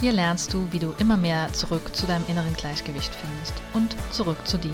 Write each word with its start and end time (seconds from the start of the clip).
Hier 0.00 0.12
lernst 0.12 0.54
du, 0.54 0.66
wie 0.72 0.78
du 0.78 0.94
immer 0.98 1.18
mehr 1.18 1.52
zurück 1.52 1.94
zu 1.94 2.06
deinem 2.06 2.24
inneren 2.26 2.54
Gleichgewicht 2.54 3.14
findest 3.14 3.52
und 3.74 3.94
zurück 4.10 4.38
zu 4.46 4.56
dir. 4.56 4.72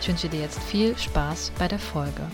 Ich 0.00 0.08
wünsche 0.08 0.28
dir 0.28 0.40
jetzt 0.40 0.60
viel 0.64 0.98
Spaß 0.98 1.52
bei 1.60 1.68
der 1.68 1.78
Folge. 1.78 2.28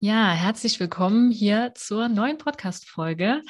Ja, 0.00 0.30
herzlich 0.30 0.80
willkommen 0.80 1.30
hier 1.30 1.72
zur 1.74 2.08
neuen 2.08 2.38
Podcast-Folge. 2.38 3.42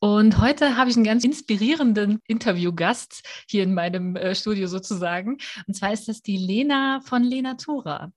Und 0.00 0.38
heute 0.38 0.76
habe 0.76 0.90
ich 0.90 0.96
einen 0.96 1.04
ganz 1.04 1.24
inspirierenden 1.24 2.20
Interviewgast 2.28 3.22
hier 3.48 3.64
in 3.64 3.74
meinem 3.74 4.14
äh, 4.14 4.34
Studio 4.36 4.68
sozusagen. 4.68 5.38
Und 5.66 5.74
zwar 5.74 5.92
ist 5.92 6.06
das 6.06 6.22
die 6.22 6.36
Lena 6.36 7.00
von 7.00 7.24
Lena 7.24 7.54
Tura. 7.54 8.12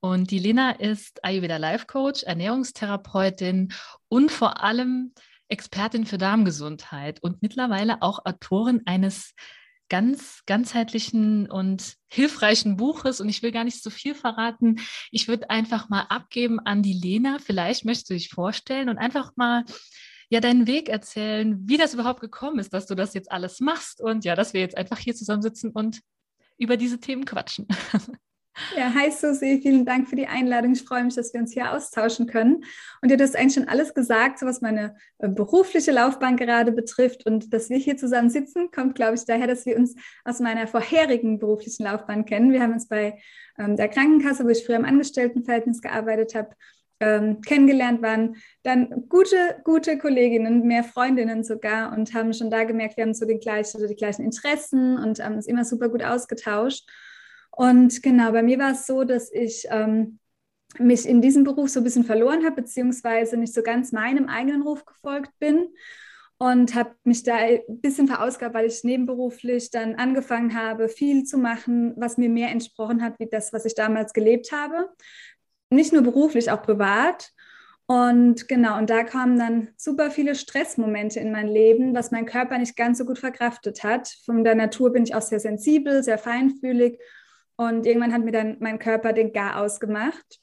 Und 0.00 0.32
die 0.32 0.40
Lena 0.40 0.72
ist 0.72 1.24
Ayurveda 1.24 1.56
Life 1.58 1.86
Coach, 1.86 2.24
Ernährungstherapeutin 2.24 3.72
und 4.08 4.32
vor 4.32 4.60
allem 4.62 5.12
Expertin 5.48 6.04
für 6.04 6.18
Darmgesundheit 6.18 7.22
und 7.22 7.42
mittlerweile 7.42 8.02
auch 8.02 8.24
Autorin 8.24 8.82
eines 8.86 9.34
ganz 9.88 10.42
ganzheitlichen 10.46 11.48
und 11.48 11.94
hilfreichen 12.08 12.76
Buches. 12.76 13.20
Und 13.20 13.28
ich 13.28 13.42
will 13.44 13.52
gar 13.52 13.64
nicht 13.64 13.82
so 13.82 13.90
viel 13.90 14.16
verraten. 14.16 14.80
Ich 15.12 15.28
würde 15.28 15.48
einfach 15.50 15.88
mal 15.88 16.06
abgeben 16.08 16.58
an 16.58 16.82
die 16.82 16.92
Lena. 16.92 17.38
Vielleicht 17.38 17.84
möchtest 17.84 18.10
du 18.10 18.14
dich 18.14 18.30
vorstellen 18.30 18.88
und 18.88 18.98
einfach 18.98 19.32
mal 19.36 19.64
ja 20.30 20.40
deinen 20.40 20.66
Weg 20.66 20.88
erzählen, 20.88 21.60
wie 21.68 21.76
das 21.76 21.92
überhaupt 21.92 22.20
gekommen 22.20 22.58
ist, 22.58 22.72
dass 22.72 22.86
du 22.86 22.94
das 22.94 23.14
jetzt 23.14 23.30
alles 23.30 23.60
machst 23.60 24.00
und 24.00 24.24
ja, 24.24 24.34
dass 24.34 24.54
wir 24.54 24.60
jetzt 24.60 24.76
einfach 24.76 24.98
hier 24.98 25.14
zusammensitzen 25.14 25.72
und 25.72 26.00
über 26.56 26.76
diese 26.76 26.98
Themen 27.00 27.24
quatschen. 27.24 27.66
Ja, 28.76 28.92
hi 28.94 29.10
Susi, 29.10 29.60
vielen 29.62 29.86
Dank 29.86 30.08
für 30.08 30.16
die 30.16 30.26
Einladung. 30.26 30.72
Ich 30.72 30.82
freue 30.82 31.04
mich, 31.04 31.14
dass 31.14 31.32
wir 31.32 31.40
uns 31.40 31.52
hier 31.52 31.72
austauschen 31.72 32.26
können. 32.26 32.64
Und 33.00 33.10
du 33.10 33.16
hast 33.18 33.34
eigentlich 33.34 33.54
schon 33.54 33.68
alles 33.68 33.94
gesagt, 33.94 34.42
was 34.42 34.60
meine 34.60 34.96
äh, 35.18 35.28
berufliche 35.28 35.92
Laufbahn 35.92 36.36
gerade 36.36 36.72
betrifft. 36.72 37.26
Und 37.26 37.54
dass 37.54 37.70
wir 37.70 37.78
hier 37.78 37.96
zusammen 37.96 38.28
sitzen, 38.28 38.70
kommt, 38.70 38.96
glaube 38.96 39.14
ich, 39.14 39.24
daher, 39.24 39.46
dass 39.46 39.64
wir 39.66 39.76
uns 39.76 39.94
aus 40.24 40.40
meiner 40.40 40.66
vorherigen 40.66 41.38
beruflichen 41.38 41.84
Laufbahn 41.84 42.26
kennen. 42.26 42.52
Wir 42.52 42.60
haben 42.60 42.74
uns 42.74 42.88
bei 42.88 43.20
ähm, 43.58 43.76
der 43.76 43.88
Krankenkasse, 43.88 44.44
wo 44.44 44.48
ich 44.48 44.64
früher 44.66 44.76
im 44.76 44.84
Angestelltenverhältnis 44.84 45.80
gearbeitet 45.80 46.34
habe, 46.34 46.50
ähm, 47.00 47.40
kennengelernt, 47.40 48.02
waren 48.02 48.36
dann 48.62 49.08
gute, 49.08 49.60
gute 49.64 49.98
Kolleginnen, 49.98 50.66
mehr 50.66 50.84
Freundinnen 50.84 51.42
sogar 51.42 51.92
und 51.92 52.14
haben 52.14 52.32
schon 52.32 52.50
da 52.50 52.64
gemerkt, 52.64 52.96
wir 52.96 53.04
haben 53.04 53.14
so 53.14 53.26
den 53.26 53.40
gleichen, 53.40 53.86
die 53.86 53.96
gleichen 53.96 54.24
Interessen 54.24 54.98
und 54.98 55.18
haben 55.18 55.36
uns 55.36 55.46
immer 55.46 55.64
super 55.64 55.88
gut 55.88 56.04
ausgetauscht. 56.04 56.88
Und 57.50 58.02
genau, 58.02 58.32
bei 58.32 58.42
mir 58.42 58.58
war 58.58 58.72
es 58.72 58.86
so, 58.86 59.04
dass 59.04 59.32
ich 59.32 59.66
ähm, 59.70 60.18
mich 60.78 61.06
in 61.06 61.20
diesem 61.20 61.44
Beruf 61.44 61.70
so 61.70 61.80
ein 61.80 61.84
bisschen 61.84 62.04
verloren 62.04 62.44
habe, 62.44 62.56
beziehungsweise 62.56 63.36
nicht 63.36 63.54
so 63.54 63.62
ganz 63.62 63.92
meinem 63.92 64.28
eigenen 64.28 64.62
Ruf 64.62 64.84
gefolgt 64.84 65.32
bin 65.38 65.68
und 66.38 66.74
habe 66.74 66.94
mich 67.04 67.22
da 67.22 67.36
ein 67.36 67.60
bisschen 67.68 68.08
verausgabt, 68.08 68.54
weil 68.54 68.66
ich 68.66 68.84
nebenberuflich 68.84 69.70
dann 69.70 69.96
angefangen 69.96 70.54
habe, 70.54 70.88
viel 70.88 71.24
zu 71.24 71.38
machen, 71.38 71.94
was 71.96 72.18
mir 72.18 72.30
mehr 72.30 72.50
entsprochen 72.50 73.02
hat, 73.02 73.18
wie 73.18 73.28
das, 73.28 73.52
was 73.52 73.64
ich 73.64 73.74
damals 73.74 74.12
gelebt 74.12 74.52
habe 74.52 74.88
nicht 75.70 75.92
nur 75.92 76.02
beruflich, 76.02 76.50
auch 76.50 76.62
privat. 76.62 77.30
Und 77.86 78.46
genau, 78.46 78.78
und 78.78 78.88
da 78.88 79.02
kamen 79.02 79.38
dann 79.38 79.68
super 79.76 80.10
viele 80.10 80.36
Stressmomente 80.36 81.18
in 81.18 81.32
mein 81.32 81.48
Leben, 81.48 81.94
was 81.94 82.12
mein 82.12 82.26
Körper 82.26 82.56
nicht 82.58 82.76
ganz 82.76 82.98
so 82.98 83.04
gut 83.04 83.18
verkraftet 83.18 83.82
hat. 83.82 84.08
Von 84.24 84.44
der 84.44 84.54
Natur 84.54 84.92
bin 84.92 85.02
ich 85.02 85.14
auch 85.14 85.22
sehr 85.22 85.40
sensibel, 85.40 86.02
sehr 86.02 86.18
feinfühlig. 86.18 87.00
Und 87.56 87.86
irgendwann 87.86 88.12
hat 88.12 88.24
mir 88.24 88.32
dann 88.32 88.58
mein 88.60 88.78
Körper 88.78 89.12
den 89.12 89.32
Gar 89.32 89.60
ausgemacht. 89.60 90.38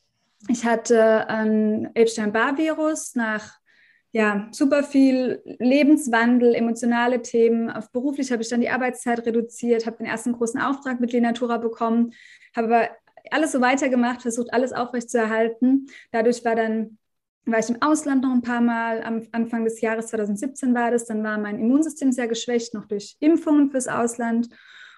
Ich 0.49 0.65
hatte 0.65 1.29
ein 1.29 1.89
Epstein-Barr-Virus 1.95 3.15
nach 3.15 3.57
ja, 4.11 4.47
super 4.51 4.83
viel 4.83 5.41
Lebenswandel, 5.59 6.55
emotionale 6.55 7.21
Themen. 7.21 7.69
Auf 7.69 7.91
beruflich 7.91 8.31
habe 8.31 8.41
ich 8.41 8.49
dann 8.49 8.61
die 8.61 8.69
Arbeitszeit 8.69 9.25
reduziert, 9.25 9.85
habe 9.85 9.97
den 9.97 10.05
ersten 10.07 10.33
großen 10.33 10.59
Auftrag 10.59 10.99
mit 10.99 11.11
Lenatura 11.11 11.57
bekommen, 11.57 12.13
habe 12.55 12.67
aber 12.67 12.89
alles 13.33 13.51
so 13.51 13.61
weitergemacht, 13.61 14.21
versucht 14.21 14.53
alles 14.53 14.73
aufrechtzuerhalten. 14.73 15.87
Dadurch 16.11 16.43
war 16.45 16.55
dann 16.55 16.97
war 17.47 17.59
ich 17.59 17.69
im 17.69 17.81
Ausland 17.81 18.23
noch 18.23 18.31
ein 18.31 18.41
paar 18.41 18.61
Mal. 18.61 19.01
Am 19.03 19.25
Anfang 19.31 19.63
des 19.63 19.79
Jahres 19.81 20.07
2017 20.07 20.75
war 20.75 20.91
das. 20.91 21.05
Dann 21.05 21.23
war 21.23 21.37
mein 21.37 21.59
Immunsystem 21.59 22.11
sehr 22.11 22.27
geschwächt, 22.27 22.73
noch 22.73 22.85
durch 22.85 23.15
Impfungen 23.19 23.71
fürs 23.71 23.87
Ausland. 23.87 24.49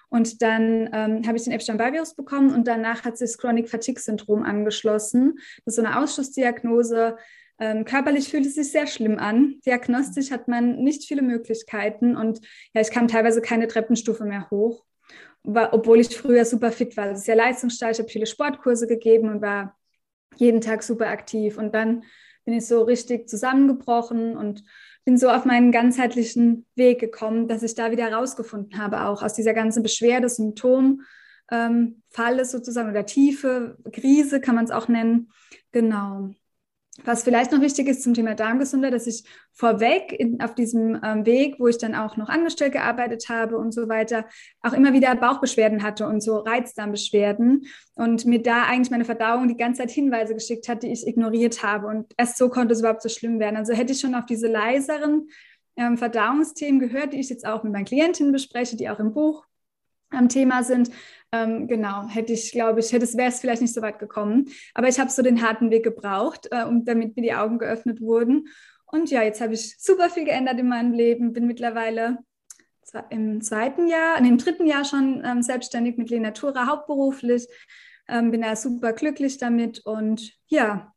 Und 0.08 0.42
dann 0.42 0.90
ähm, 0.92 1.22
habe 1.26 1.36
ich 1.36 1.44
den 1.44 1.52
Epstein-Barr-Virus 1.52 2.16
bekommen 2.16 2.52
und 2.52 2.66
danach 2.66 3.04
hat 3.04 3.16
sich 3.16 3.30
das 3.30 3.38
Chronic 3.38 3.68
Fatigue-Syndrom 3.68 4.42
angeschlossen. 4.42 5.38
Das 5.64 5.72
ist 5.72 5.76
so 5.76 5.82
eine 5.82 6.00
Ausschussdiagnose. 6.00 7.16
Ähm, 7.60 7.84
körperlich 7.84 8.28
fühlt 8.28 8.44
es 8.44 8.56
sich 8.56 8.72
sehr 8.72 8.88
schlimm 8.88 9.18
an. 9.20 9.60
Diagnostisch 9.64 10.32
hat 10.32 10.48
man 10.48 10.82
nicht 10.82 11.04
viele 11.04 11.22
Möglichkeiten 11.22 12.16
und 12.16 12.40
ja, 12.74 12.80
ich 12.80 12.90
kam 12.90 13.06
teilweise 13.06 13.40
keine 13.40 13.68
Treppenstufe 13.68 14.24
mehr 14.24 14.50
hoch 14.50 14.84
obwohl 15.44 16.00
ich 16.00 16.16
früher 16.16 16.44
super 16.44 16.72
fit 16.72 16.96
war. 16.96 17.06
Das 17.08 17.20
ist 17.20 17.26
ja 17.26 17.34
leistungsstark, 17.34 17.92
ich 17.92 17.98
habe 17.98 18.08
viele 18.08 18.26
Sportkurse 18.26 18.86
gegeben 18.86 19.28
und 19.30 19.42
war 19.42 19.76
jeden 20.36 20.60
Tag 20.60 20.82
super 20.82 21.08
aktiv. 21.08 21.58
Und 21.58 21.74
dann 21.74 22.04
bin 22.44 22.54
ich 22.54 22.66
so 22.66 22.82
richtig 22.82 23.28
zusammengebrochen 23.28 24.36
und 24.36 24.64
bin 25.04 25.16
so 25.16 25.28
auf 25.28 25.44
meinen 25.44 25.72
ganzheitlichen 25.72 26.66
Weg 26.74 27.00
gekommen, 27.00 27.48
dass 27.48 27.62
ich 27.62 27.74
da 27.74 27.90
wieder 27.90 28.04
herausgefunden 28.04 28.78
habe, 28.78 29.04
auch 29.04 29.22
aus 29.22 29.34
dieser 29.34 29.54
ganzen 29.54 29.82
Beschwerde, 29.82 30.28
Symptom, 30.28 31.02
ähm, 31.50 32.02
Falle 32.10 32.44
sozusagen 32.44 32.90
oder 32.90 33.06
tiefe 33.06 33.76
Krise 33.92 34.40
kann 34.40 34.54
man 34.54 34.64
es 34.64 34.70
auch 34.70 34.88
nennen. 34.88 35.32
Genau. 35.72 36.30
Was 37.04 37.22
vielleicht 37.22 37.52
noch 37.52 37.60
wichtig 37.60 37.88
ist 37.88 38.02
zum 38.02 38.14
Thema 38.14 38.34
Darmgesundheit, 38.34 38.92
dass 38.92 39.06
ich 39.06 39.24
vorweg 39.52 40.12
in, 40.12 40.40
auf 40.40 40.54
diesem 40.54 41.00
ähm, 41.02 41.24
Weg, 41.24 41.56
wo 41.58 41.68
ich 41.68 41.78
dann 41.78 41.94
auch 41.94 42.16
noch 42.16 42.28
angestellt 42.28 42.72
gearbeitet 42.72 43.28
habe 43.28 43.56
und 43.56 43.72
so 43.72 43.88
weiter, 43.88 44.26
auch 44.60 44.72
immer 44.72 44.92
wieder 44.92 45.14
Bauchbeschwerden 45.14 45.82
hatte 45.82 46.06
und 46.06 46.20
so 46.20 46.38
Reizdarmbeschwerden 46.38 47.66
und 47.94 48.26
mir 48.26 48.42
da 48.42 48.64
eigentlich 48.64 48.90
meine 48.90 49.04
Verdauung 49.04 49.48
die 49.48 49.56
ganze 49.56 49.82
Zeit 49.82 49.90
Hinweise 49.90 50.34
geschickt 50.34 50.68
hat, 50.68 50.82
die 50.82 50.92
ich 50.92 51.06
ignoriert 51.06 51.62
habe. 51.62 51.86
Und 51.86 52.12
erst 52.18 52.36
so 52.36 52.48
konnte 52.48 52.74
es 52.74 52.80
überhaupt 52.80 53.02
so 53.02 53.08
schlimm 53.08 53.38
werden. 53.38 53.56
Also 53.56 53.72
hätte 53.72 53.92
ich 53.92 54.00
schon 54.00 54.14
auf 54.14 54.26
diese 54.26 54.48
leiseren 54.48 55.28
ähm, 55.76 55.96
Verdauungsthemen 55.96 56.80
gehört, 56.80 57.12
die 57.12 57.20
ich 57.20 57.30
jetzt 57.30 57.46
auch 57.46 57.62
mit 57.62 57.72
meinen 57.72 57.84
Klientinnen 57.84 58.32
bespreche, 58.32 58.76
die 58.76 58.90
auch 58.90 58.98
im 58.98 59.14
Buch 59.14 59.46
am 60.10 60.28
Thema 60.28 60.64
sind, 60.64 60.90
ähm, 61.32 61.68
genau, 61.68 62.08
hätte 62.08 62.32
ich, 62.32 62.50
glaube 62.52 62.80
ich, 62.80 62.92
hätte 62.92 63.04
es 63.04 63.16
wäre 63.16 63.28
es 63.28 63.40
vielleicht 63.40 63.62
nicht 63.62 63.74
so 63.74 63.82
weit 63.82 63.98
gekommen. 63.98 64.48
Aber 64.74 64.88
ich 64.88 64.98
habe 64.98 65.10
so 65.10 65.22
den 65.22 65.42
harten 65.42 65.70
Weg 65.70 65.84
gebraucht, 65.84 66.48
äh, 66.50 66.64
damit 66.84 67.16
mir 67.16 67.22
die 67.22 67.34
Augen 67.34 67.58
geöffnet 67.58 68.00
wurden. 68.00 68.48
Und 68.86 69.10
ja, 69.10 69.22
jetzt 69.22 69.40
habe 69.40 69.54
ich 69.54 69.76
super 69.78 70.10
viel 70.10 70.24
geändert 70.24 70.58
in 70.58 70.68
meinem 70.68 70.92
Leben. 70.92 71.32
Bin 71.32 71.46
mittlerweile 71.46 72.18
im 73.10 73.40
zweiten 73.40 73.86
Jahr, 73.86 74.18
in 74.18 74.24
dem 74.24 74.38
dritten 74.38 74.66
Jahr 74.66 74.84
schon 74.84 75.22
ähm, 75.24 75.42
selbstständig 75.42 75.96
mit 75.96 76.10
Lenatura, 76.10 76.66
hauptberuflich. 76.66 77.46
Ähm, 78.08 78.32
bin 78.32 78.42
da 78.42 78.56
super 78.56 78.92
glücklich 78.92 79.38
damit 79.38 79.86
und 79.86 80.32
ja, 80.48 80.92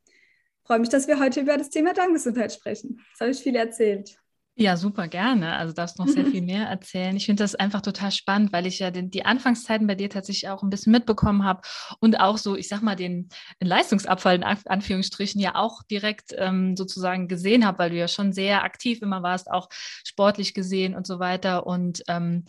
freue 0.64 0.80
mich, 0.80 0.88
dass 0.88 1.06
wir 1.06 1.20
heute 1.20 1.42
über 1.42 1.56
das 1.56 1.70
Thema 1.70 1.92
Darmgesundheit 1.92 2.52
sprechen. 2.52 3.00
Das 3.12 3.20
habe 3.20 3.30
ich 3.30 3.38
viel 3.38 3.54
erzählt. 3.54 4.18
Ja, 4.56 4.76
super 4.76 5.08
gerne. 5.08 5.56
Also 5.56 5.72
darfst 5.72 5.98
noch 5.98 6.06
sehr 6.06 6.26
viel 6.26 6.42
mehr 6.42 6.68
erzählen. 6.68 7.16
Ich 7.16 7.26
finde 7.26 7.42
das 7.42 7.56
einfach 7.56 7.80
total 7.80 8.12
spannend, 8.12 8.52
weil 8.52 8.66
ich 8.66 8.78
ja 8.78 8.92
den, 8.92 9.10
die 9.10 9.24
Anfangszeiten 9.24 9.88
bei 9.88 9.96
dir 9.96 10.08
tatsächlich 10.08 10.48
auch 10.48 10.62
ein 10.62 10.70
bisschen 10.70 10.92
mitbekommen 10.92 11.44
habe 11.44 11.62
und 11.98 12.20
auch 12.20 12.38
so, 12.38 12.54
ich 12.56 12.68
sag 12.68 12.80
mal, 12.80 12.94
den, 12.94 13.28
den 13.60 13.66
Leistungsabfall 13.66 14.36
in 14.36 14.44
Anführungsstrichen 14.44 15.40
ja 15.40 15.56
auch 15.56 15.82
direkt 15.82 16.34
ähm, 16.38 16.76
sozusagen 16.76 17.26
gesehen 17.26 17.66
habe, 17.66 17.78
weil 17.80 17.90
du 17.90 17.96
ja 17.96 18.06
schon 18.06 18.32
sehr 18.32 18.62
aktiv 18.62 19.02
immer 19.02 19.24
warst, 19.24 19.50
auch 19.50 19.68
sportlich 20.04 20.54
gesehen 20.54 20.94
und 20.94 21.04
so 21.04 21.18
weiter. 21.18 21.66
Und 21.66 22.04
ähm, 22.06 22.44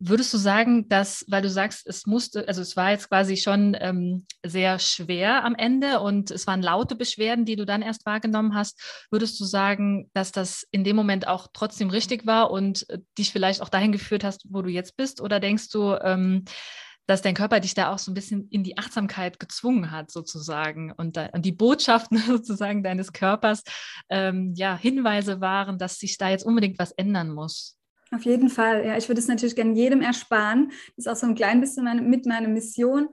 Würdest 0.00 0.34
du 0.34 0.38
sagen, 0.38 0.88
dass, 0.88 1.24
weil 1.28 1.42
du 1.42 1.48
sagst, 1.48 1.86
es 1.86 2.04
musste, 2.04 2.46
also 2.48 2.60
es 2.60 2.76
war 2.76 2.90
jetzt 2.90 3.08
quasi 3.08 3.36
schon 3.36 3.76
ähm, 3.80 4.26
sehr 4.44 4.78
schwer 4.78 5.44
am 5.44 5.54
Ende 5.54 6.00
und 6.00 6.30
es 6.30 6.46
waren 6.46 6.62
laute 6.62 6.96
Beschwerden, 6.96 7.44
die 7.44 7.56
du 7.56 7.64
dann 7.64 7.80
erst 7.80 8.04
wahrgenommen 8.04 8.54
hast, 8.54 9.06
würdest 9.10 9.38
du 9.40 9.44
sagen, 9.44 10.10
dass 10.12 10.32
das 10.32 10.66
in 10.72 10.84
dem 10.84 10.96
Moment 10.96 11.28
auch 11.28 11.46
trotzdem 11.52 11.90
richtig 11.90 12.26
war 12.26 12.50
und 12.50 12.88
äh, 12.90 12.98
dich 13.16 13.30
vielleicht 13.30 13.62
auch 13.62 13.68
dahin 13.68 13.92
geführt 13.92 14.24
hast, 14.24 14.44
wo 14.50 14.62
du 14.62 14.68
jetzt 14.68 14.96
bist? 14.96 15.20
Oder 15.20 15.38
denkst 15.38 15.70
du, 15.70 15.94
ähm, 15.94 16.44
dass 17.06 17.22
dein 17.22 17.34
Körper 17.34 17.60
dich 17.60 17.74
da 17.74 17.92
auch 17.92 17.98
so 17.98 18.10
ein 18.10 18.14
bisschen 18.14 18.48
in 18.48 18.64
die 18.64 18.78
Achtsamkeit 18.78 19.38
gezwungen 19.38 19.90
hat, 19.90 20.10
sozusagen. 20.10 20.92
Und, 20.92 21.16
da, 21.16 21.26
und 21.26 21.44
die 21.44 21.52
Botschaften 21.52 22.18
sozusagen 22.26 22.82
deines 22.82 23.12
Körpers 23.12 23.62
ähm, 24.08 24.54
ja 24.56 24.76
Hinweise 24.76 25.40
waren, 25.40 25.78
dass 25.78 25.98
sich 25.98 26.18
da 26.18 26.30
jetzt 26.30 26.44
unbedingt 26.44 26.78
was 26.78 26.92
ändern 26.92 27.30
muss. 27.30 27.76
Auf 28.10 28.22
jeden 28.22 28.48
Fall, 28.48 28.84
ja. 28.84 28.96
Ich 28.96 29.08
würde 29.08 29.20
es 29.20 29.28
natürlich 29.28 29.56
gerne 29.56 29.74
jedem 29.74 30.00
ersparen. 30.00 30.68
Das 30.96 31.06
ist 31.06 31.08
auch 31.08 31.16
so 31.16 31.26
ein 31.26 31.34
klein 31.34 31.60
bisschen 31.60 31.84
meine, 31.84 32.02
mit 32.02 32.26
meiner 32.26 32.48
Mission, 32.48 33.08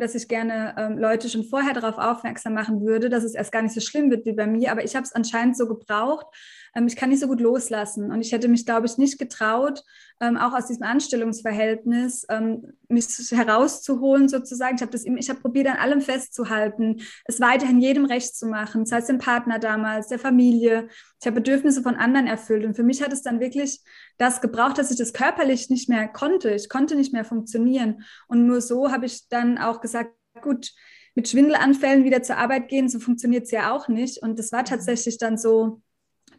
dass 0.00 0.14
ich 0.14 0.28
gerne 0.28 0.74
ähm, 0.76 0.98
Leute 0.98 1.28
schon 1.28 1.44
vorher 1.44 1.72
darauf 1.72 1.98
aufmerksam 1.98 2.54
machen 2.54 2.80
würde, 2.80 3.08
dass 3.08 3.24
es 3.24 3.34
erst 3.34 3.52
gar 3.52 3.62
nicht 3.62 3.74
so 3.74 3.80
schlimm 3.80 4.10
wird 4.10 4.26
wie 4.26 4.32
bei 4.32 4.46
mir. 4.46 4.72
Aber 4.72 4.84
ich 4.84 4.96
habe 4.96 5.04
es 5.04 5.12
anscheinend 5.12 5.56
so 5.56 5.66
gebraucht, 5.68 6.26
ähm, 6.74 6.86
ich 6.86 6.96
kann 6.96 7.10
nicht 7.10 7.20
so 7.20 7.26
gut 7.28 7.40
loslassen. 7.40 8.10
Und 8.10 8.20
ich 8.20 8.32
hätte 8.32 8.48
mich, 8.48 8.66
glaube 8.66 8.86
ich, 8.86 8.98
nicht 8.98 9.18
getraut, 9.18 9.82
ähm, 10.20 10.36
auch 10.36 10.52
aus 10.52 10.66
diesem 10.66 10.84
Anstellungsverhältnis 10.84 12.26
ähm, 12.28 12.72
mich 12.88 13.06
herauszuholen 13.30 14.28
sozusagen. 14.28 14.76
Ich 14.76 14.82
habe 14.82 14.96
habe 14.96 15.40
probiert, 15.40 15.66
an 15.68 15.76
allem 15.76 16.00
festzuhalten, 16.00 17.00
es 17.24 17.40
weiterhin 17.40 17.80
jedem 17.80 18.06
recht 18.06 18.34
zu 18.36 18.46
machen, 18.46 18.84
das 18.84 18.92
heißt 18.92 19.08
dem 19.08 19.18
Partner 19.18 19.58
damals, 19.58 20.08
der 20.08 20.18
Familie. 20.18 20.88
Ich 21.20 21.26
habe 21.26 21.40
Bedürfnisse 21.40 21.82
von 21.82 21.96
anderen 21.96 22.26
erfüllt. 22.26 22.64
Und 22.64 22.76
für 22.76 22.82
mich 22.82 23.02
hat 23.02 23.12
es 23.12 23.22
dann 23.22 23.40
wirklich 23.40 23.80
das 24.18 24.40
gebraucht, 24.40 24.78
dass 24.78 24.90
ich 24.90 24.96
das 24.96 25.12
körperlich 25.12 25.68
nicht 25.70 25.88
mehr 25.88 26.08
konnte. 26.08 26.50
Ich 26.50 26.68
konnte 26.68 26.96
nicht 26.96 27.12
mehr 27.12 27.24
funktionieren. 27.24 28.04
Und 28.28 28.46
nur 28.46 28.60
so 28.60 28.90
habe 28.90 29.06
ich 29.06 29.28
dann 29.28 29.58
auch 29.58 29.75
gesagt, 29.80 30.12
gut, 30.42 30.72
mit 31.14 31.28
Schwindelanfällen 31.28 32.04
wieder 32.04 32.22
zur 32.22 32.36
Arbeit 32.36 32.68
gehen, 32.68 32.88
so 32.88 32.98
funktioniert 32.98 33.44
es 33.44 33.50
ja 33.50 33.72
auch 33.74 33.88
nicht. 33.88 34.22
Und 34.22 34.38
das 34.38 34.52
war 34.52 34.64
tatsächlich 34.64 35.18
dann 35.18 35.38
so, 35.38 35.80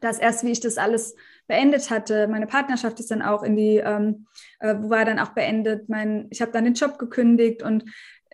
dass 0.01 0.19
erst 0.19 0.43
wie 0.43 0.51
ich 0.51 0.59
das 0.59 0.77
alles 0.77 1.15
beendet 1.47 1.89
hatte, 1.89 2.27
meine 2.27 2.45
Partnerschaft 2.45 2.99
ist 2.99 3.09
dann 3.09 3.21
auch 3.21 3.41
in 3.41 3.55
die, 3.55 3.77
ähm, 3.77 4.27
äh, 4.59 4.75
war 4.77 5.05
dann 5.05 5.17
auch 5.17 5.29
beendet, 5.29 5.89
mein, 5.89 6.27
ich 6.29 6.41
habe 6.41 6.51
dann 6.51 6.65
den 6.65 6.73
Job 6.73 6.99
gekündigt 6.99 7.63
und 7.63 7.85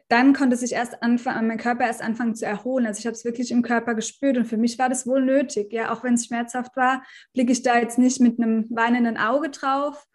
dann 0.10 0.34
konnte 0.34 0.58
sich 0.58 0.74
erst 0.74 1.02
anfangen, 1.02 1.48
mein 1.48 1.58
Körper 1.58 1.86
erst 1.86 2.02
anfangen 2.02 2.36
zu 2.36 2.46
erholen. 2.46 2.86
Also 2.86 3.00
ich 3.00 3.06
habe 3.06 3.16
es 3.16 3.24
wirklich 3.24 3.52
im 3.52 3.62
Körper 3.62 3.96
gespürt 3.96 4.38
und 4.38 4.46
für 4.46 4.58
mich 4.58 4.78
war 4.78 4.90
das 4.90 5.08
wohl 5.08 5.24
nötig. 5.24 5.72
Ja, 5.72 5.92
auch 5.92 6.04
wenn 6.04 6.16
es 6.16 6.26
schmerzhaft 6.26 6.76
war, 6.76 7.04
blicke 7.34 7.52
ich 7.52 7.64
da 7.64 7.80
jetzt 7.80 7.98
nicht 7.98 8.20
mit 8.20 8.40
einem 8.40 8.68
weinenden 8.70 9.18
Auge 9.18 9.50
drauf, 9.50 10.06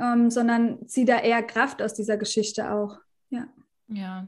ähm, 0.00 0.30
sondern 0.30 0.86
ziehe 0.88 1.06
da 1.06 1.20
eher 1.20 1.42
Kraft 1.42 1.80
aus 1.80 1.94
dieser 1.94 2.16
Geschichte 2.16 2.70
auch. 2.70 2.98
Ja. 3.30 3.46
Ja, 3.88 4.26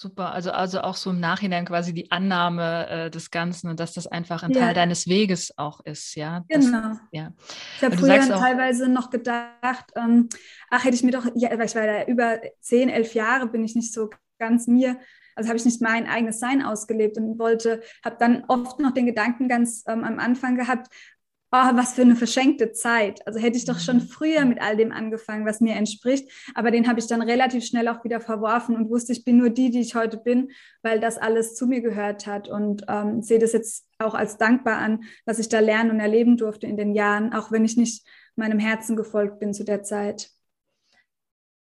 Super, 0.00 0.32
also, 0.32 0.52
also 0.52 0.82
auch 0.82 0.94
so 0.94 1.10
im 1.10 1.18
Nachhinein 1.18 1.64
quasi 1.64 1.92
die 1.92 2.12
Annahme 2.12 2.88
äh, 2.88 3.10
des 3.10 3.32
Ganzen 3.32 3.68
und 3.68 3.80
dass 3.80 3.94
das 3.94 4.06
einfach 4.06 4.44
ein 4.44 4.52
ja. 4.52 4.60
Teil 4.60 4.74
deines 4.74 5.08
Weges 5.08 5.52
auch 5.58 5.80
ist, 5.80 6.14
ja. 6.14 6.44
Das, 6.48 6.66
genau. 6.66 6.92
Ja. 7.10 7.32
Ich 7.76 7.82
habe 7.82 7.96
früher 7.96 8.20
teilweise 8.20 8.88
noch 8.88 9.10
gedacht, 9.10 9.86
ähm, 9.96 10.28
ach, 10.70 10.84
hätte 10.84 10.94
ich 10.94 11.02
mir 11.02 11.10
doch, 11.10 11.26
ja, 11.34 11.50
weil 11.58 11.66
ich 11.66 11.74
war 11.74 11.86
da 11.86 12.04
über 12.04 12.38
zehn, 12.60 12.88
elf 12.90 13.14
Jahre, 13.14 13.48
bin 13.48 13.64
ich 13.64 13.74
nicht 13.74 13.92
so 13.92 14.08
ganz 14.38 14.68
mir, 14.68 15.00
also 15.34 15.48
habe 15.48 15.58
ich 15.58 15.64
nicht 15.64 15.82
mein 15.82 16.06
eigenes 16.06 16.38
Sein 16.38 16.62
ausgelebt 16.62 17.16
und 17.16 17.36
wollte, 17.40 17.82
habe 18.04 18.16
dann 18.20 18.44
oft 18.46 18.78
noch 18.78 18.92
den 18.92 19.06
Gedanken 19.06 19.48
ganz 19.48 19.82
ähm, 19.88 20.04
am 20.04 20.20
Anfang 20.20 20.54
gehabt, 20.54 20.94
oh, 21.50 21.76
was 21.76 21.94
für 21.94 22.02
eine 22.02 22.16
verschenkte 22.16 22.72
Zeit. 22.72 23.26
Also 23.26 23.38
hätte 23.38 23.56
ich 23.56 23.64
doch 23.64 23.78
schon 23.78 23.96
mhm. 23.96 24.02
früher 24.02 24.44
mit 24.44 24.60
all 24.60 24.76
dem 24.76 24.92
angefangen, 24.92 25.46
was 25.46 25.60
mir 25.60 25.74
entspricht. 25.74 26.30
Aber 26.54 26.70
den 26.70 26.88
habe 26.88 27.00
ich 27.00 27.06
dann 27.06 27.22
relativ 27.22 27.64
schnell 27.64 27.88
auch 27.88 28.04
wieder 28.04 28.20
verworfen 28.20 28.76
und 28.76 28.90
wusste, 28.90 29.12
ich 29.12 29.24
bin 29.24 29.38
nur 29.38 29.50
die, 29.50 29.70
die 29.70 29.80
ich 29.80 29.94
heute 29.94 30.18
bin, 30.18 30.50
weil 30.82 31.00
das 31.00 31.18
alles 31.18 31.54
zu 31.54 31.66
mir 31.66 31.80
gehört 31.80 32.26
hat. 32.26 32.48
Und 32.48 32.84
ähm, 32.88 33.22
sehe 33.22 33.38
das 33.38 33.52
jetzt 33.52 33.86
auch 33.98 34.14
als 34.14 34.36
dankbar 34.36 34.78
an, 34.78 35.04
was 35.24 35.38
ich 35.38 35.48
da 35.48 35.60
lernen 35.60 35.90
und 35.90 36.00
erleben 36.00 36.36
durfte 36.36 36.66
in 36.66 36.76
den 36.76 36.94
Jahren, 36.94 37.32
auch 37.32 37.50
wenn 37.50 37.64
ich 37.64 37.76
nicht 37.76 38.06
meinem 38.36 38.58
Herzen 38.58 38.96
gefolgt 38.96 39.40
bin 39.40 39.52
zu 39.52 39.64
der 39.64 39.82
Zeit. 39.82 40.30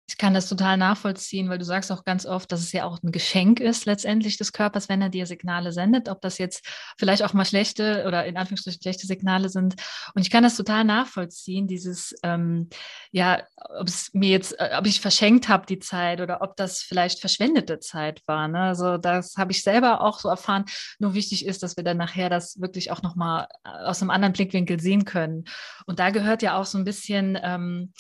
Ich 0.07 0.19
kann 0.19 0.35
das 0.35 0.51
total 0.51 0.77
nachvollziehen, 0.77 1.49
weil 1.49 1.57
du 1.57 1.65
sagst 1.65 1.91
auch 1.91 2.05
ganz 2.05 2.27
oft, 2.27 2.53
dass 2.53 2.61
es 2.61 2.73
ja 2.73 2.85
auch 2.85 3.03
ein 3.03 3.11
Geschenk 3.11 3.59
ist 3.59 3.87
letztendlich 3.87 4.37
des 4.37 4.53
Körpers, 4.53 4.91
wenn 4.91 5.01
er 5.01 5.09
dir 5.09 5.27
Signale 5.27 5.73
sendet, 5.73 6.11
ob 6.11 6.21
das 6.21 6.37
jetzt 6.37 6.67
vielleicht 6.99 7.23
auch 7.23 7.33
mal 7.33 7.47
schlechte 7.47 8.05
oder 8.07 8.27
in 8.27 8.37
Anführungsstrichen 8.37 8.83
schlechte 8.83 9.07
Signale 9.07 9.49
sind. 9.49 9.77
Und 10.15 10.21
ich 10.21 10.31
kann 10.31 10.43
das 10.43 10.59
total 10.59 10.85
nachvollziehen, 10.85 11.67
dieses, 11.67 12.15
ähm, 12.23 12.69
ja, 13.13 13.43
ob 13.57 13.89
es 13.89 14.13
mir 14.13 14.29
jetzt, 14.29 14.53
äh, 14.61 14.77
ob 14.79 14.87
ich 14.87 15.01
verschenkt 15.01 15.49
habe 15.49 15.65
die 15.65 15.79
Zeit 15.79 16.21
oder 16.21 16.43
ob 16.43 16.55
das 16.57 16.83
vielleicht 16.83 17.21
verschwendete 17.21 17.81
Zeit 17.81 18.21
war. 18.27 18.47
Ne? 18.47 18.61
Also 18.61 18.99
das 18.99 19.37
habe 19.39 19.53
ich 19.53 19.63
selber 19.63 20.03
auch 20.03 20.19
so 20.19 20.29
erfahren. 20.29 20.67
Nur 20.99 21.15
wichtig 21.15 21.47
ist, 21.47 21.63
dass 21.63 21.79
wir 21.79 21.85
dann 21.85 21.97
nachher 21.97 22.29
das 22.29 22.61
wirklich 22.61 22.91
auch 22.91 23.01
nochmal 23.01 23.49
äh, 23.65 23.71
aus 23.71 24.03
einem 24.03 24.11
anderen 24.11 24.35
Blickwinkel 24.35 24.81
sehen 24.81 25.07
können. 25.07 25.45
Und 25.87 25.99
da 25.99 26.11
gehört 26.11 26.43
ja 26.43 26.59
auch 26.59 26.67
so 26.67 26.77
ein 26.77 26.85
bisschen, 26.85 27.39
ähm, 27.43 27.95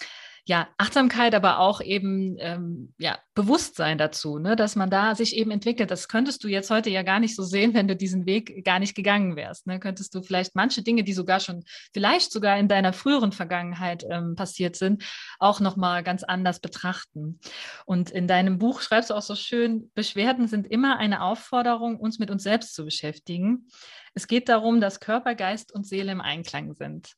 ja, 0.46 0.68
Achtsamkeit, 0.76 1.34
aber 1.34 1.58
auch 1.58 1.80
eben 1.80 2.36
ähm, 2.38 2.92
ja, 2.98 3.18
Bewusstsein 3.34 3.96
dazu, 3.96 4.38
ne? 4.38 4.56
dass 4.56 4.76
man 4.76 4.90
da 4.90 5.14
sich 5.14 5.36
eben 5.36 5.50
entwickelt. 5.50 5.90
Das 5.90 6.06
könntest 6.06 6.44
du 6.44 6.48
jetzt 6.48 6.70
heute 6.70 6.90
ja 6.90 7.02
gar 7.02 7.18
nicht 7.18 7.34
so 7.34 7.42
sehen, 7.42 7.72
wenn 7.72 7.88
du 7.88 7.96
diesen 7.96 8.26
Weg 8.26 8.62
gar 8.62 8.78
nicht 8.78 8.94
gegangen 8.94 9.36
wärst. 9.36 9.66
Ne? 9.66 9.80
Könntest 9.80 10.14
du 10.14 10.22
vielleicht 10.22 10.54
manche 10.54 10.82
Dinge, 10.82 11.02
die 11.02 11.14
sogar 11.14 11.40
schon, 11.40 11.64
vielleicht 11.94 12.30
sogar 12.30 12.58
in 12.58 12.68
deiner 12.68 12.92
früheren 12.92 13.32
Vergangenheit 13.32 14.04
ähm, 14.10 14.34
passiert 14.36 14.76
sind, 14.76 15.02
auch 15.38 15.60
nochmal 15.60 16.02
ganz 16.02 16.24
anders 16.24 16.60
betrachten. 16.60 17.40
Und 17.86 18.10
in 18.10 18.28
deinem 18.28 18.58
Buch 18.58 18.82
schreibst 18.82 19.08
du 19.08 19.14
auch 19.14 19.22
so 19.22 19.36
schön, 19.36 19.90
Beschwerden 19.94 20.46
sind 20.46 20.66
immer 20.66 20.98
eine 20.98 21.22
Aufforderung, 21.22 21.98
uns 21.98 22.18
mit 22.18 22.30
uns 22.30 22.42
selbst 22.42 22.74
zu 22.74 22.84
beschäftigen. 22.84 23.68
Es 24.12 24.26
geht 24.26 24.50
darum, 24.50 24.82
dass 24.82 25.00
Körper, 25.00 25.34
Geist 25.34 25.72
und 25.72 25.86
Seele 25.86 26.12
im 26.12 26.20
Einklang 26.20 26.74
sind. 26.74 27.14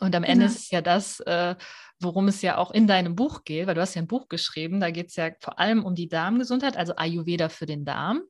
Und 0.00 0.14
am 0.14 0.22
Ende 0.22 0.46
genau. 0.46 0.54
ist 0.54 0.64
es 0.64 0.70
ja 0.70 0.80
das, 0.80 1.20
äh, 1.20 1.56
worum 2.00 2.28
es 2.28 2.42
ja 2.42 2.56
auch 2.56 2.70
in 2.70 2.86
deinem 2.86 3.16
Buch 3.16 3.44
geht, 3.44 3.66
weil 3.66 3.74
du 3.74 3.80
hast 3.80 3.94
ja 3.94 4.02
ein 4.02 4.06
Buch 4.06 4.28
geschrieben, 4.28 4.80
da 4.80 4.90
geht 4.90 5.08
es 5.08 5.16
ja 5.16 5.30
vor 5.40 5.58
allem 5.58 5.84
um 5.84 5.94
die 5.94 6.08
Darmgesundheit, 6.08 6.76
also 6.76 6.94
Ayurveda 6.96 7.48
für 7.48 7.66
den 7.66 7.84
Darm. 7.84 8.22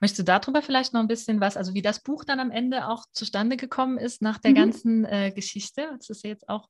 Möchtest 0.00 0.18
du 0.18 0.24
darüber 0.24 0.62
vielleicht 0.62 0.92
noch 0.92 1.00
ein 1.00 1.06
bisschen 1.06 1.40
was, 1.40 1.56
also 1.56 1.74
wie 1.74 1.82
das 1.82 2.02
Buch 2.02 2.24
dann 2.24 2.40
am 2.40 2.50
Ende 2.50 2.88
auch 2.88 3.04
zustande 3.12 3.56
gekommen 3.56 3.98
ist 3.98 4.20
nach 4.20 4.38
der 4.38 4.50
mhm. 4.50 4.56
ganzen 4.56 5.04
äh, 5.04 5.30
Geschichte? 5.32 5.94
Das 5.96 6.10
ist 6.10 6.24
ja 6.24 6.30
jetzt 6.30 6.48
auch 6.48 6.68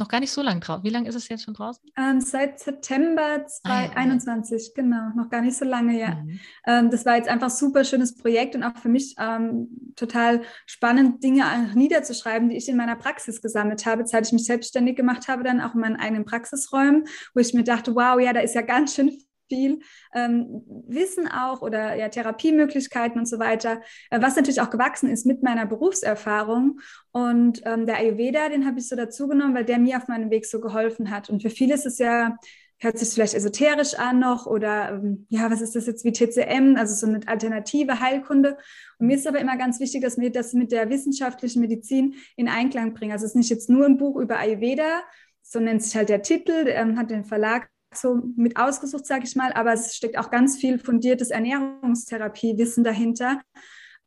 noch 0.00 0.08
gar 0.08 0.20
nicht 0.20 0.32
so 0.32 0.42
lange 0.42 0.60
draußen. 0.60 0.82
Wie 0.82 0.90
lange 0.90 1.08
ist 1.08 1.14
es 1.14 1.28
jetzt 1.28 1.44
schon 1.44 1.54
draußen? 1.54 1.82
Ähm, 1.96 2.20
seit 2.20 2.58
September 2.58 3.46
2021, 3.46 4.56
ah, 4.56 4.60
ja. 4.66 4.82
genau, 4.82 5.08
noch 5.14 5.30
gar 5.30 5.42
nicht 5.42 5.56
so 5.56 5.64
lange, 5.64 5.98
ja. 5.98 6.14
Mhm. 6.16 6.40
Ähm, 6.66 6.90
das 6.90 7.06
war 7.06 7.16
jetzt 7.16 7.28
einfach 7.28 7.48
ein 7.48 7.56
super 7.56 7.84
schönes 7.84 8.16
Projekt 8.16 8.56
und 8.56 8.64
auch 8.64 8.76
für 8.76 8.88
mich 8.88 9.14
ähm, 9.18 9.92
total 9.94 10.42
spannend, 10.66 11.22
Dinge 11.22 11.44
niederzuschreiben, 11.74 12.48
die 12.48 12.56
ich 12.56 12.68
in 12.68 12.76
meiner 12.76 12.96
Praxis 12.96 13.40
gesammelt 13.40 13.86
habe, 13.86 14.06
seit 14.06 14.26
ich 14.26 14.32
mich 14.32 14.46
selbstständig 14.46 14.96
gemacht 14.96 15.28
habe, 15.28 15.44
dann 15.44 15.60
auch 15.60 15.74
in 15.74 15.80
meinen 15.80 15.96
eigenen 15.96 16.24
Praxisräumen, 16.24 17.04
wo 17.34 17.40
ich 17.40 17.54
mir 17.54 17.64
dachte, 17.64 17.94
wow, 17.94 18.18
ja, 18.20 18.32
da 18.32 18.40
ist 18.40 18.54
ja 18.54 18.62
ganz 18.62 18.94
schön 18.94 19.12
viel 19.50 19.80
ähm, 20.14 20.62
Wissen 20.86 21.28
auch 21.28 21.60
oder 21.60 21.96
ja, 21.96 22.08
Therapiemöglichkeiten 22.08 23.18
und 23.18 23.26
so 23.26 23.38
weiter, 23.38 23.82
äh, 24.10 24.22
was 24.22 24.36
natürlich 24.36 24.60
auch 24.60 24.70
gewachsen 24.70 25.10
ist 25.10 25.26
mit 25.26 25.42
meiner 25.42 25.66
Berufserfahrung. 25.66 26.80
Und 27.10 27.60
ähm, 27.66 27.84
der 27.84 27.96
Ayurveda, 27.96 28.48
den 28.48 28.64
habe 28.66 28.78
ich 28.78 28.88
so 28.88 28.96
dazu 28.96 29.28
genommen, 29.28 29.54
weil 29.54 29.64
der 29.64 29.78
mir 29.78 29.96
auf 29.96 30.08
meinem 30.08 30.30
Weg 30.30 30.46
so 30.46 30.60
geholfen 30.60 31.10
hat. 31.10 31.28
Und 31.28 31.42
für 31.42 31.50
viele 31.50 31.74
ist 31.74 31.86
es 31.86 31.98
ja 31.98 32.36
hört 32.80 32.98
sich 32.98 33.10
vielleicht 33.10 33.34
esoterisch 33.34 33.94
an 33.94 34.18
noch 34.18 34.46
oder 34.46 34.90
ähm, 34.90 35.26
ja, 35.28 35.50
was 35.50 35.60
ist 35.60 35.76
das 35.76 35.86
jetzt 35.86 36.04
wie 36.04 36.12
TCM, 36.12 36.76
also 36.76 36.94
so 36.94 37.06
eine 37.06 37.20
alternative 37.28 38.00
Heilkunde. 38.00 38.56
Und 38.98 39.06
mir 39.06 39.16
ist 39.16 39.26
aber 39.26 39.38
immer 39.38 39.58
ganz 39.58 39.80
wichtig, 39.80 40.02
dass 40.02 40.18
wir 40.18 40.32
das 40.32 40.54
mit 40.54 40.72
der 40.72 40.88
wissenschaftlichen 40.88 41.60
Medizin 41.60 42.14
in 42.36 42.48
Einklang 42.48 42.94
bringen. 42.94 43.12
Also 43.12 43.26
es 43.26 43.32
ist 43.32 43.36
nicht 43.36 43.50
jetzt 43.50 43.68
nur 43.68 43.84
ein 43.84 43.98
Buch 43.98 44.16
über 44.16 44.38
Ayurveda, 44.38 45.02
so 45.42 45.60
nennt 45.60 45.82
sich 45.82 45.94
halt 45.94 46.08
der 46.08 46.22
Titel, 46.22 46.64
ähm, 46.68 46.98
hat 46.98 47.10
den 47.10 47.24
Verlag 47.24 47.68
so 47.94 48.20
mit 48.36 48.56
ausgesucht, 48.56 49.06
sage 49.06 49.24
ich 49.24 49.36
mal, 49.36 49.52
aber 49.52 49.72
es 49.72 49.96
steckt 49.96 50.18
auch 50.18 50.30
ganz 50.30 50.56
viel 50.56 50.78
fundiertes 50.78 51.30
Ernährungstherapiewissen 51.30 52.84
dahinter, 52.84 53.40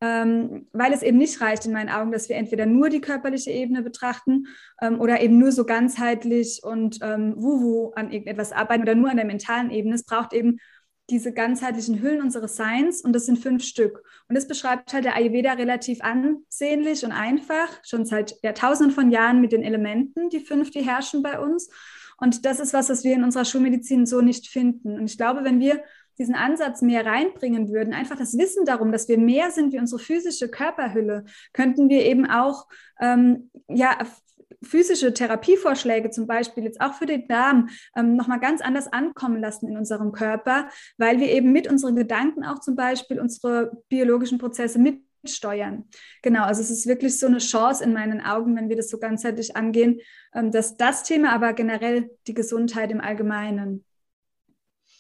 ähm, 0.01 0.67
weil 0.73 0.93
es 0.93 1.01
eben 1.01 1.17
nicht 1.17 1.39
reicht 1.41 1.65
in 1.65 1.73
meinen 1.73 1.89
Augen, 1.89 2.11
dass 2.11 2.29
wir 2.29 2.35
entweder 2.35 2.65
nur 2.65 2.89
die 2.89 3.01
körperliche 3.01 3.51
Ebene 3.51 3.81
betrachten 3.81 4.47
ähm, 4.81 4.99
oder 4.99 5.21
eben 5.21 5.37
nur 5.37 5.51
so 5.51 5.65
ganzheitlich 5.65 6.61
und 6.63 6.99
ähm, 7.01 7.35
wuhu 7.37 7.91
an 7.95 8.11
irgendetwas 8.11 8.51
arbeiten 8.51 8.83
oder 8.83 8.95
nur 8.95 9.09
an 9.09 9.17
der 9.17 9.25
mentalen 9.25 9.71
Ebene. 9.71 9.95
Es 9.95 10.05
braucht 10.05 10.33
eben 10.33 10.57
diese 11.09 11.33
ganzheitlichen 11.33 12.01
Hüllen 12.01 12.21
unseres 12.21 12.55
Seins 12.55 13.01
und 13.01 13.13
das 13.13 13.25
sind 13.25 13.37
fünf 13.37 13.63
Stück. 13.63 14.03
Und 14.29 14.35
das 14.35 14.47
beschreibt 14.47 14.93
halt 14.93 15.05
der 15.05 15.15
Ayurveda 15.15 15.53
relativ 15.53 16.01
ansehnlich 16.01 17.03
und 17.03 17.11
einfach, 17.11 17.67
schon 17.83 18.05
seit 18.05 18.35
Jahrtausenden 18.41 18.95
von 18.95 19.11
Jahren 19.11 19.41
mit 19.41 19.51
den 19.51 19.63
Elementen, 19.63 20.29
die 20.29 20.39
fünf, 20.39 20.71
die 20.71 20.81
herrschen 20.81 21.21
bei 21.21 21.39
uns. 21.39 21.69
Und 22.17 22.46
das 22.46 22.60
ist 22.60 22.74
was, 22.74 22.89
was 22.89 23.03
wir 23.03 23.13
in 23.13 23.24
unserer 23.24 23.46
Schulmedizin 23.46 24.05
so 24.05 24.22
nicht 24.22 24.48
finden. 24.48 24.98
Und 25.00 25.05
ich 25.05 25.17
glaube, 25.17 25.43
wenn 25.43 25.60
wir 25.60 25.84
diesen 26.17 26.36
Ansatz 26.36 26.82
mehr 26.82 27.05
reinbringen 27.05 27.72
würden, 27.72 27.93
einfach 27.93 28.17
das 28.17 28.38
Wissen 28.38 28.65
darum, 28.65 28.91
dass 28.91 29.08
wir 29.08 29.17
mehr 29.17 29.51
sind 29.51 29.74
wie 29.74 29.79
unsere 29.79 30.00
physische 30.00 30.50
Körperhülle, 30.50 31.25
könnten 31.53 31.89
wir 31.89 32.05
eben 32.05 32.29
auch 32.29 32.67
ähm, 33.00 33.50
ja, 33.67 33.98
physische 34.62 35.13
Therapievorschläge 35.13 36.10
zum 36.10 36.27
Beispiel 36.27 36.63
jetzt 36.63 36.82
auch 36.82 36.93
für 36.93 37.05
den 37.05 37.27
Darm 37.27 37.70
ähm, 37.96 38.15
nochmal 38.15 38.39
ganz 38.39 38.62
anders 38.62 38.91
ankommen 38.91 39.39
lassen 39.39 39.67
in 39.67 39.77
unserem 39.77 40.12
Körper, 40.12 40.70
weil 40.98 41.20
wir 41.20 41.29
eben 41.32 41.51
mit 41.51 41.70
unseren 41.70 41.96
Gedanken 41.96 42.43
auch 42.43 42.60
zum 42.60 42.75
Beispiel 42.75 43.20
unsere 43.20 43.84
biologischen 43.89 44.38
Prozesse 44.38 44.79
mit 44.79 45.01
steuern. 45.25 45.86
Genau, 46.22 46.44
also 46.44 46.62
es 46.62 46.70
ist 46.70 46.88
wirklich 46.88 47.20
so 47.20 47.27
eine 47.27 47.39
Chance 47.39 47.84
in 47.84 47.94
meinen 47.94 48.22
Augen, 48.22 48.56
wenn 48.56 48.70
wir 48.70 48.75
das 48.75 48.89
so 48.89 48.98
ganzheitlich 48.98 49.56
angehen, 49.56 50.00
ähm, 50.34 50.51
dass 50.51 50.77
das 50.77 51.03
Thema, 51.03 51.34
aber 51.34 51.53
generell 51.53 52.10
die 52.27 52.34
Gesundheit 52.34 52.92
im 52.92 53.01
Allgemeinen. 53.01 53.86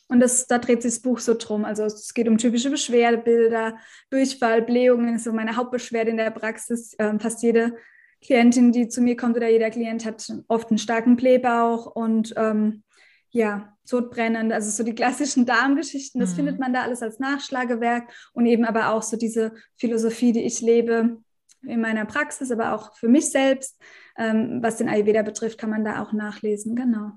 Und 0.07 0.19
das, 0.19 0.47
da 0.47 0.59
dreht 0.59 0.81
sich 0.81 0.95
das 0.95 1.01
Buch 1.01 1.19
so 1.19 1.33
drum. 1.33 1.65
Also 1.65 1.85
es 1.85 2.13
geht 2.13 2.27
um 2.27 2.37
typische 2.37 2.69
Beschwerdebilder, 2.69 3.77
Durchfall, 4.09 4.61
Blähungen, 4.61 5.17
so 5.17 5.33
meine 5.33 5.55
Hauptbeschwerde 5.55 6.11
in 6.11 6.17
der 6.17 6.31
Praxis. 6.31 6.95
Ähm, 6.99 7.19
fast 7.19 7.41
jede 7.41 7.75
Klientin, 8.21 8.71
die 8.71 8.87
zu 8.87 9.01
mir 9.01 9.17
kommt 9.17 9.35
oder 9.35 9.49
jeder 9.49 9.69
Klient 9.69 10.05
hat 10.05 10.25
oft 10.47 10.69
einen 10.69 10.77
starken 10.77 11.15
Blähbauch 11.15 11.87
und 11.87 12.33
ähm, 12.37 12.83
ja, 13.33 13.75
Sodbrennen, 13.83 14.51
also 14.51 14.69
so 14.69 14.83
die 14.83 14.95
klassischen 14.95 15.45
Darmgeschichten, 15.45 16.21
das 16.21 16.31
mhm. 16.31 16.35
findet 16.35 16.59
man 16.59 16.71
da 16.71 16.83
alles 16.83 17.01
als 17.01 17.19
Nachschlagewerk 17.19 18.09
und 18.33 18.45
eben 18.45 18.63
aber 18.63 18.93
auch 18.93 19.01
so 19.01 19.17
diese 19.17 19.53
Philosophie, 19.75 20.31
die 20.31 20.43
ich 20.43 20.61
lebe 20.61 21.17
in 21.63 21.81
meiner 21.81 22.05
Praxis, 22.05 22.51
aber 22.51 22.73
auch 22.73 22.95
für 22.95 23.07
mich 23.07 23.31
selbst, 23.31 23.81
ähm, 24.17 24.59
was 24.61 24.77
den 24.77 24.87
Ayurveda 24.87 25.23
betrifft, 25.23 25.57
kann 25.57 25.71
man 25.71 25.83
da 25.83 26.01
auch 26.01 26.13
nachlesen, 26.13 26.75
genau. 26.75 27.13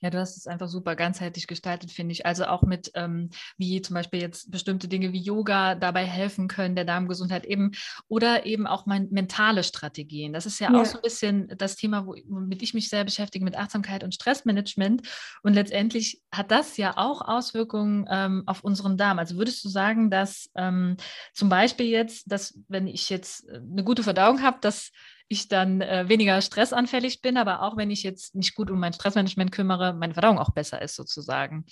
Ja, 0.00 0.10
du 0.10 0.18
hast 0.18 0.36
es 0.36 0.46
einfach 0.46 0.68
super 0.68 0.96
ganzheitlich 0.96 1.46
gestaltet, 1.46 1.90
finde 1.90 2.12
ich. 2.12 2.26
Also 2.26 2.46
auch 2.46 2.62
mit, 2.62 2.90
ähm, 2.94 3.30
wie 3.56 3.80
zum 3.82 3.94
Beispiel 3.94 4.20
jetzt 4.20 4.50
bestimmte 4.50 4.88
Dinge 4.88 5.12
wie 5.12 5.20
Yoga 5.20 5.74
dabei 5.74 6.04
helfen 6.04 6.48
können, 6.48 6.76
der 6.76 6.84
Darmgesundheit 6.84 7.44
eben, 7.44 7.72
oder 8.08 8.46
eben 8.46 8.66
auch 8.66 8.86
mein, 8.86 9.08
mentale 9.10 9.64
Strategien. 9.64 10.32
Das 10.32 10.46
ist 10.46 10.58
ja, 10.60 10.72
ja, 10.72 10.80
auch 10.80 10.86
so 10.86 10.98
ein 10.98 11.02
bisschen 11.02 11.48
das 11.56 11.76
Thema, 11.76 12.06
womit 12.06 12.62
ich 12.62 12.74
mich 12.74 12.88
sehr 12.88 13.04
beschäftige, 13.04 13.44
mit 13.44 13.56
Achtsamkeit 13.56 14.04
und 14.04 14.14
Stressmanagement. 14.14 15.02
Und 15.42 15.54
letztendlich 15.54 16.22
hat 16.32 16.50
das 16.50 16.76
ja 16.76 16.96
auch 16.96 17.22
Auswirkungen 17.22 18.06
ähm, 18.10 18.42
auf 18.46 18.64
unseren 18.64 18.96
Darm. 18.96 19.18
Also 19.18 19.36
würdest 19.36 19.64
du 19.64 19.68
sagen, 19.68 20.10
dass 20.10 20.50
ähm, 20.54 20.96
zum 21.32 21.48
Beispiel 21.48 21.86
jetzt, 21.86 22.30
dass 22.30 22.58
wenn 22.68 22.86
ich 22.86 23.10
jetzt 23.10 23.48
äh, 23.48 23.56
eine 23.56 23.84
gute 23.84 24.02
Verdauung 24.02 24.42
habe, 24.42 24.58
dass 24.60 24.90
ich 25.28 25.48
dann 25.48 25.80
äh, 25.80 26.08
weniger 26.08 26.40
stressanfällig 26.40 27.20
bin, 27.20 27.36
aber 27.36 27.62
auch 27.62 27.76
wenn 27.76 27.90
ich 27.90 28.02
jetzt 28.02 28.34
nicht 28.34 28.54
gut 28.54 28.70
um 28.70 28.80
mein 28.80 28.92
Stressmanagement 28.92 29.52
kümmere, 29.52 29.92
meine 29.94 30.14
Verdauung 30.14 30.38
auch 30.38 30.50
besser 30.50 30.80
ist 30.82 30.96
sozusagen. 30.96 31.64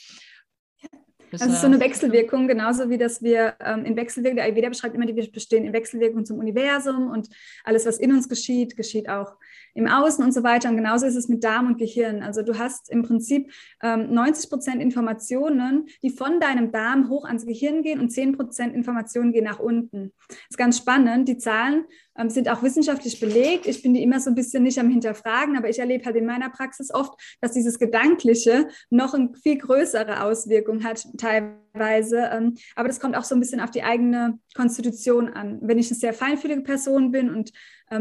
Das 1.31 1.43
also 1.43 1.55
ist 1.55 1.61
so 1.61 1.67
eine 1.67 1.81
Wechselwirkung, 1.81 2.47
genauso 2.47 2.89
wie 2.89 2.99
dass 2.99 3.23
wir 3.23 3.57
ähm, 3.61 3.85
in 3.85 3.97
Wechselwirkung, 3.97 4.37
der 4.37 4.45
Ayurveda 4.45 4.69
beschreibt 4.69 4.95
immer, 4.95 5.07
die 5.07 5.17
wir 5.17 5.31
bestehen 5.31 5.65
in 5.65 5.73
Wechselwirkung 5.73 6.25
zum 6.25 6.39
Universum 6.39 7.11
und 7.11 7.29
alles, 7.65 7.85
was 7.85 7.99
in 7.99 8.13
uns 8.13 8.29
geschieht, 8.29 8.77
geschieht 8.77 9.09
auch 9.09 9.35
im 9.75 9.89
Außen 9.89 10.25
und 10.25 10.33
so 10.33 10.43
weiter. 10.45 10.69
Und 10.69 10.77
genauso 10.77 11.07
ist 11.07 11.17
es 11.17 11.29
mit 11.29 11.43
Darm 11.43 11.67
und 11.67 11.79
Gehirn. 11.79 12.23
Also 12.23 12.43
du 12.43 12.59
hast 12.59 12.91
im 12.91 13.03
Prinzip 13.03 13.53
ähm, 13.83 14.13
90 14.13 14.49
Prozent 14.49 14.81
Informationen, 14.81 15.87
die 16.03 16.11
von 16.11 16.39
deinem 16.41 16.71
Darm 16.71 17.09
hoch 17.09 17.25
ans 17.25 17.45
Gehirn 17.45 17.83
gehen 17.83 18.01
und 18.01 18.11
10 18.11 18.37
Prozent 18.37 18.75
Informationen 18.75 19.33
gehen 19.33 19.45
nach 19.45 19.59
unten. 19.59 20.13
Das 20.29 20.39
ist 20.51 20.59
ganz 20.59 20.79
spannend. 20.79 21.29
Die 21.29 21.39
Zahlen 21.39 21.87
ähm, 22.19 22.31
sind 22.31 22.49
auch 22.49 22.63
wissenschaftlich 22.63 23.21
belegt. 23.21 23.67
Ich 23.67 23.83
bin 23.83 23.95
die 23.95 24.03
immer 24.03 24.21
so 24.21 24.31
ein 24.31 24.35
bisschen 24.35 24.63
nicht 24.63 24.79
am 24.79 24.89
Hinterfragen, 24.89 25.57
aber 25.57 25.69
ich 25.69 25.79
erlebe 25.79 26.05
halt 26.05 26.17
in 26.17 26.27
meiner 26.27 26.51
Praxis 26.51 26.93
oft, 26.93 27.13
dass 27.41 27.53
dieses 27.53 27.79
Gedankliche 27.79 28.69
noch 28.91 29.15
eine 29.15 29.31
viel 29.43 29.59
größere 29.59 30.23
Auswirkung 30.23 30.85
hat, 30.85 31.07
teilweise. 31.19 32.31
Ähm, 32.33 32.57
aber 32.75 32.89
das 32.89 33.01
kommt 33.01 33.17
auch 33.17 33.25
so 33.25 33.35
ein 33.35 33.41
bisschen 33.41 33.61
auf 33.61 33.71
die 33.71 33.83
eigene 33.83 34.39
Konstitution 34.55 35.29
an. 35.29 35.59
Wenn 35.63 35.79
ich 35.79 35.91
eine 35.91 35.99
sehr 35.99 36.15
feinfühlige 36.15 36.63
Person 36.63 37.11
bin 37.11 37.31
und 37.31 37.53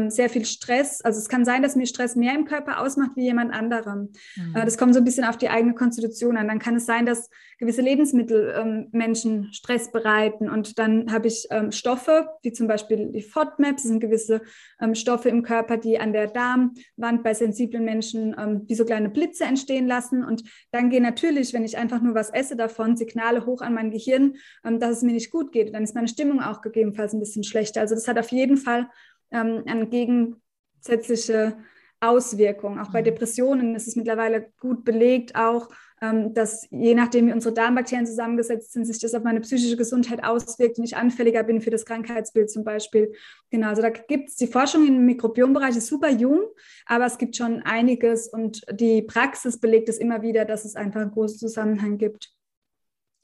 sehr 0.08 0.28
viel 0.28 0.44
Stress. 0.44 1.00
Also 1.00 1.20
es 1.20 1.28
kann 1.28 1.44
sein, 1.44 1.62
dass 1.62 1.76
mir 1.76 1.86
Stress 1.86 2.16
mehr 2.16 2.34
im 2.34 2.44
Körper 2.44 2.80
ausmacht 2.80 3.12
wie 3.14 3.22
jemand 3.22 3.52
anderem. 3.52 4.10
Mhm. 4.36 4.56
Äh, 4.56 4.64
das 4.64 4.78
kommt 4.78 4.94
so 4.94 5.00
ein 5.00 5.04
bisschen 5.04 5.24
auf 5.24 5.36
die 5.36 5.48
eigene 5.48 5.74
Konstitution 5.74 6.36
an. 6.36 6.48
Dann 6.48 6.58
kann 6.58 6.76
es 6.76 6.86
sein, 6.86 7.06
dass 7.06 7.30
gewisse 7.58 7.82
Lebensmittel 7.82 8.54
ähm, 8.56 8.88
Menschen 8.92 9.52
Stress 9.52 9.92
bereiten. 9.92 10.50
Und 10.50 10.78
dann 10.78 11.12
habe 11.12 11.28
ich 11.28 11.46
ähm, 11.50 11.72
Stoffe, 11.72 12.28
wie 12.42 12.52
zum 12.52 12.66
Beispiel 12.66 13.12
die 13.12 13.22
FODMAPs, 13.22 13.82
das 13.82 13.90
sind 13.90 14.00
gewisse 14.00 14.42
ähm, 14.80 14.94
Stoffe 14.94 15.28
im 15.28 15.42
Körper, 15.42 15.76
die 15.76 15.98
an 15.98 16.12
der 16.12 16.26
Darmwand 16.26 17.22
bei 17.22 17.32
sensiblen 17.32 17.84
Menschen 17.84 18.34
ähm, 18.38 18.62
wie 18.66 18.74
so 18.74 18.84
kleine 18.84 19.08
Blitze 19.08 19.44
entstehen 19.44 19.86
lassen. 19.86 20.24
Und 20.24 20.42
dann 20.72 20.90
gehen 20.90 21.02
natürlich, 21.02 21.52
wenn 21.52 21.64
ich 21.64 21.78
einfach 21.78 22.02
nur 22.02 22.14
was 22.14 22.30
esse 22.30 22.56
davon, 22.56 22.96
Signale 22.96 23.46
hoch 23.46 23.62
an 23.62 23.74
mein 23.74 23.90
Gehirn, 23.90 24.34
ähm, 24.64 24.80
dass 24.80 24.98
es 24.98 25.02
mir 25.02 25.12
nicht 25.12 25.30
gut 25.30 25.52
geht. 25.52 25.74
Dann 25.74 25.84
ist 25.84 25.94
meine 25.94 26.08
Stimmung 26.08 26.40
auch 26.40 26.60
gegebenenfalls 26.60 27.12
ein 27.12 27.20
bisschen 27.20 27.44
schlechter. 27.44 27.80
Also 27.80 27.94
das 27.94 28.08
hat 28.08 28.18
auf 28.18 28.32
jeden 28.32 28.56
Fall 28.56 28.88
ähm, 29.30 29.62
eine 29.66 29.86
gegensätzliche 29.86 31.56
Auswirkung. 32.00 32.78
Auch 32.78 32.92
bei 32.92 33.00
mhm. 33.00 33.06
Depressionen 33.06 33.74
ist 33.74 33.88
es 33.88 33.96
mittlerweile 33.96 34.52
gut 34.60 34.84
belegt, 34.84 35.34
auch 35.34 35.68
ähm, 36.02 36.34
dass 36.34 36.68
je 36.70 36.94
nachdem, 36.94 37.26
wie 37.26 37.32
unsere 37.32 37.54
Darmbakterien 37.54 38.06
zusammengesetzt 38.06 38.72
sind, 38.72 38.84
sich 38.84 38.98
das 38.98 39.14
auf 39.14 39.22
meine 39.22 39.40
psychische 39.40 39.78
Gesundheit 39.78 40.22
auswirkt 40.22 40.78
und 40.78 40.84
ich 40.84 40.96
anfälliger 40.96 41.42
bin 41.42 41.62
für 41.62 41.70
das 41.70 41.86
Krankheitsbild 41.86 42.50
zum 42.50 42.64
Beispiel. 42.64 43.12
Genau, 43.50 43.68
also 43.68 43.80
da 43.80 43.88
gibt 43.88 44.28
es 44.28 44.36
die 44.36 44.46
Forschung 44.46 44.86
im 44.86 45.06
Mikrobiombereich 45.06 45.76
ist 45.76 45.86
super 45.86 46.10
jung, 46.10 46.42
aber 46.84 47.06
es 47.06 47.16
gibt 47.16 47.36
schon 47.36 47.62
einiges 47.62 48.28
und 48.28 48.60
die 48.78 49.00
Praxis 49.02 49.58
belegt 49.58 49.88
es 49.88 49.96
immer 49.96 50.20
wieder, 50.20 50.44
dass 50.44 50.66
es 50.66 50.76
einfach 50.76 51.00
einen 51.00 51.12
großen 51.12 51.38
Zusammenhang 51.38 51.96
gibt. 51.96 52.35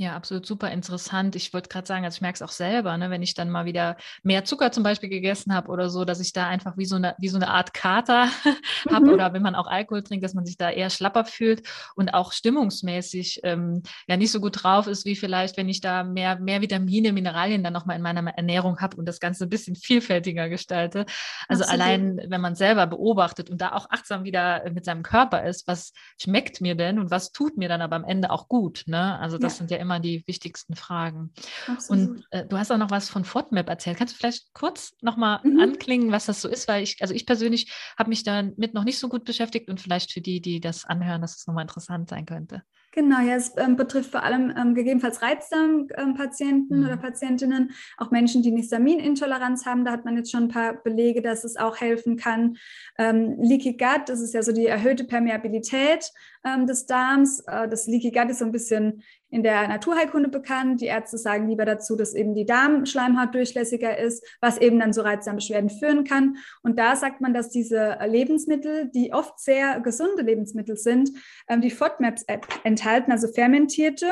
Ja, 0.03 0.17
absolut 0.17 0.47
super 0.47 0.69
interessant. 0.73 1.37
Ich 1.37 1.55
wollte 1.55 1.69
gerade 1.69 1.87
sagen, 1.87 2.05
also 2.05 2.17
ich 2.17 2.23
merke 2.23 2.35
es 2.35 2.43
auch 2.43 2.51
selber, 2.51 2.97
ne, 2.97 3.09
wenn 3.11 3.23
ich 3.23 3.35
dann 3.35 3.49
mal 3.49 3.67
wieder 3.67 3.97
mehr 4.25 4.45
Zucker 4.45 4.73
zum 4.73 4.83
Beispiel 4.83 5.09
gegessen 5.09 5.55
habe 5.55 5.71
oder 5.71 5.91
so, 5.91 6.05
dass 6.05 6.19
ich 6.19 6.33
da 6.33 6.49
einfach 6.49 6.77
wie 6.77 6.87
so 6.87 6.97
eine, 6.97 7.15
wie 7.21 7.29
so 7.29 7.37
eine 7.37 7.47
Art 7.47 7.73
Kater 7.73 8.27
mhm. 8.85 8.93
habe 8.93 9.13
oder 9.13 9.33
wenn 9.33 9.43
man 9.43 9.55
auch 9.55 9.69
Alkohol 9.69 10.03
trinkt, 10.03 10.25
dass 10.25 10.35
man 10.35 10.45
sich 10.45 10.57
da 10.57 10.71
eher 10.71 10.91
schlapper 10.91 11.25
fühlt 11.25 11.63
und 11.95 12.15
auch 12.15 12.33
stimmungsmäßig 12.33 13.43
ähm, 13.45 13.85
ja 14.09 14.17
nicht 14.17 14.33
so 14.33 14.41
gut 14.41 14.65
drauf 14.65 14.89
ist, 14.89 15.05
wie 15.05 15.15
vielleicht, 15.15 15.57
wenn 15.57 15.69
ich 15.69 15.81
da 15.81 16.03
mehr, 16.03 16.37
mehr 16.41 16.61
Vitamine, 16.61 17.13
Mineralien 17.13 17.63
dann 17.63 17.73
nochmal 17.73 17.95
in 17.95 18.03
meiner 18.03 18.29
Ernährung 18.29 18.81
habe 18.81 18.97
und 18.97 19.07
das 19.07 19.21
Ganze 19.21 19.45
ein 19.45 19.51
bisschen 19.51 19.77
vielfältiger 19.77 20.49
gestalte. 20.49 21.07
Also 21.47 21.63
absolut. 21.63 21.81
allein, 21.81 22.21
wenn 22.27 22.41
man 22.41 22.57
selber 22.57 22.89
beobachtet 22.89 23.51
und 23.51 23.61
da 23.61 23.71
auch 23.71 23.89
achtsam 23.89 24.25
wieder 24.25 24.69
mit 24.69 24.85
seinem 24.85 25.05
Körper 25.05 25.45
ist, 25.45 25.69
was 25.69 25.93
schmeckt 26.21 26.61
mir 26.61 26.75
denn 26.75 26.99
und 26.99 27.13
was 27.13 27.31
tut 27.31 27.57
mir 27.57 27.69
dann 27.69 27.83
aber 27.83 27.95
am 27.95 28.05
Ende 28.05 28.33
auch 28.33 28.49
gut. 28.49 28.83
Ne? 28.87 29.17
Also 29.21 29.39
das 29.39 29.53
ja. 29.53 29.59
sind 29.59 29.71
ja 29.71 29.77
immer 29.77 29.92
die 30.01 30.25
wichtigsten 30.27 30.75
Fragen. 30.75 31.33
Absolut. 31.67 32.09
Und 32.09 32.27
äh, 32.31 32.47
du 32.47 32.57
hast 32.57 32.71
auch 32.71 32.79
noch 32.79 32.91
was 32.91 33.09
von 33.09 33.25
FODMAP 33.25 33.69
erzählt. 33.69 33.99
Kannst 33.99 34.15
du 34.15 34.19
vielleicht 34.19 34.53
kurz 34.55 34.95
nochmal 35.01 35.41
mhm. 35.43 35.61
anklingen, 35.61 36.13
was 36.13 36.27
das 36.27 36.41
so 36.41 36.49
ist? 36.49 36.69
Weil 36.69 36.83
ich, 36.83 36.97
also 37.01 37.15
ich 37.15 37.27
persönlich 37.27 37.73
habe 37.99 38.09
mich 38.09 38.23
damit 38.23 38.75
noch 38.75 38.85
nicht 38.85 38.99
so 38.99 39.09
gut 39.09 39.25
beschäftigt 39.25 39.69
und 39.69 39.81
vielleicht 39.81 40.13
für 40.13 40.21
die, 40.21 40.41
die 40.41 40.61
das 40.61 40.85
anhören, 40.85 41.21
dass 41.21 41.37
es 41.37 41.47
nochmal 41.47 41.63
interessant 41.63 42.09
sein 42.09 42.27
könnte. 42.27 42.63
Genau, 42.95 43.21
ja, 43.21 43.37
es 43.37 43.57
ähm, 43.57 43.77
betrifft 43.77 44.11
vor 44.11 44.23
allem 44.23 44.53
ähm, 44.55 44.75
gegebenenfalls 44.75 45.23
Reizdarmpatienten 45.23 46.81
mhm. 46.81 46.85
oder 46.85 46.99
Patientinnen, 46.99 47.71
auch 47.97 48.11
Menschen, 48.11 48.43
die 48.43 48.51
eine 48.51 48.59
Histaminintoleranz 48.59 49.65
haben. 49.65 49.87
Da 49.87 49.93
hat 49.93 50.05
man 50.05 50.19
jetzt 50.19 50.31
schon 50.31 50.45
ein 50.45 50.49
paar 50.49 50.75
Belege, 50.75 51.23
dass 51.23 51.43
es 51.43 51.57
auch 51.57 51.81
helfen 51.81 52.19
kann. 52.19 52.59
Ähm, 52.99 53.39
Leaky 53.41 53.79
Gut, 53.79 54.11
das 54.11 54.21
ist 54.21 54.35
ja 54.35 54.43
so 54.43 54.53
die 54.53 54.67
erhöhte 54.67 55.05
Permeabilität 55.05 56.11
ähm, 56.45 56.67
des 56.67 56.87
Darms. 56.87 57.41
Äh, 57.47 57.69
das 57.69 57.87
Leaky 57.87 58.11
Gut 58.11 58.31
ist 58.31 58.39
so 58.39 58.45
ein 58.45 58.53
bisschen 58.53 59.03
in 59.31 59.43
der 59.43 59.69
Naturheilkunde 59.69 60.29
bekannt. 60.29 60.81
Die 60.81 60.87
Ärzte 60.87 61.19
sagen 61.19 61.49
lieber 61.49 61.65
dazu, 61.65 61.97
dass 61.97 62.15
eben 62.15 62.35
die 62.35 62.47
Darmschleimhaut 62.47 63.35
durchlässiger 63.35 63.99
ist, 63.99 64.25
was 64.41 64.59
eben 64.59 64.79
dann 64.79 64.93
zu 64.93 65.05
Reizdarmbeschwerden 65.05 65.71
führen 65.71 66.05
kann. 66.05 66.37
Und 66.63 66.79
da 66.79 66.97
sagt 66.97 67.21
man, 67.21 67.33
dass 67.33 67.51
diese 67.51 67.99
Lebensmittel, 68.07 68.91
die 68.95 69.13
oft 69.13 69.39
sehr 69.41 69.81
gesunde 69.81 70.23
Lebensmittel 70.23 70.77
sind, 70.77 71.11
ähm, 71.49 71.61
die 71.61 71.71
FODMAPs 71.71 72.25
enthalten, 72.65 73.13
also 73.13 73.29
fermentierte 73.29 74.07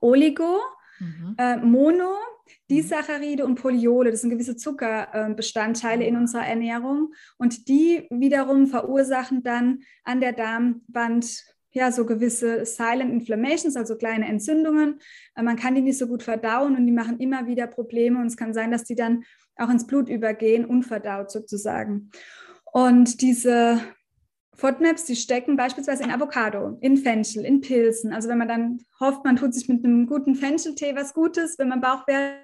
Oligo, 0.00 0.58
mhm. 0.98 1.34
äh, 1.38 1.56
Mono, 1.56 2.16
Disaccharide 2.70 3.44
und 3.44 3.56
Polyole, 3.56 4.10
das 4.10 4.22
sind 4.22 4.30
gewisse 4.30 4.56
Zuckerbestandteile 4.56 6.04
in 6.04 6.16
unserer 6.16 6.46
Ernährung 6.46 7.12
und 7.38 7.68
die 7.68 8.06
wiederum 8.10 8.66
verursachen 8.66 9.42
dann 9.42 9.80
an 10.04 10.20
der 10.20 10.32
Darmwand 10.32 11.44
ja, 11.76 11.92
so 11.92 12.06
gewisse 12.06 12.64
Silent 12.64 13.12
Inflammations, 13.12 13.76
also 13.76 13.96
kleine 13.96 14.26
Entzündungen. 14.26 14.98
Äh, 15.34 15.42
man 15.42 15.56
kann 15.56 15.74
die 15.74 15.82
nicht 15.82 15.98
so 15.98 16.06
gut 16.06 16.22
verdauen 16.22 16.74
und 16.74 16.86
die 16.86 16.92
machen 16.92 17.20
immer 17.20 17.46
wieder 17.46 17.66
Probleme 17.66 18.18
und 18.18 18.28
es 18.28 18.36
kann 18.38 18.54
sein, 18.54 18.70
dass 18.70 18.84
die 18.84 18.94
dann 18.94 19.24
auch 19.56 19.68
ins 19.68 19.86
Blut 19.86 20.08
übergehen, 20.08 20.64
unverdaut 20.64 21.30
sozusagen. 21.30 22.10
Und 22.72 23.20
diese 23.20 23.78
FODMAPs, 24.56 25.04
die 25.04 25.16
stecken 25.16 25.56
beispielsweise 25.56 26.02
in 26.02 26.10
Avocado, 26.10 26.78
in 26.80 26.96
Fenchel, 26.96 27.44
in 27.44 27.60
Pilzen. 27.60 28.12
Also 28.12 28.28
wenn 28.28 28.38
man 28.38 28.48
dann 28.48 28.78
hofft, 29.00 29.24
man 29.24 29.36
tut 29.36 29.54
sich 29.54 29.68
mit 29.68 29.84
einem 29.84 30.06
guten 30.06 30.34
Fencheltee 30.34 30.96
was 30.96 31.14
Gutes, 31.14 31.58
wenn 31.58 31.68
man 31.68 31.80
Bauchweh 31.80 32.36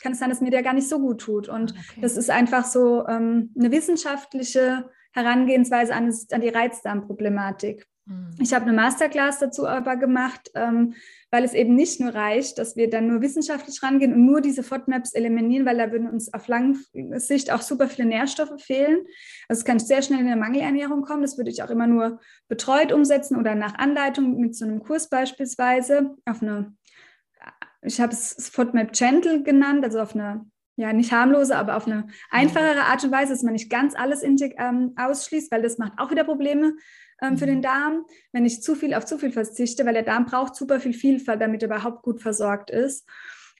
kann 0.00 0.12
es 0.12 0.18
sein, 0.18 0.30
dass 0.30 0.40
mir 0.40 0.50
der 0.50 0.62
gar 0.62 0.72
nicht 0.72 0.88
so 0.88 0.98
gut 0.98 1.20
tut. 1.20 1.48
Und 1.48 1.72
okay. 1.72 2.00
das 2.00 2.16
ist 2.16 2.30
einfach 2.30 2.64
so 2.64 3.06
ähm, 3.06 3.52
eine 3.58 3.70
wissenschaftliche 3.70 4.88
Herangehensweise 5.12 5.94
an, 5.94 6.12
an 6.30 6.40
die 6.40 6.48
Reizdarmproblematik. 6.48 7.86
Mhm. 8.10 8.34
Ich 8.40 8.52
habe 8.52 8.64
eine 8.64 8.72
Masterclass 8.72 9.38
dazu 9.38 9.66
aber 9.66 9.96
gemacht, 9.96 10.50
ähm, 10.54 10.94
weil 11.30 11.44
es 11.44 11.54
eben 11.54 11.76
nicht 11.76 12.00
nur 12.00 12.12
reicht, 12.12 12.58
dass 12.58 12.76
wir 12.76 12.90
dann 12.90 13.06
nur 13.06 13.22
wissenschaftlich 13.22 13.82
rangehen 13.82 14.12
und 14.12 14.26
nur 14.26 14.40
diese 14.40 14.64
FODMAPs 14.64 15.14
eliminieren, 15.14 15.64
weil 15.64 15.78
da 15.78 15.92
würden 15.92 16.10
uns 16.10 16.34
auf 16.34 16.48
lange 16.48 16.76
Sicht 17.20 17.52
auch 17.52 17.62
super 17.62 17.88
viele 17.88 18.08
Nährstoffe 18.08 18.60
fehlen. 18.60 19.06
Also 19.48 19.60
es 19.60 19.64
kann 19.64 19.78
sehr 19.78 20.02
schnell 20.02 20.20
in 20.20 20.26
eine 20.26 20.40
Mangelernährung 20.40 21.02
kommen. 21.02 21.22
Das 21.22 21.38
würde 21.38 21.50
ich 21.50 21.62
auch 21.62 21.70
immer 21.70 21.86
nur 21.86 22.20
betreut 22.48 22.92
umsetzen 22.92 23.36
oder 23.36 23.54
nach 23.54 23.74
Anleitung 23.74 24.38
mit 24.38 24.56
so 24.56 24.64
einem 24.64 24.82
Kurs 24.82 25.08
beispielsweise 25.08 26.16
auf 26.24 26.42
eine, 26.42 26.74
ich 27.82 28.00
habe 28.00 28.12
es 28.12 28.50
FODMAP 28.52 28.92
Gentle 28.92 29.42
genannt, 29.44 29.84
also 29.84 30.00
auf 30.00 30.14
eine 30.14 30.44
ja, 30.80 30.94
nicht 30.94 31.12
harmlose, 31.12 31.56
aber 31.56 31.76
auf 31.76 31.86
eine 31.86 32.06
einfachere 32.30 32.84
Art 32.84 33.04
und 33.04 33.12
Weise, 33.12 33.34
dass 33.34 33.42
man 33.42 33.52
nicht 33.52 33.68
ganz 33.68 33.94
alles 33.94 34.22
ähm, 34.22 34.94
ausschließt, 34.96 35.52
weil 35.52 35.60
das 35.60 35.76
macht 35.76 35.92
auch 35.98 36.10
wieder 36.10 36.24
Probleme 36.24 36.72
ähm, 37.20 37.36
für 37.36 37.44
den 37.44 37.58
mhm. 37.58 37.62
Darm, 37.62 38.06
wenn 38.32 38.46
ich 38.46 38.62
zu 38.62 38.74
viel 38.74 38.94
auf 38.94 39.04
zu 39.04 39.18
viel 39.18 39.30
verzichte, 39.30 39.84
weil 39.84 39.92
der 39.92 40.04
Darm 40.04 40.24
braucht 40.24 40.56
super 40.56 40.80
viel 40.80 40.94
Vielfalt, 40.94 41.42
damit 41.42 41.62
er 41.62 41.68
überhaupt 41.68 42.02
gut 42.02 42.22
versorgt 42.22 42.70
ist. 42.70 43.06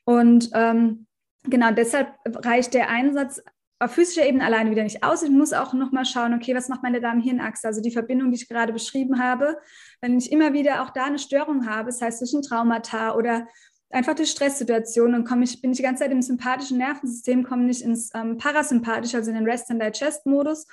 Und 0.05 0.50
ähm, 0.55 1.07
genau 1.45 1.71
deshalb 1.73 2.09
reicht 2.25 2.73
der 2.73 2.89
Einsatz 2.89 3.43
auf 3.83 3.93
physischer 3.93 4.27
Ebene 4.27 4.45
alleine 4.45 4.71
wieder 4.71 4.83
nicht 4.83 5.05
aus. 5.05 5.23
Ich 5.23 5.31
muss 5.31 5.53
auch 5.53 5.75
nochmal 5.75 6.07
schauen, 6.07 6.33
okay, 6.35 6.55
was 6.55 6.69
macht 6.69 6.83
meine 6.83 7.00
Darm-Hirn-Achse? 7.00 7.67
Also 7.67 7.83
die 7.83 7.91
Verbindung, 7.91 8.31
die 8.31 8.37
ich 8.37 8.49
gerade 8.49 8.73
beschrieben 8.73 9.23
habe. 9.23 9.59
Wenn 10.00 10.19
ich 10.19 10.33
immer 10.33 10.55
wieder 10.55 10.83
auch 10.83 10.91
da 10.91 11.05
eine 11.05 11.19
Störung 11.19 11.67
habe, 11.67 11.87
das 11.87 12.00
heißt 12.00 12.23
ein 12.23 12.43
Traumata 12.43 13.15
oder 13.15 13.47
einfach 13.91 14.15
durch 14.15 14.31
Stresssituationen, 14.31 15.13
dann 15.13 15.25
komme 15.25 15.45
ich, 15.45 15.61
bin 15.61 15.73
ich 15.73 15.79
die 15.79 15.83
ganze 15.83 16.05
Zeit 16.05 16.13
im 16.13 16.23
sympathischen 16.23 16.79
Nervensystem, 16.79 17.45
komme 17.45 17.65
nicht 17.65 17.83
ins 17.83 18.11
ähm, 18.15 18.39
parasympathische, 18.39 19.17
also 19.17 19.31
in 19.31 19.37
den 19.37 19.49
Rest-and-Digest-Modus. 19.49 20.67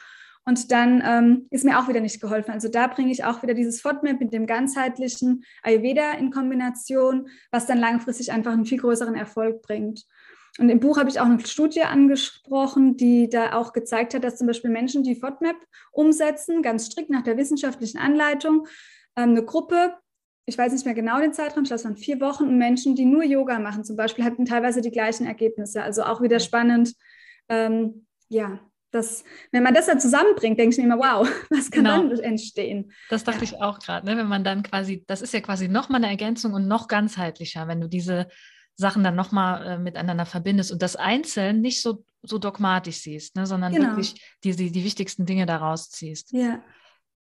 Und 0.46 0.72
dann 0.72 1.04
ähm, 1.06 1.48
ist 1.50 1.66
mir 1.66 1.78
auch 1.78 1.90
wieder 1.90 2.00
nicht 2.00 2.22
geholfen. 2.22 2.52
Also 2.52 2.70
da 2.70 2.88
bringe 2.88 3.12
ich 3.12 3.26
auch 3.26 3.44
wieder 3.44 3.54
dieses 3.54 3.82
FODMAP 3.82 4.22
mit 4.22 4.34
dem 4.34 4.46
ganzheitlichen 4.46 5.44
Ayurveda 5.62 6.14
in 6.14 6.32
Kombination, 6.32 7.28
was 7.52 7.66
dann 7.66 7.80
langfristig 7.80 8.32
einfach 8.32 8.54
einen 8.54 8.66
viel 8.66 8.80
größeren 8.80 9.16
Erfolg 9.16 9.62
bringt. 9.62 10.06
Und 10.58 10.70
im 10.70 10.80
Buch 10.80 10.98
habe 10.98 11.10
ich 11.10 11.20
auch 11.20 11.26
eine 11.26 11.46
Studie 11.46 11.84
angesprochen, 11.84 12.96
die 12.96 13.30
da 13.30 13.54
auch 13.54 13.74
gezeigt 13.74 14.14
hat, 14.14 14.24
dass 14.24 14.38
zum 14.38 14.48
Beispiel 14.48 14.72
Menschen, 14.72 15.04
die 15.04 15.16
FODMAP 15.16 15.58
umsetzen, 15.92 16.62
ganz 16.62 16.86
strikt 16.86 17.10
nach 17.10 17.24
der 17.24 17.38
wissenschaftlichen 17.38 17.98
Anleitung, 17.98 18.68
ähm, 19.18 19.32
eine 19.32 19.44
Gruppe, 19.44 19.96
ich 20.48 20.58
weiß 20.58 20.72
nicht 20.72 20.86
mehr 20.86 20.96
genau 20.96 21.20
den 21.20 21.34
Zeitraum, 21.34 21.64
ich 21.64 21.70
glaube, 21.70 21.80
es 21.80 21.86
waren 21.86 21.98
vier 21.98 22.22
Wochen, 22.22 22.46
und 22.46 22.58
Menschen, 22.58 22.96
die 22.96 23.04
nur 23.04 23.24
Yoga 23.24 23.60
machen 23.60 23.84
zum 23.84 23.98
Beispiel, 23.98 24.24
hatten 24.24 24.46
teilweise 24.46 24.80
die 24.80 24.92
gleichen 24.92 25.28
Ergebnisse. 25.28 25.84
Also 25.84 26.04
auch 26.04 26.22
wieder 26.22 26.40
spannend. 26.40 26.94
Ähm, 27.50 28.08
ja, 28.30 28.62
das, 28.92 29.26
wenn 29.52 29.62
man 29.62 29.74
das 29.74 29.88
dann 29.88 30.00
zusammenbringt, 30.00 30.58
denke 30.58 30.74
ich 30.74 30.78
mir 30.78 30.86
immer, 30.86 31.00
wow, 31.00 31.30
was 31.50 31.70
kann 31.70 31.84
genau. 31.84 31.98
dann 31.98 32.20
entstehen? 32.20 32.94
Das 33.10 33.26
dachte 33.26 33.40
ja. 33.40 33.44
ich 33.44 33.62
auch 33.62 33.80
gerade, 33.80 34.06
ne? 34.06 34.16
wenn 34.16 34.28
man 34.28 34.46
dann 34.46 34.64
quasi, 34.64 35.04
das 35.06 35.22
ist 35.22 35.34
ja 35.34 35.42
quasi 35.42 35.68
nochmal 35.68 36.02
eine 36.02 36.12
Ergänzung 36.12 36.54
und 36.54 36.66
noch 36.66 36.88
ganzheitlicher, 36.88 37.68
wenn 37.68 37.82
du 37.82 37.90
diese 37.90 38.30
Sachen 38.78 39.04
dann 39.04 39.16
nochmal 39.16 39.68
äh, 39.68 39.78
miteinander 39.78 40.26
verbindest 40.26 40.72
und 40.72 40.82
das 40.82 40.96
einzeln 40.96 41.60
nicht 41.60 41.82
so, 41.82 42.06
so 42.22 42.38
dogmatisch 42.38 43.00
siehst, 43.00 43.36
ne, 43.36 43.46
sondern 43.46 43.74
genau. 43.74 43.90
wirklich 43.90 44.16
die, 44.46 44.56
die, 44.56 44.72
die 44.72 44.86
wichtigsten 44.86 45.26
Dinge 45.26 45.46
daraus 45.46 45.90
ziehst. 45.90 46.32
Ja. 46.32 46.64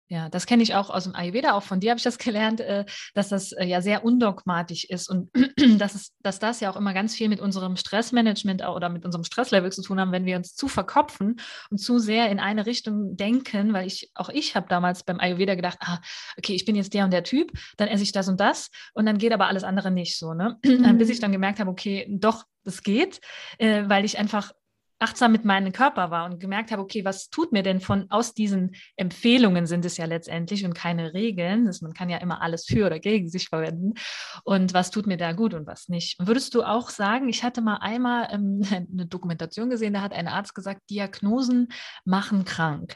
Ja, 0.08 0.30
das 0.30 0.46
kenne 0.46 0.62
ich 0.62 0.76
auch 0.76 0.92
aus 0.92 1.06
dem 1.06 1.16
Ayurveda, 1.16 1.54
auch 1.54 1.64
von 1.64 1.80
dir 1.80 1.90
habe 1.90 1.98
ich 1.98 2.04
das 2.04 2.18
gelernt, 2.20 2.60
äh, 2.62 2.86
dass 3.16 3.30
das 3.30 3.52
äh, 3.54 3.66
ja 3.66 3.82
sehr 3.82 4.06
undogmatisch 4.06 4.86
ist 4.86 5.10
und 5.10 5.32
dass, 5.80 5.96
es, 5.96 6.14
dass 6.22 6.40
das 6.40 6.60
ja 6.60 6.70
auch 6.70 6.76
immer 6.76 6.94
ganz 6.94 7.16
viel 7.16 7.28
mit 7.28 7.40
unserem 7.40 7.76
Stressmanagement 7.76 8.68
oder 8.68 8.90
mit 8.90 9.04
unserem 9.04 9.24
Stresslevel 9.24 9.72
zu 9.72 9.82
tun 9.82 10.00
haben, 10.00 10.12
wenn 10.12 10.26
wir 10.26 10.38
uns 10.38 10.56
zu 10.56 10.68
verkopfen 10.68 11.38
und 11.72 11.80
zu 11.80 11.98
sehr 11.98 12.30
in 12.30 12.40
eine 12.40 12.66
Richtung 12.68 13.18
denken, 13.18 13.74
weil 13.74 13.88
ich, 13.88 14.12
auch 14.14 14.30
ich 14.30 14.56
habe 14.56 14.68
damals 14.70 15.04
beim 15.04 15.20
Ayurveda 15.20 15.56
gedacht, 15.56 15.80
ah, 15.82 16.00
okay, 16.38 16.54
ich 16.54 16.66
bin 16.66 16.76
jetzt 16.76 16.94
der 16.94 17.06
und 17.06 17.12
der 17.12 17.24
Typ, 17.24 17.52
dann 17.78 17.88
esse 17.88 18.04
ich 18.04 18.12
das 18.12 18.28
und 18.28 18.40
das 18.40 18.70
und 18.94 19.08
dann 19.08 19.18
geht 19.18 19.34
aber 19.34 19.48
alles 19.48 19.64
andere 19.64 19.90
nicht 19.90 20.20
so, 20.20 20.34
ne? 20.34 20.58
Mhm. 20.64 20.98
Bis 21.00 21.10
ich 21.10 21.20
dann 21.20 21.32
gemerkt 21.32 21.60
habe, 21.60 21.72
okay, 21.72 22.06
doch, 22.10 22.46
das 22.64 22.84
geht, 22.84 23.22
äh, 23.60 23.84
weil 23.88 24.06
ich 24.06 24.18
einfach 24.18 24.52
achtsam 25.00 25.32
mit 25.32 25.44
meinem 25.44 25.74
Körper 25.74 26.10
war 26.10 26.26
und 26.26 26.40
gemerkt 26.40 26.72
habe, 26.72 26.82
okay, 26.82 27.04
was 27.04 27.30
tut 27.30 27.52
mir 27.52 27.64
denn 27.64 27.82
von 27.82 28.10
aus 28.10 28.34
diesen 28.34 28.76
Empfehlungen 28.96 29.66
sind 29.66 29.84
es 29.86 29.98
ja 29.98 30.06
letztendlich 30.06 30.66
und 30.66 30.74
keine 30.74 31.14
Regeln. 31.14 31.66
Das, 31.66 31.82
man 31.82 31.94
kann 31.94 32.10
ja 32.10 32.18
immer 32.18 32.42
alles 32.42 32.66
für 32.66 32.86
oder 32.86 33.00
gegen 33.00 33.30
sich 33.30 33.50
verwenden. 33.50 33.94
Und 34.44 34.74
was 34.74 34.92
tut 34.92 35.08
mir 35.08 35.18
da 35.18 35.34
gut 35.34 35.54
und 35.54 35.68
was 35.68 35.90
nicht? 35.90 36.18
Würdest 36.20 36.56
du 36.56 36.64
auch 36.64 36.90
sagen, 36.90 37.28
ich 37.28 37.44
hatte 37.44 37.62
mal 37.62 37.78
einmal 37.78 38.30
ähm, 38.32 38.62
eine 38.72 39.06
Dokumentation 39.06 39.70
gesehen, 39.70 39.94
da 39.94 40.02
hat 40.02 40.14
ein 40.14 40.28
Arzt 40.28 40.56
gesagt, 40.56 40.82
Diagnosen 40.90 41.70
machen 42.06 42.46
krank. 42.46 42.96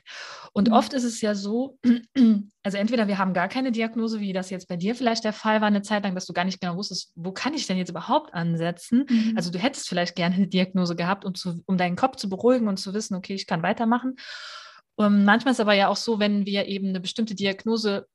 Und 0.53 0.69
mhm. 0.69 0.73
oft 0.73 0.93
ist 0.93 1.03
es 1.03 1.21
ja 1.21 1.35
so, 1.35 1.79
also 2.63 2.77
entweder 2.77 3.07
wir 3.07 3.17
haben 3.17 3.33
gar 3.33 3.47
keine 3.47 3.71
Diagnose, 3.71 4.19
wie 4.19 4.33
das 4.33 4.49
jetzt 4.49 4.67
bei 4.67 4.77
dir 4.77 4.95
vielleicht 4.95 5.23
der 5.23 5.33
Fall 5.33 5.61
war, 5.61 5.67
eine 5.67 5.81
Zeit 5.81 6.03
lang, 6.03 6.15
dass 6.15 6.25
du 6.25 6.33
gar 6.33 6.45
nicht 6.45 6.61
genau 6.61 6.75
wusstest, 6.75 7.11
wo 7.15 7.31
kann 7.31 7.53
ich 7.53 7.67
denn 7.67 7.77
jetzt 7.77 7.89
überhaupt 7.89 8.33
ansetzen? 8.33 9.05
Mhm. 9.09 9.33
Also 9.35 9.51
du 9.51 9.59
hättest 9.59 9.89
vielleicht 9.89 10.15
gerne 10.15 10.35
eine 10.35 10.47
Diagnose 10.47 10.95
gehabt, 10.95 11.25
um, 11.25 11.35
zu, 11.35 11.61
um 11.65 11.77
deinen 11.89 11.95
Kopf 11.97 12.15
zu 12.17 12.29
beruhigen 12.29 12.67
und 12.67 12.77
zu 12.77 12.93
wissen, 12.93 13.15
okay, 13.15 13.33
ich 13.33 13.47
kann 13.47 13.63
weitermachen. 13.63 14.15
Und 14.95 15.25
manchmal 15.25 15.53
ist 15.53 15.59
aber 15.59 15.73
ja 15.73 15.87
auch 15.87 15.97
so, 15.97 16.19
wenn 16.19 16.45
wir 16.45 16.65
eben 16.67 16.89
eine 16.89 16.99
bestimmte 16.99 17.35
Diagnose, 17.35 18.07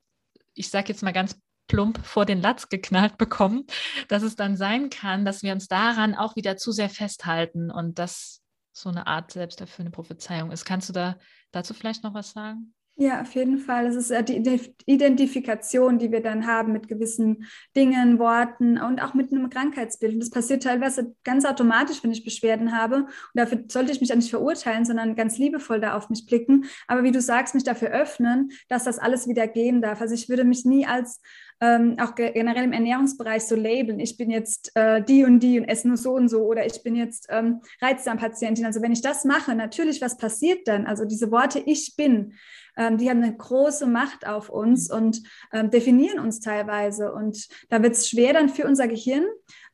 ich 0.54 0.70
sage 0.70 0.88
jetzt 0.88 1.02
mal 1.02 1.12
ganz 1.12 1.40
plump 1.66 2.04
vor 2.04 2.26
den 2.26 2.42
Latz 2.42 2.68
geknallt 2.68 3.16
bekommen, 3.16 3.66
dass 4.08 4.22
es 4.22 4.36
dann 4.36 4.56
sein 4.56 4.90
kann, 4.90 5.24
dass 5.24 5.42
wir 5.42 5.52
uns 5.52 5.66
daran 5.66 6.14
auch 6.14 6.36
wieder 6.36 6.56
zu 6.56 6.72
sehr 6.72 6.90
festhalten 6.90 7.70
und 7.70 7.98
das 7.98 8.42
so 8.72 8.90
eine 8.90 9.06
Art 9.06 9.30
selbsterfüllende 9.30 9.94
Prophezeiung 9.94 10.50
ist. 10.50 10.64
Kannst 10.64 10.88
du 10.88 10.92
da 10.92 11.16
dazu 11.52 11.74
vielleicht 11.74 12.04
noch 12.04 12.12
was 12.12 12.32
sagen? 12.32 12.74
Ja, 12.96 13.22
auf 13.22 13.34
jeden 13.34 13.58
Fall. 13.58 13.86
Es 13.86 13.96
ist 13.96 14.28
die 14.28 14.60
Identifikation, 14.86 15.98
die 15.98 16.12
wir 16.12 16.22
dann 16.22 16.46
haben 16.46 16.72
mit 16.72 16.86
gewissen 16.86 17.44
Dingen, 17.74 18.20
Worten 18.20 18.78
und 18.78 19.02
auch 19.02 19.14
mit 19.14 19.32
einem 19.32 19.50
Krankheitsbild. 19.50 20.14
Und 20.14 20.20
das 20.20 20.30
passiert 20.30 20.62
teilweise 20.62 21.12
ganz 21.24 21.44
automatisch, 21.44 22.04
wenn 22.04 22.12
ich 22.12 22.24
Beschwerden 22.24 22.70
habe. 22.70 22.98
Und 22.98 23.08
dafür 23.34 23.64
sollte 23.66 23.90
ich 23.90 24.00
mich 24.00 24.12
auch 24.12 24.16
nicht 24.16 24.30
verurteilen, 24.30 24.84
sondern 24.84 25.16
ganz 25.16 25.38
liebevoll 25.38 25.80
da 25.80 25.96
auf 25.96 26.08
mich 26.08 26.24
blicken. 26.26 26.66
Aber 26.86 27.02
wie 27.02 27.10
du 27.10 27.20
sagst, 27.20 27.56
mich 27.56 27.64
dafür 27.64 27.88
öffnen, 27.88 28.52
dass 28.68 28.84
das 28.84 29.00
alles 29.00 29.26
wieder 29.26 29.48
gehen 29.48 29.82
darf. 29.82 30.00
Also 30.00 30.14
ich 30.14 30.28
würde 30.28 30.44
mich 30.44 30.64
nie 30.64 30.86
als 30.86 31.20
ähm, 31.60 31.96
auch 31.98 32.14
generell 32.14 32.64
im 32.64 32.72
Ernährungsbereich 32.72 33.42
so 33.42 33.56
labeln. 33.56 33.98
Ich 33.98 34.16
bin 34.16 34.30
jetzt 34.30 34.70
äh, 34.76 35.02
die 35.02 35.24
und 35.24 35.40
die 35.40 35.58
und 35.58 35.64
esse 35.64 35.88
nur 35.88 35.96
so 35.96 36.12
und 36.12 36.28
so 36.28 36.44
oder 36.44 36.64
ich 36.64 36.82
bin 36.84 36.94
jetzt 36.94 37.26
ähm, 37.30 37.60
Reizdarmpatientin. 37.80 38.66
Also 38.66 38.82
wenn 38.82 38.92
ich 38.92 39.02
das 39.02 39.24
mache, 39.24 39.54
natürlich, 39.54 40.00
was 40.00 40.16
passiert 40.16 40.68
dann? 40.68 40.86
Also 40.86 41.04
diese 41.04 41.32
Worte 41.32 41.60
ich 41.64 41.94
bin, 41.96 42.34
ähm, 42.76 42.98
die 42.98 43.08
haben 43.08 43.22
eine 43.22 43.36
große 43.36 43.86
Macht 43.86 44.26
auf 44.26 44.48
uns 44.48 44.88
mhm. 44.88 44.96
und 44.96 45.22
ähm, 45.52 45.70
definieren 45.70 46.18
uns 46.18 46.40
teilweise. 46.40 47.12
Und 47.12 47.48
da 47.68 47.82
wird 47.82 47.92
es 47.92 48.08
schwer 48.08 48.32
dann 48.32 48.48
für 48.48 48.66
unser 48.66 48.88
Gehirn, 48.88 49.24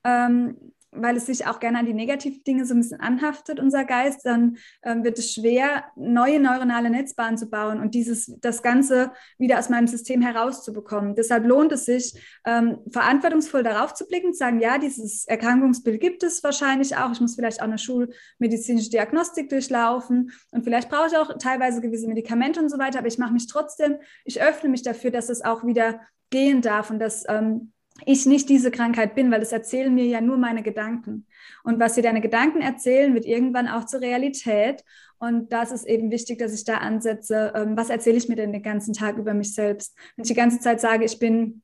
ähm, 0.04 0.72
weil 0.92 1.16
es 1.16 1.26
sich 1.26 1.46
auch 1.46 1.60
gerne 1.60 1.78
an 1.78 1.86
die 1.86 1.94
negativen 1.94 2.42
Dinge 2.44 2.64
so 2.64 2.74
ein 2.74 2.80
bisschen 2.80 3.00
anhaftet, 3.00 3.60
unser 3.60 3.84
Geist, 3.84 4.24
dann 4.24 4.56
ähm, 4.82 5.04
wird 5.04 5.18
es 5.18 5.32
schwer, 5.32 5.84
neue 5.96 6.40
neuronale 6.40 6.90
Netzbahnen 6.90 7.38
zu 7.38 7.48
bauen 7.48 7.80
und 7.80 7.94
dieses, 7.94 8.34
das 8.40 8.62
Ganze 8.62 9.12
wieder 9.38 9.58
aus 9.58 9.68
meinem 9.68 9.86
System 9.86 10.20
herauszubekommen. 10.20 11.14
Deshalb 11.14 11.46
lohnt 11.46 11.72
es 11.72 11.84
sich, 11.84 12.14
ähm, 12.44 12.78
verantwortungsvoll 12.90 13.62
darauf 13.62 13.94
zu 13.94 14.06
blicken, 14.06 14.32
zu 14.32 14.38
sagen, 14.38 14.60
ja, 14.60 14.78
dieses 14.78 15.26
Erkrankungsbild 15.26 16.00
gibt 16.00 16.22
es 16.22 16.42
wahrscheinlich 16.42 16.96
auch. 16.96 17.12
Ich 17.12 17.20
muss 17.20 17.36
vielleicht 17.36 17.60
auch 17.60 17.66
eine 17.66 17.78
schulmedizinische 17.78 18.90
Diagnostik 18.90 19.48
durchlaufen 19.48 20.32
und 20.50 20.64
vielleicht 20.64 20.90
brauche 20.90 21.06
ich 21.08 21.16
auch 21.16 21.38
teilweise 21.38 21.80
gewisse 21.80 22.08
Medikamente 22.08 22.60
und 22.60 22.68
so 22.68 22.78
weiter, 22.78 22.98
aber 22.98 23.08
ich 23.08 23.18
mache 23.18 23.32
mich 23.32 23.46
trotzdem, 23.46 23.96
ich 24.24 24.42
öffne 24.42 24.68
mich 24.68 24.82
dafür, 24.82 25.10
dass 25.10 25.28
es 25.28 25.44
auch 25.44 25.64
wieder 25.64 26.00
gehen 26.30 26.62
darf 26.62 26.90
und 26.90 26.98
dass 26.98 27.24
ähm, 27.28 27.72
ich 28.06 28.26
nicht 28.26 28.48
diese 28.48 28.70
Krankheit 28.70 29.14
bin, 29.14 29.30
weil 29.30 29.42
es 29.42 29.52
erzählen 29.52 29.94
mir 29.94 30.06
ja 30.06 30.20
nur 30.20 30.36
meine 30.36 30.62
Gedanken. 30.62 31.26
Und 31.64 31.78
was 31.80 31.94
dir 31.94 32.02
deine 32.02 32.20
Gedanken 32.20 32.60
erzählen, 32.60 33.14
wird 33.14 33.26
irgendwann 33.26 33.68
auch 33.68 33.84
zur 33.84 34.00
Realität. 34.00 34.84
Und 35.18 35.52
das 35.52 35.72
ist 35.72 35.86
eben 35.86 36.10
wichtig, 36.10 36.38
dass 36.38 36.54
ich 36.54 36.64
da 36.64 36.78
ansetze, 36.78 37.52
ähm, 37.54 37.76
was 37.76 37.90
erzähle 37.90 38.16
ich 38.16 38.28
mir 38.28 38.36
denn 38.36 38.52
den 38.52 38.62
ganzen 38.62 38.94
Tag 38.94 39.18
über 39.18 39.34
mich 39.34 39.54
selbst? 39.54 39.94
Wenn 40.16 40.24
ich 40.24 40.28
die 40.30 40.36
ganze 40.36 40.60
Zeit 40.60 40.80
sage, 40.80 41.04
ich 41.04 41.18
bin 41.18 41.62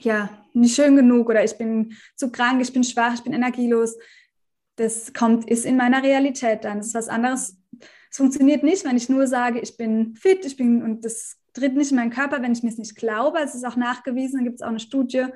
ja 0.00 0.30
nicht 0.52 0.74
schön 0.74 0.96
genug 0.96 1.28
oder 1.28 1.44
ich 1.44 1.56
bin 1.56 1.94
zu 2.16 2.30
krank, 2.30 2.60
ich 2.62 2.72
bin 2.72 2.84
schwach, 2.84 3.14
ich 3.14 3.22
bin 3.22 3.32
energielos, 3.32 3.96
das 4.76 5.12
kommt, 5.12 5.48
ist 5.48 5.64
in 5.64 5.76
meiner 5.76 6.02
Realität 6.02 6.64
dann. 6.64 6.78
Das 6.78 6.88
ist 6.88 6.94
was 6.94 7.08
anderes. 7.08 7.56
Es 8.10 8.16
funktioniert 8.16 8.62
nicht, 8.62 8.84
wenn 8.84 8.96
ich 8.96 9.08
nur 9.08 9.26
sage, 9.26 9.60
ich 9.60 9.76
bin 9.76 10.14
fit, 10.16 10.44
ich 10.44 10.56
bin 10.56 10.82
und 10.82 11.04
das 11.04 11.36
tritt 11.52 11.74
nicht 11.74 11.90
in 11.90 11.96
meinen 11.96 12.10
Körper, 12.10 12.42
wenn 12.42 12.52
ich 12.52 12.62
mir 12.62 12.68
es 12.68 12.78
nicht 12.78 12.96
glaube. 12.96 13.38
Es 13.38 13.54
ist 13.54 13.64
auch 13.64 13.76
nachgewiesen, 13.76 14.40
da 14.40 14.44
gibt 14.44 14.56
es 14.56 14.62
auch 14.62 14.68
eine 14.68 14.80
Studie 14.80 15.26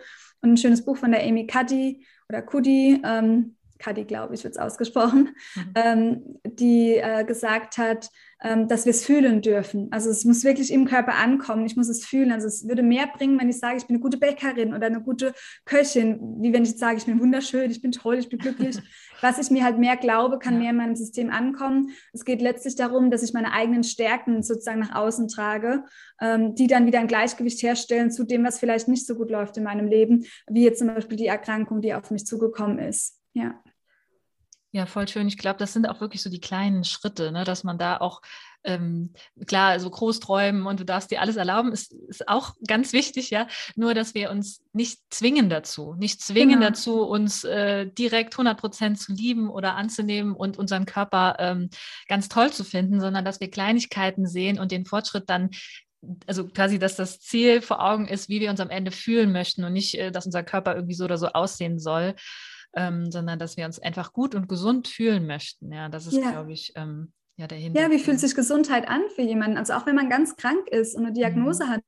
und 0.42 0.52
ein 0.52 0.56
schönes 0.56 0.84
Buch 0.84 0.96
von 0.96 1.12
der 1.12 1.24
Amy 1.24 1.46
Cuddy 1.46 2.04
oder 2.28 2.42
Cuddy, 2.42 3.00
ähm, 3.04 3.56
Cuddy, 3.78 4.04
glaube 4.04 4.34
ich, 4.34 4.44
wird 4.44 4.54
es 4.54 4.60
ausgesprochen, 4.60 5.34
mhm. 5.54 5.72
ähm, 5.74 6.38
die 6.44 6.96
äh, 6.96 7.24
gesagt 7.24 7.78
hat, 7.78 8.10
dass 8.40 8.84
wir 8.84 8.90
es 8.90 9.04
fühlen 9.04 9.42
dürfen. 9.42 9.88
Also 9.90 10.10
es 10.10 10.24
muss 10.24 10.44
wirklich 10.44 10.72
im 10.72 10.84
Körper 10.84 11.16
ankommen. 11.16 11.66
Ich 11.66 11.76
muss 11.76 11.88
es 11.88 12.06
fühlen. 12.06 12.30
Also 12.30 12.46
es 12.46 12.68
würde 12.68 12.84
mehr 12.84 13.08
bringen, 13.08 13.38
wenn 13.40 13.48
ich 13.48 13.58
sage, 13.58 13.78
ich 13.78 13.86
bin 13.86 13.96
eine 13.96 14.02
gute 14.02 14.18
Bäckerin 14.18 14.74
oder 14.74 14.86
eine 14.86 15.00
gute 15.00 15.34
Köchin, 15.64 16.36
wie 16.40 16.52
wenn 16.52 16.62
ich 16.62 16.76
sage, 16.76 16.98
ich 16.98 17.06
bin 17.06 17.18
wunderschön, 17.18 17.70
ich 17.70 17.82
bin 17.82 17.90
toll, 17.90 18.16
ich 18.16 18.28
bin 18.28 18.38
glücklich. 18.38 18.78
Was 19.20 19.38
ich 19.38 19.50
mir 19.50 19.64
halt 19.64 19.78
mehr 19.78 19.96
glaube, 19.96 20.38
kann 20.38 20.58
mehr 20.58 20.70
in 20.70 20.76
meinem 20.76 20.94
System 20.94 21.30
ankommen. 21.30 21.90
Es 22.12 22.24
geht 22.24 22.40
letztlich 22.40 22.76
darum, 22.76 23.10
dass 23.10 23.24
ich 23.24 23.32
meine 23.32 23.52
eigenen 23.52 23.82
Stärken 23.82 24.44
sozusagen 24.44 24.78
nach 24.78 24.94
außen 24.94 25.26
trage, 25.26 25.82
ähm, 26.20 26.54
die 26.54 26.68
dann 26.68 26.86
wieder 26.86 27.00
ein 27.00 27.08
Gleichgewicht 27.08 27.60
herstellen 27.64 28.12
zu 28.12 28.22
dem, 28.22 28.44
was 28.44 28.60
vielleicht 28.60 28.86
nicht 28.86 29.06
so 29.06 29.16
gut 29.16 29.30
läuft 29.30 29.56
in 29.56 29.64
meinem 29.64 29.88
Leben, 29.88 30.24
wie 30.48 30.62
jetzt 30.62 30.78
zum 30.78 30.86
Beispiel 30.86 31.16
die 31.16 31.26
Erkrankung, 31.26 31.80
die 31.80 31.94
auf 31.94 32.12
mich 32.12 32.24
zugekommen 32.24 32.78
ist. 32.78 33.18
Ja. 33.34 33.60
Ja, 34.70 34.84
voll 34.84 35.08
schön. 35.08 35.28
Ich 35.28 35.38
glaube, 35.38 35.58
das 35.58 35.72
sind 35.72 35.88
auch 35.88 36.00
wirklich 36.00 36.22
so 36.22 36.28
die 36.28 36.40
kleinen 36.40 36.84
Schritte, 36.84 37.32
ne, 37.32 37.44
dass 37.44 37.64
man 37.64 37.78
da 37.78 37.96
auch 37.98 38.20
ähm, 38.64 39.14
klar, 39.46 39.80
so 39.80 39.88
groß 39.88 40.20
träumen 40.20 40.66
und 40.66 40.78
du 40.80 40.84
darfst 40.84 41.10
dir 41.10 41.22
alles 41.22 41.36
erlauben, 41.36 41.72
ist, 41.72 41.92
ist 41.92 42.28
auch 42.28 42.54
ganz 42.66 42.92
wichtig, 42.92 43.30
ja. 43.30 43.46
Nur, 43.76 43.94
dass 43.94 44.14
wir 44.14 44.30
uns 44.30 44.62
nicht 44.72 45.00
zwingen 45.10 45.48
dazu, 45.48 45.94
nicht 45.98 46.20
zwingen 46.20 46.58
genau. 46.58 46.70
dazu, 46.70 47.02
uns 47.02 47.44
äh, 47.44 47.86
direkt 47.86 48.34
100 48.34 48.60
Prozent 48.60 49.00
zu 49.00 49.12
lieben 49.12 49.48
oder 49.48 49.74
anzunehmen 49.76 50.34
und 50.34 50.58
unseren 50.58 50.84
Körper 50.84 51.36
ähm, 51.38 51.70
ganz 52.08 52.28
toll 52.28 52.52
zu 52.52 52.62
finden, 52.62 53.00
sondern 53.00 53.24
dass 53.24 53.40
wir 53.40 53.50
Kleinigkeiten 53.50 54.26
sehen 54.26 54.58
und 54.58 54.70
den 54.70 54.84
Fortschritt 54.84 55.30
dann 55.30 55.50
also 56.26 56.46
quasi, 56.46 56.78
dass 56.78 56.94
das 56.94 57.20
Ziel 57.20 57.60
vor 57.60 57.82
Augen 57.82 58.06
ist, 58.06 58.28
wie 58.28 58.40
wir 58.40 58.50
uns 58.50 58.60
am 58.60 58.70
Ende 58.70 58.92
fühlen 58.92 59.32
möchten 59.32 59.64
und 59.64 59.72
nicht, 59.72 59.94
äh, 59.94 60.10
dass 60.12 60.26
unser 60.26 60.42
Körper 60.42 60.74
irgendwie 60.74 60.94
so 60.94 61.04
oder 61.04 61.18
so 61.18 61.28
aussehen 61.28 61.78
soll, 61.78 62.14
ähm, 62.78 63.10
sondern 63.10 63.40
dass 63.40 63.56
wir 63.56 63.66
uns 63.66 63.80
einfach 63.80 64.12
gut 64.12 64.36
und 64.36 64.48
gesund 64.48 64.86
fühlen 64.86 65.26
möchten. 65.26 65.72
Ja, 65.72 65.88
das 65.88 66.06
ist, 66.06 66.14
ja. 66.14 66.30
glaube 66.30 66.52
ich, 66.52 66.72
ähm, 66.76 67.12
ja, 67.36 67.48
der 67.48 67.58
Hintergrund. 67.58 67.92
Ja, 67.92 67.98
wie 67.98 68.02
fühlt 68.02 68.20
sich 68.20 68.36
Gesundheit 68.36 68.88
an 68.88 69.02
für 69.14 69.22
jemanden? 69.22 69.58
Also 69.58 69.72
auch 69.74 69.84
wenn 69.84 69.96
man 69.96 70.08
ganz 70.08 70.36
krank 70.36 70.68
ist 70.68 70.94
und 70.94 71.04
eine 71.04 71.12
Diagnose 71.12 71.64
mhm. 71.64 71.70
hat, 71.70 71.80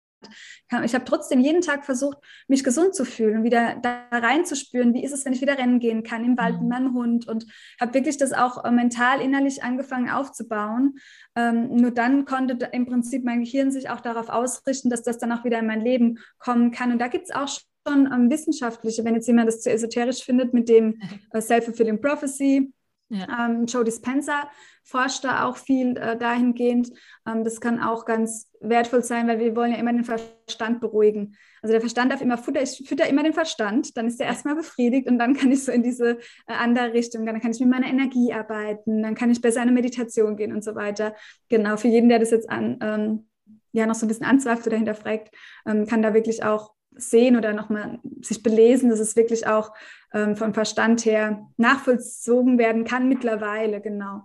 ich 0.84 0.94
habe 0.94 1.06
trotzdem 1.06 1.40
jeden 1.40 1.62
Tag 1.62 1.86
versucht, 1.86 2.18
mich 2.46 2.62
gesund 2.62 2.94
zu 2.94 3.06
fühlen 3.06 3.38
und 3.38 3.44
wieder 3.44 3.76
da 3.80 4.02
reinzuspüren, 4.12 4.92
wie 4.92 5.02
ist 5.02 5.12
es, 5.12 5.24
wenn 5.24 5.32
ich 5.32 5.40
wieder 5.40 5.56
rennen 5.56 5.78
gehen 5.78 6.02
kann 6.02 6.24
im 6.24 6.36
Wald 6.36 6.54
mit 6.54 6.64
mhm. 6.64 6.68
meinem 6.68 6.94
Hund 6.94 7.28
und 7.28 7.46
habe 7.80 7.94
wirklich 7.94 8.18
das 8.18 8.32
auch 8.32 8.64
äh, 8.64 8.70
mental, 8.70 9.20
innerlich 9.20 9.62
angefangen 9.62 10.10
aufzubauen. 10.10 10.98
Ähm, 11.36 11.74
nur 11.74 11.92
dann 11.92 12.26
konnte 12.26 12.68
im 12.72 12.84
Prinzip 12.84 13.24
mein 13.24 13.42
Gehirn 13.44 13.70
sich 13.70 13.88
auch 13.88 14.00
darauf 14.00 14.28
ausrichten, 14.28 14.90
dass 14.90 15.02
das 15.02 15.18
dann 15.18 15.32
auch 15.32 15.44
wieder 15.44 15.60
in 15.60 15.66
mein 15.66 15.80
Leben 15.80 16.18
kommen 16.38 16.70
kann. 16.72 16.92
Und 16.92 16.98
da 16.98 17.08
gibt 17.08 17.24
es 17.24 17.34
auch 17.34 17.48
schon 17.86 18.10
ähm, 18.12 18.30
wissenschaftliche, 18.30 19.04
wenn 19.04 19.14
jetzt 19.14 19.26
jemand 19.26 19.48
das 19.48 19.60
zu 19.62 19.70
esoterisch 19.70 20.24
findet, 20.24 20.52
mit 20.54 20.68
dem 20.68 21.00
äh, 21.32 21.40
Self-Fulfilling 21.40 22.00
Prophecy, 22.00 22.72
ja. 23.10 23.46
Ähm, 23.46 23.66
Joe 23.66 23.82
Dispenza 23.82 24.48
forscht 24.84 25.24
da 25.24 25.44
auch 25.44 25.56
viel 25.56 25.96
äh, 25.96 26.16
dahingehend. 26.16 26.90
Ähm, 27.26 27.42
das 27.42 27.60
kann 27.60 27.80
auch 27.80 28.04
ganz 28.04 28.48
wertvoll 28.60 29.02
sein, 29.02 29.26
weil 29.26 29.40
wir 29.40 29.56
wollen 29.56 29.72
ja 29.72 29.78
immer 29.78 29.92
den 29.92 30.04
Verstand 30.04 30.80
beruhigen. 30.80 31.36
Also 31.60 31.72
der 31.72 31.80
Verstand 31.80 32.12
darf 32.12 32.20
immer 32.20 32.38
futter, 32.38 32.62
ich 32.62 32.84
fütter 32.86 33.08
immer 33.08 33.24
den 33.24 33.32
Verstand, 33.32 33.96
dann 33.96 34.06
ist 34.06 34.20
er 34.20 34.28
erstmal 34.28 34.54
befriedigt 34.54 35.08
und 35.08 35.18
dann 35.18 35.34
kann 35.34 35.50
ich 35.50 35.64
so 35.64 35.72
in 35.72 35.82
diese 35.82 36.18
äh, 36.46 36.52
andere 36.56 36.92
Richtung, 36.92 37.26
dann 37.26 37.40
kann 37.40 37.50
ich 37.50 37.58
mit 37.58 37.68
meiner 37.68 37.88
Energie 37.88 38.32
arbeiten, 38.32 39.02
dann 39.02 39.16
kann 39.16 39.30
ich 39.30 39.40
besser 39.40 39.60
in 39.60 39.68
eine 39.68 39.72
Meditation 39.72 40.36
gehen 40.36 40.52
und 40.52 40.62
so 40.62 40.76
weiter. 40.76 41.14
Genau, 41.48 41.76
für 41.76 41.88
jeden, 41.88 42.08
der 42.08 42.20
das 42.20 42.30
jetzt 42.30 42.48
an, 42.48 42.78
ähm, 42.80 43.28
ja 43.72 43.86
noch 43.86 43.96
so 43.96 44.06
ein 44.06 44.08
bisschen 44.08 44.26
anzweifelt 44.26 44.68
oder 44.68 44.76
hinterfragt, 44.76 45.34
ähm, 45.66 45.86
kann 45.86 46.02
da 46.02 46.14
wirklich 46.14 46.44
auch 46.44 46.74
sehen 46.96 47.36
oder 47.36 47.52
nochmal 47.52 47.98
sich 48.20 48.42
belesen, 48.42 48.90
dass 48.90 49.00
es 49.00 49.16
wirklich 49.16 49.46
auch 49.46 49.72
ähm, 50.12 50.36
vom 50.36 50.54
Verstand 50.54 51.04
her 51.04 51.46
nachvollzogen 51.56 52.58
werden 52.58 52.84
kann 52.84 53.08
mittlerweile, 53.08 53.80
genau. 53.80 54.22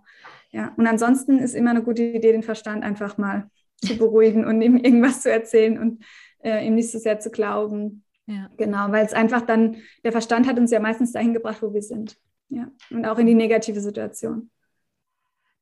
Ja, 0.52 0.74
und 0.78 0.88
ansonsten 0.88 1.40
ist 1.40 1.54
immer 1.54 1.72
eine 1.72 1.84
gute 1.84 2.04
Idee, 2.04 2.32
den 2.32 2.44
Verstand 2.44 2.84
einfach 2.84 3.18
mal 3.18 3.50
zu 3.78 3.98
beruhigen 3.98 4.46
und 4.46 4.62
ihm 4.62 4.78
irgendwas 4.78 5.22
zu 5.22 5.32
erzählen 5.32 5.78
und 5.78 6.04
äh, 6.44 6.66
ihm 6.66 6.76
nicht 6.76 6.92
so 6.92 7.00
sehr 7.00 7.20
zu 7.20 7.30
glauben. 7.30 8.04
Ja. 8.28 8.50
Genau, 8.58 8.92
weil 8.92 9.06
es 9.06 9.14
einfach 9.14 9.42
dann, 9.42 9.78
der 10.04 10.12
Verstand 10.12 10.48
hat 10.48 10.58
uns 10.58 10.72
ja 10.72 10.80
meistens 10.80 11.12
dahin 11.12 11.34
gebracht, 11.34 11.62
wo 11.62 11.74
wir 11.74 11.82
sind. 11.82 12.18
Ja, 12.50 12.72
und 12.92 13.06
auch 13.06 13.18
in 13.18 13.28
die 13.28 13.34
negative 13.34 13.82
Situation. 13.82 14.50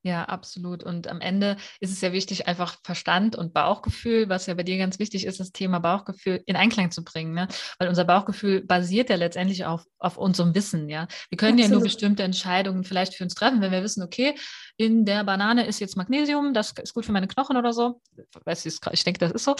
Ja, 0.05 0.25
absolut. 0.25 0.83
Und 0.83 1.07
am 1.07 1.21
Ende 1.21 1.55
ist 1.79 1.91
es 1.91 2.01
ja 2.01 2.11
wichtig, 2.11 2.45
einfach 2.45 2.77
Verstand 2.83 3.37
und 3.37 3.53
Bauchgefühl, 3.53 4.27
was 4.27 4.47
ja 4.47 4.53
bei 4.53 4.63
dir 4.63 4.77
ganz 4.77 4.99
wichtig 4.99 5.25
ist, 5.25 5.39
das 5.39 5.53
Thema 5.53 5.79
Bauchgefühl 5.79 6.43
in 6.45 6.57
Einklang 6.57 6.91
zu 6.91 7.05
bringen. 7.05 7.33
Ne? 7.33 7.47
Weil 7.79 7.87
unser 7.87 8.03
Bauchgefühl 8.03 8.61
basiert 8.65 9.09
ja 9.09 9.15
letztendlich 9.15 9.63
auf, 9.63 9.85
auf 9.99 10.17
unserem 10.17 10.53
Wissen. 10.55 10.89
Ja, 10.89 11.07
Wir 11.29 11.37
können 11.37 11.53
absolut. 11.53 11.69
ja 11.69 11.75
nur 11.75 11.83
bestimmte 11.83 12.23
Entscheidungen 12.23 12.83
vielleicht 12.83 13.15
für 13.15 13.23
uns 13.23 13.33
treffen, 13.33 13.61
wenn 13.61 13.71
wir 13.71 13.81
wissen, 13.81 14.03
okay, 14.03 14.35
in 14.75 15.05
der 15.05 15.23
Banane 15.23 15.67
ist 15.67 15.79
jetzt 15.79 15.95
Magnesium, 15.95 16.53
das 16.53 16.73
ist 16.81 16.93
gut 16.93 17.05
für 17.05 17.11
meine 17.11 17.27
Knochen 17.27 17.57
oder 17.57 17.73
so. 17.73 18.01
Weiß 18.43 18.65
ich, 18.65 18.77
ich 18.91 19.03
denke, 19.03 19.19
das 19.19 19.31
ist 19.31 19.43
so. 19.43 19.55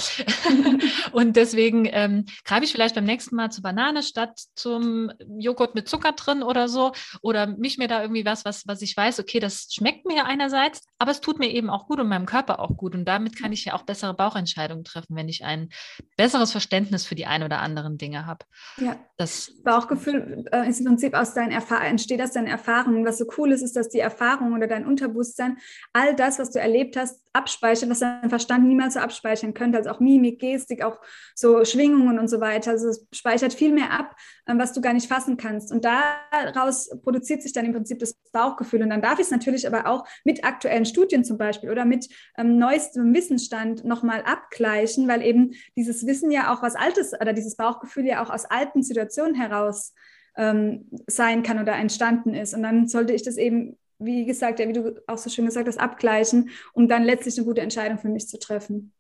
und 1.12 1.36
deswegen 1.36 1.88
ähm, 1.92 2.26
greife 2.44 2.66
ich 2.66 2.72
vielleicht 2.72 2.96
beim 2.96 3.06
nächsten 3.06 3.36
Mal 3.36 3.52
zur 3.52 3.62
Banane 3.62 4.02
statt 4.02 4.42
zum 4.56 5.12
Joghurt 5.38 5.76
mit 5.76 5.88
Zucker 5.88 6.14
drin 6.14 6.42
oder 6.42 6.68
so. 6.68 6.94
Oder 7.22 7.46
mich 7.46 7.78
mir 7.78 7.88
da 7.88 8.02
irgendwie 8.02 8.26
was, 8.26 8.44
was, 8.44 8.68
was 8.68 8.82
ich 8.82 8.98
weiß, 8.98 9.20
okay, 9.20 9.40
das 9.40 9.68
schmeckt 9.72 10.06
mir 10.06 10.26
einerseits, 10.34 10.82
aber 10.98 11.12
es 11.12 11.22
tut 11.22 11.38
mir 11.38 11.50
eben 11.50 11.70
auch 11.70 11.88
gut 11.88 12.00
und 12.00 12.08
meinem 12.08 12.26
Körper 12.26 12.60
auch 12.60 12.76
gut. 12.76 12.96
Und 12.96 13.06
damit 13.06 13.40
kann 13.40 13.52
ich 13.52 13.66
ja 13.66 13.74
auch 13.74 13.84
bessere 13.84 14.14
Bauchentscheidungen 14.14 14.84
treffen, 14.84 15.16
wenn 15.16 15.30
ich 15.30 15.46
ein 15.46 15.70
besseres 16.18 16.52
Verständnis 16.52 17.06
für 17.06 17.16
die 17.16 17.28
ein 17.28 17.44
oder 17.44 17.60
anderen 17.60 17.98
Dinge 17.98 18.26
habe. 18.26 18.46
Ja. 18.78 18.98
Das 19.18 19.52
Bauchgefühl 19.64 20.46
äh, 20.52 20.68
ist 20.68 20.80
im 20.80 20.88
Prinzip 20.88 21.14
aus 21.14 21.34
deinen 21.34 21.52
Erfahrungen, 21.52 21.92
entsteht 21.92 22.22
aus 22.22 22.32
deinen 22.32 22.48
Erfahrungen. 22.48 23.06
Was 23.06 23.20
so 23.20 23.26
cool 23.38 23.52
ist, 23.52 23.62
ist, 23.62 23.76
dass 23.76 23.90
die 23.90 24.00
Erfahrung 24.00 24.54
oder 24.54 24.68
dein 24.68 24.88
Unter 24.88 25.04
Unterbewusstsein 25.04 25.58
all 25.92 26.16
das, 26.16 26.40
was 26.40 26.52
du 26.52 26.60
erlebt 26.60 26.98
hast, 26.98 27.23
abspeichert, 27.34 27.90
was 27.90 28.00
dein 28.00 28.30
Verstand 28.30 28.68
niemals 28.68 28.94
so 28.94 29.00
abspeichern 29.00 29.54
könnte, 29.54 29.80
also 29.80 29.90
auch 29.90 30.00
Mimik, 30.00 30.40
Gestik, 30.40 30.84
auch 30.84 31.00
so 31.36 31.66
Schwingungen 31.66 32.20
und 32.20 32.28
so 32.28 32.40
weiter. 32.40 32.72
Also 32.72 32.90
es 32.90 33.08
speichert 33.12 33.54
viel 33.54 33.74
mehr 33.74 33.92
ab, 33.92 34.16
ähm, 34.48 34.60
was 34.60 34.74
du 34.74 34.82
gar 34.82 34.94
nicht 34.94 35.08
fassen 35.08 35.36
kannst. 35.36 35.72
Und 35.72 35.84
daraus 35.84 36.90
produziert 37.02 37.42
sich 37.42 37.52
dann 37.52 37.66
im 37.66 37.74
Prinzip 37.74 38.00
das 38.00 38.14
Bauchgefühl. 38.32 38.84
Und 38.84 38.92
dann 38.92 39.02
darf 39.02 39.20
ich 39.20 39.26
es 39.26 39.32
natürlich 39.32 39.68
aber 39.68 39.88
auch 39.88 40.08
mit 40.24 40.46
aktuellen 40.46 40.86
Studien 40.86 41.26
zum 41.26 41.38
Beispiel 41.38 41.72
oder 41.72 41.86
mit 41.86 42.08
ähm, 42.38 42.60
neuestem 42.60 43.14
Wissensstand 43.14 43.84
nochmal 43.84 44.22
abgleichen, 44.22 45.08
weil 45.08 45.24
eben 45.24 45.54
dieses 45.76 46.06
Wissen 46.06 46.32
ja 46.32 46.54
auch 46.54 46.62
was 46.62 46.76
Altes 46.76 47.14
oder 47.20 47.34
dieses 47.34 47.56
Bauchgefühl 47.56 48.06
ja 48.06 48.24
auch 48.24 48.30
aus 48.30 48.46
alten 48.46 48.84
Situationen 48.84 49.34
heraus 49.34 49.94
ähm, 50.38 50.90
sein 51.08 51.44
kann 51.44 51.60
oder 51.60 51.74
entstanden 51.74 52.34
ist. 52.34 52.54
Und 52.54 52.64
dann 52.64 52.88
sollte 52.88 53.14
ich 53.14 53.24
das 53.24 53.38
eben 53.38 53.78
wie 54.06 54.26
gesagt, 54.26 54.60
ja, 54.60 54.68
wie 54.68 54.74
du 54.74 55.02
auch 55.08 55.18
so 55.18 55.30
schön 55.30 55.46
gesagt 55.46 55.68
hast, 55.68 55.80
abgleichen, 55.80 56.50
um 56.74 56.88
dann 56.88 57.04
letztlich 57.04 57.38
eine 57.38 57.46
gute 57.46 57.62
Entscheidung 57.62 57.98
für 57.98 58.10
mich 58.10 58.28
zu 58.28 58.40
treffen. 58.40 58.94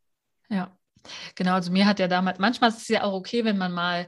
Ja, 0.50 0.78
genau. 1.36 1.54
Also 1.54 1.72
mir 1.72 1.86
hat 1.86 2.00
ja 2.00 2.08
damals, 2.08 2.40
manchmal 2.40 2.70
ist 2.70 2.82
es 2.82 2.88
ja 2.88 3.04
auch 3.04 3.14
okay, 3.14 3.46
wenn 3.46 3.58
man 3.58 3.72
mal 3.72 4.08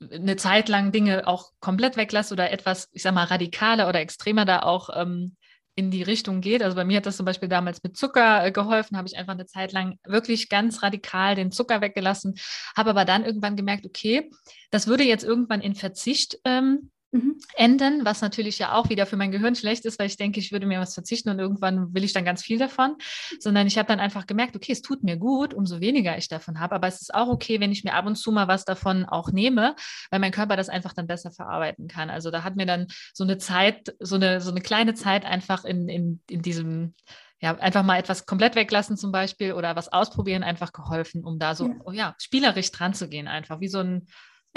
eine 0.00 0.36
Zeit 0.36 0.68
lang 0.68 0.92
Dinge 0.92 1.26
auch 1.26 1.50
komplett 1.60 1.96
weglässt 1.96 2.30
oder 2.30 2.50
etwas, 2.50 2.88
ich 2.92 3.02
sag 3.02 3.14
mal, 3.14 3.24
radikaler 3.24 3.88
oder 3.88 4.00
extremer 4.00 4.44
da 4.44 4.60
auch 4.60 4.90
ähm, 4.94 5.36
in 5.78 5.92
die 5.92 6.02
Richtung 6.02 6.40
geht. 6.40 6.62
Also 6.62 6.74
bei 6.74 6.84
mir 6.84 6.96
hat 6.96 7.06
das 7.06 7.16
zum 7.16 7.24
Beispiel 7.24 7.48
damals 7.48 7.82
mit 7.84 7.96
Zucker 7.96 8.44
äh, 8.44 8.50
geholfen, 8.50 8.96
habe 8.96 9.06
ich 9.06 9.16
einfach 9.16 9.34
eine 9.34 9.46
Zeit 9.46 9.72
lang 9.72 9.96
wirklich 10.04 10.48
ganz 10.48 10.82
radikal 10.82 11.36
den 11.36 11.52
Zucker 11.52 11.80
weggelassen, 11.80 12.34
habe 12.76 12.90
aber 12.90 13.04
dann 13.04 13.24
irgendwann 13.24 13.54
gemerkt, 13.54 13.86
okay, 13.86 14.28
das 14.70 14.88
würde 14.88 15.04
jetzt 15.04 15.22
irgendwann 15.22 15.60
in 15.60 15.76
Verzicht 15.76 16.38
ähm, 16.44 16.90
Mhm. 17.10 17.38
enden, 17.56 18.04
was 18.04 18.20
natürlich 18.20 18.58
ja 18.58 18.74
auch 18.74 18.90
wieder 18.90 19.06
für 19.06 19.16
mein 19.16 19.30
Gehirn 19.30 19.54
schlecht 19.54 19.86
ist, 19.86 19.98
weil 19.98 20.08
ich 20.08 20.18
denke, 20.18 20.40
ich 20.40 20.52
würde 20.52 20.66
mir 20.66 20.78
was 20.78 20.92
verzichten 20.92 21.30
und 21.30 21.38
irgendwann 21.38 21.94
will 21.94 22.04
ich 22.04 22.12
dann 22.12 22.26
ganz 22.26 22.42
viel 22.42 22.58
davon, 22.58 22.96
sondern 23.40 23.66
ich 23.66 23.78
habe 23.78 23.88
dann 23.88 23.98
einfach 23.98 24.26
gemerkt, 24.26 24.54
okay, 24.54 24.72
es 24.72 24.82
tut 24.82 25.02
mir 25.02 25.16
gut, 25.16 25.54
umso 25.54 25.80
weniger 25.80 26.18
ich 26.18 26.28
davon 26.28 26.60
habe, 26.60 26.74
aber 26.74 26.86
es 26.86 27.00
ist 27.00 27.14
auch 27.14 27.28
okay, 27.28 27.60
wenn 27.60 27.72
ich 27.72 27.82
mir 27.82 27.94
ab 27.94 28.04
und 28.04 28.16
zu 28.16 28.30
mal 28.30 28.46
was 28.46 28.66
davon 28.66 29.06
auch 29.06 29.32
nehme, 29.32 29.74
weil 30.10 30.20
mein 30.20 30.32
Körper 30.32 30.56
das 30.56 30.68
einfach 30.68 30.92
dann 30.92 31.06
besser 31.06 31.30
verarbeiten 31.30 31.88
kann. 31.88 32.10
Also 32.10 32.30
da 32.30 32.44
hat 32.44 32.56
mir 32.56 32.66
dann 32.66 32.88
so 33.14 33.24
eine 33.24 33.38
Zeit, 33.38 33.94
so 34.00 34.16
eine, 34.16 34.42
so 34.42 34.50
eine 34.50 34.60
kleine 34.60 34.92
Zeit 34.92 35.24
einfach 35.24 35.64
in, 35.64 35.88
in, 35.88 36.20
in 36.28 36.42
diesem 36.42 36.94
ja, 37.40 37.56
einfach 37.56 37.84
mal 37.84 37.98
etwas 37.98 38.26
komplett 38.26 38.56
weglassen 38.56 38.96
zum 38.96 39.12
Beispiel 39.12 39.52
oder 39.52 39.76
was 39.76 39.92
ausprobieren 39.92 40.42
einfach 40.42 40.72
geholfen, 40.72 41.24
um 41.24 41.38
da 41.38 41.54
so, 41.54 41.68
ja. 41.68 41.74
oh 41.84 41.92
ja, 41.92 42.14
spielerisch 42.18 42.72
dran 42.72 42.94
zu 42.94 43.08
gehen, 43.08 43.28
einfach 43.28 43.60
wie 43.60 43.68
so 43.68 43.78
ein, 43.78 44.08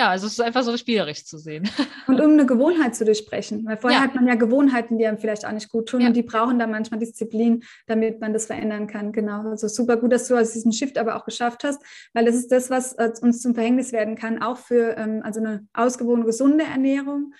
ja, 0.02 0.10
also 0.10 0.26
es 0.26 0.34
ist 0.34 0.42
einfach 0.42 0.64
so 0.64 0.76
spielerisch 0.78 1.26
zu 1.26 1.38
sehen. 1.38 1.70
Und 2.08 2.20
um 2.20 2.32
eine 2.32 2.48
Gewohnheit 2.48 2.96
zu 2.96 3.06
durchbrechen, 3.06 3.64
weil 3.66 3.78
vorher 3.78 4.00
ja. 4.00 4.04
hat 4.04 4.16
man 4.16 4.28
ja 4.28 4.34
Gewohnheiten, 4.34 4.98
die 4.98 5.06
einem 5.06 5.20
vielleicht 5.20 5.46
auch 5.46 5.52
nicht 5.52 5.70
gut 5.70 5.90
tun 5.90 6.02
ja. 6.02 6.08
und 6.08 6.16
die 6.16 6.24
brauchen 6.24 6.58
dann 6.58 6.72
manchmal 6.72 7.00
Disziplin, 7.00 7.64
damit 7.86 8.20
man 8.20 8.34
das 8.34 8.48
verändern 8.48 8.88
kann. 8.88 9.12
Genau, 9.12 9.48
also 9.48 9.68
super 9.68 9.98
gut, 9.98 10.12
dass 10.12 10.28
du 10.28 10.36
also 10.36 10.54
diesen 10.54 10.74
Shift 10.74 10.98
aber 10.98 11.16
auch 11.16 11.26
geschafft 11.26 11.64
hast, 11.64 11.84
weil 12.14 12.26
das 12.26 12.36
ist 12.36 12.52
das, 12.52 12.72
was 12.72 12.94
äh, 12.94 13.12
uns 13.22 13.42
zum 13.42 13.54
Verhängnis 13.54 13.92
werden 13.92 14.16
kann, 14.16 14.42
auch 14.42 14.58
für 14.58 14.98
ähm, 14.98 15.22
also 15.24 15.40
eine 15.40 15.68
ausgewogene, 15.74 16.26
gesunde 16.26 16.64
Ernährung 16.64 17.34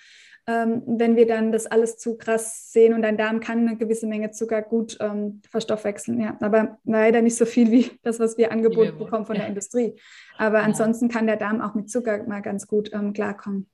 ähm, 0.46 0.82
wenn 0.86 1.14
wir 1.14 1.26
dann 1.26 1.52
das 1.52 1.66
alles 1.66 1.98
zu 1.98 2.16
krass 2.16 2.72
sehen 2.72 2.94
und 2.94 3.02
dein 3.02 3.16
Darm 3.16 3.40
kann 3.40 3.66
eine 3.66 3.76
gewisse 3.76 4.06
Menge 4.06 4.32
Zucker 4.32 4.62
gut 4.62 4.96
ähm, 5.00 5.40
verstoffwechseln. 5.48 6.20
Ja, 6.20 6.36
aber 6.40 6.78
leider 6.84 7.22
nicht 7.22 7.36
so 7.36 7.46
viel 7.46 7.70
wie 7.70 7.90
das, 8.02 8.18
was 8.18 8.36
wir 8.38 8.50
angeboten 8.50 8.98
bekommen 8.98 9.24
von 9.24 9.36
ja. 9.36 9.42
der 9.42 9.48
Industrie. 9.48 9.94
Aber 10.38 10.58
ja. 10.58 10.64
ansonsten 10.64 11.08
kann 11.08 11.26
der 11.26 11.36
Darm 11.36 11.60
auch 11.60 11.74
mit 11.74 11.90
Zucker 11.90 12.24
mal 12.24 12.40
ganz 12.40 12.66
gut 12.66 12.90
ähm, 12.92 13.12
klarkommen. 13.12 13.68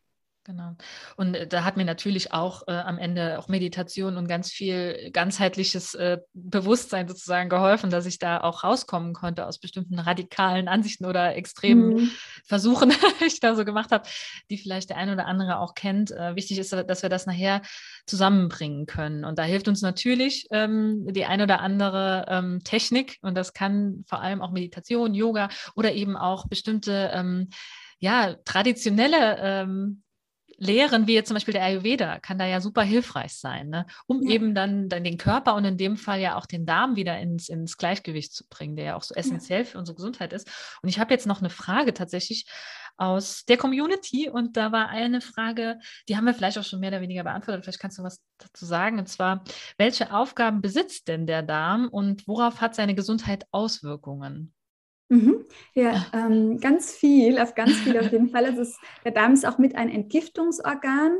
Genau. 0.48 0.76
Und 1.16 1.34
äh, 1.34 1.46
da 1.46 1.62
hat 1.62 1.76
mir 1.76 1.84
natürlich 1.84 2.32
auch 2.32 2.62
äh, 2.68 2.72
am 2.72 2.96
Ende 2.96 3.38
auch 3.38 3.48
Meditation 3.48 4.16
und 4.16 4.28
ganz 4.28 4.50
viel 4.50 5.10
ganzheitliches 5.12 5.94
äh, 5.94 6.20
Bewusstsein 6.32 7.06
sozusagen 7.06 7.50
geholfen, 7.50 7.90
dass 7.90 8.06
ich 8.06 8.18
da 8.18 8.40
auch 8.40 8.64
rauskommen 8.64 9.12
konnte 9.12 9.46
aus 9.46 9.58
bestimmten 9.58 9.98
radikalen 9.98 10.66
Ansichten 10.66 11.04
oder 11.04 11.36
extremen 11.36 11.88
mhm. 11.88 12.10
Versuchen, 12.46 12.88
die 13.20 13.26
ich 13.26 13.40
da 13.40 13.54
so 13.54 13.66
gemacht 13.66 13.92
habe, 13.92 14.08
die 14.48 14.56
vielleicht 14.56 14.88
der 14.88 14.96
eine 14.96 15.12
oder 15.12 15.26
andere 15.26 15.58
auch 15.58 15.74
kennt. 15.74 16.12
Äh, 16.12 16.34
wichtig 16.34 16.58
ist, 16.58 16.72
dass 16.72 17.02
wir 17.02 17.10
das 17.10 17.26
nachher 17.26 17.60
zusammenbringen 18.06 18.86
können. 18.86 19.26
Und 19.26 19.38
da 19.38 19.42
hilft 19.42 19.68
uns 19.68 19.82
natürlich 19.82 20.46
ähm, 20.50 21.06
die 21.12 21.26
eine 21.26 21.42
oder 21.42 21.60
andere 21.60 22.24
ähm, 22.26 22.64
Technik 22.64 23.18
und 23.20 23.34
das 23.34 23.52
kann 23.52 24.02
vor 24.08 24.22
allem 24.22 24.40
auch 24.40 24.52
Meditation, 24.52 25.12
Yoga 25.12 25.50
oder 25.76 25.92
eben 25.92 26.16
auch 26.16 26.48
bestimmte 26.48 27.10
ähm, 27.12 27.50
ja, 27.98 28.34
traditionelle 28.46 29.36
ähm, 29.40 30.02
Lehren, 30.58 31.06
wie 31.06 31.14
jetzt 31.14 31.28
zum 31.28 31.34
Beispiel 31.36 31.54
der 31.54 31.62
Ayurveda, 31.62 32.18
kann 32.18 32.38
da 32.38 32.44
ja 32.44 32.60
super 32.60 32.82
hilfreich 32.82 33.34
sein, 33.34 33.68
ne? 33.68 33.86
um 34.06 34.22
ja. 34.22 34.34
eben 34.34 34.54
dann, 34.54 34.88
dann 34.88 35.04
den 35.04 35.16
Körper 35.16 35.54
und 35.54 35.64
in 35.64 35.78
dem 35.78 35.96
Fall 35.96 36.20
ja 36.20 36.36
auch 36.36 36.46
den 36.46 36.66
Darm 36.66 36.96
wieder 36.96 37.18
ins, 37.18 37.48
ins 37.48 37.76
Gleichgewicht 37.76 38.32
zu 38.32 38.44
bringen, 38.48 38.74
der 38.74 38.84
ja 38.84 38.96
auch 38.96 39.04
so 39.04 39.14
essentiell 39.14 39.60
ja. 39.60 39.64
für 39.64 39.78
unsere 39.78 39.94
Gesundheit 39.94 40.32
ist. 40.32 40.48
Und 40.82 40.88
ich 40.88 40.98
habe 40.98 41.14
jetzt 41.14 41.26
noch 41.26 41.40
eine 41.40 41.50
Frage 41.50 41.94
tatsächlich 41.94 42.46
aus 42.96 43.44
der 43.44 43.56
Community 43.56 44.28
und 44.28 44.56
da 44.56 44.72
war 44.72 44.88
eine 44.88 45.20
Frage, 45.20 45.78
die 46.08 46.16
haben 46.16 46.24
wir 46.24 46.34
vielleicht 46.34 46.58
auch 46.58 46.64
schon 46.64 46.80
mehr 46.80 46.90
oder 46.90 47.00
weniger 47.00 47.22
beantwortet, 47.22 47.64
vielleicht 47.64 47.78
kannst 47.78 47.98
du 47.98 48.02
was 48.02 48.20
dazu 48.38 48.66
sagen, 48.66 48.98
und 48.98 49.08
zwar, 49.08 49.44
welche 49.76 50.12
Aufgaben 50.12 50.60
besitzt 50.60 51.06
denn 51.06 51.26
der 51.26 51.42
Darm 51.42 51.88
und 51.88 52.26
worauf 52.26 52.60
hat 52.60 52.74
seine 52.74 52.96
Gesundheit 52.96 53.46
Auswirkungen? 53.52 54.52
Mhm. 55.08 55.46
Ja, 55.74 56.06
ähm, 56.12 56.58
ganz 56.60 56.92
viel, 56.92 57.38
auf 57.38 57.54
ganz 57.54 57.72
viel 57.72 57.98
auf 57.98 58.12
jeden 58.12 58.28
Fall. 58.30 58.44
Also 58.44 58.62
es, 58.62 58.78
der 59.04 59.12
Darm 59.12 59.32
ist 59.32 59.46
auch 59.46 59.58
mit 59.58 59.74
ein 59.74 59.88
Entgiftungsorgan, 59.88 61.18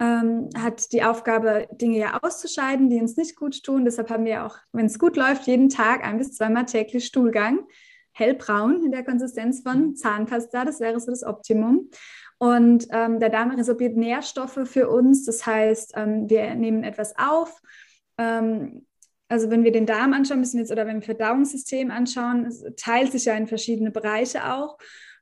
ähm, 0.00 0.48
hat 0.56 0.92
die 0.92 1.04
Aufgabe, 1.04 1.68
Dinge 1.72 1.98
ja 1.98 2.18
auszuscheiden, 2.22 2.90
die 2.90 3.00
uns 3.00 3.16
nicht 3.16 3.36
gut 3.36 3.62
tun. 3.62 3.84
Deshalb 3.84 4.10
haben 4.10 4.24
wir 4.24 4.46
auch, 4.46 4.56
wenn 4.72 4.86
es 4.86 4.98
gut 4.98 5.16
läuft, 5.16 5.46
jeden 5.46 5.68
Tag 5.68 6.04
ein 6.04 6.18
bis 6.18 6.32
zweimal 6.32 6.66
täglich 6.66 7.06
Stuhlgang. 7.06 7.60
Hellbraun 8.12 8.82
in 8.84 8.90
der 8.90 9.04
Konsistenz 9.04 9.60
von 9.60 9.94
Zahnpasta, 9.94 10.64
das 10.64 10.80
wäre 10.80 10.98
so 10.98 11.10
das 11.10 11.22
Optimum. 11.22 11.90
Und 12.38 12.88
ähm, 12.90 13.20
der 13.20 13.28
Darm 13.28 13.50
resorbiert 13.50 13.96
Nährstoffe 13.96 14.60
für 14.64 14.88
uns, 14.88 15.26
das 15.26 15.46
heißt, 15.46 15.92
ähm, 15.94 16.28
wir 16.28 16.54
nehmen 16.54 16.82
etwas 16.82 17.14
auf. 17.16 17.60
Also 19.30 19.48
wenn 19.48 19.62
wir 19.62 19.70
den 19.70 19.86
Darm 19.86 20.12
anschauen, 20.12 20.40
müssen 20.40 20.54
wir 20.54 20.62
jetzt, 20.62 20.72
oder 20.72 20.86
wenn 20.86 20.96
wir 20.96 21.02
Verdauungssystem 21.02 21.92
anschauen, 21.92 22.46
es 22.46 22.64
teilt 22.76 23.12
sich 23.12 23.26
ja 23.26 23.34
in 23.34 23.46
verschiedene 23.46 23.92
Bereiche 23.92 24.52
auch. 24.52 24.76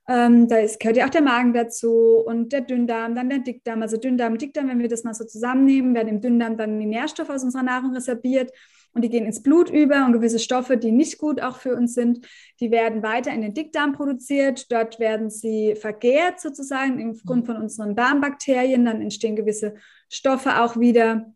Ähm, 0.07 0.47
da 0.47 0.57
ist, 0.57 0.79
gehört 0.79 0.97
ja 0.97 1.05
auch 1.05 1.11
der 1.11 1.21
Magen 1.21 1.53
dazu 1.53 2.23
und 2.25 2.51
der 2.51 2.61
Dünndarm, 2.61 3.13
dann 3.13 3.29
der 3.29 3.37
Dickdarm. 3.37 3.83
Also 3.83 3.97
Dünndarm, 3.97 4.39
Dickdarm, 4.39 4.67
wenn 4.67 4.79
wir 4.79 4.87
das 4.87 5.03
mal 5.03 5.13
so 5.13 5.25
zusammennehmen, 5.25 5.93
werden 5.93 6.07
im 6.07 6.21
Dünndarm 6.21 6.57
dann 6.57 6.79
die 6.79 6.87
Nährstoffe 6.87 7.29
aus 7.29 7.43
unserer 7.43 7.61
Nahrung 7.61 7.93
reserviert 7.93 8.51
und 8.93 9.03
die 9.03 9.09
gehen 9.09 9.27
ins 9.27 9.43
Blut 9.43 9.69
über 9.69 10.03
und 10.07 10.13
gewisse 10.13 10.39
Stoffe, 10.39 10.77
die 10.77 10.91
nicht 10.91 11.19
gut 11.19 11.39
auch 11.39 11.57
für 11.57 11.75
uns 11.75 11.93
sind, 11.93 12.25
die 12.59 12.71
werden 12.71 13.03
weiter 13.03 13.31
in 13.31 13.41
den 13.41 13.53
Dickdarm 13.53 13.93
produziert. 13.93 14.71
Dort 14.71 14.99
werden 14.99 15.29
sie 15.29 15.75
vergehrt 15.75 16.39
sozusagen 16.39 17.11
aufgrund 17.11 17.45
von 17.45 17.57
unseren 17.57 17.95
Darmbakterien. 17.95 18.85
Dann 18.85 19.03
entstehen 19.03 19.35
gewisse 19.35 19.75
Stoffe 20.09 20.63
auch 20.63 20.79
wieder 20.79 21.31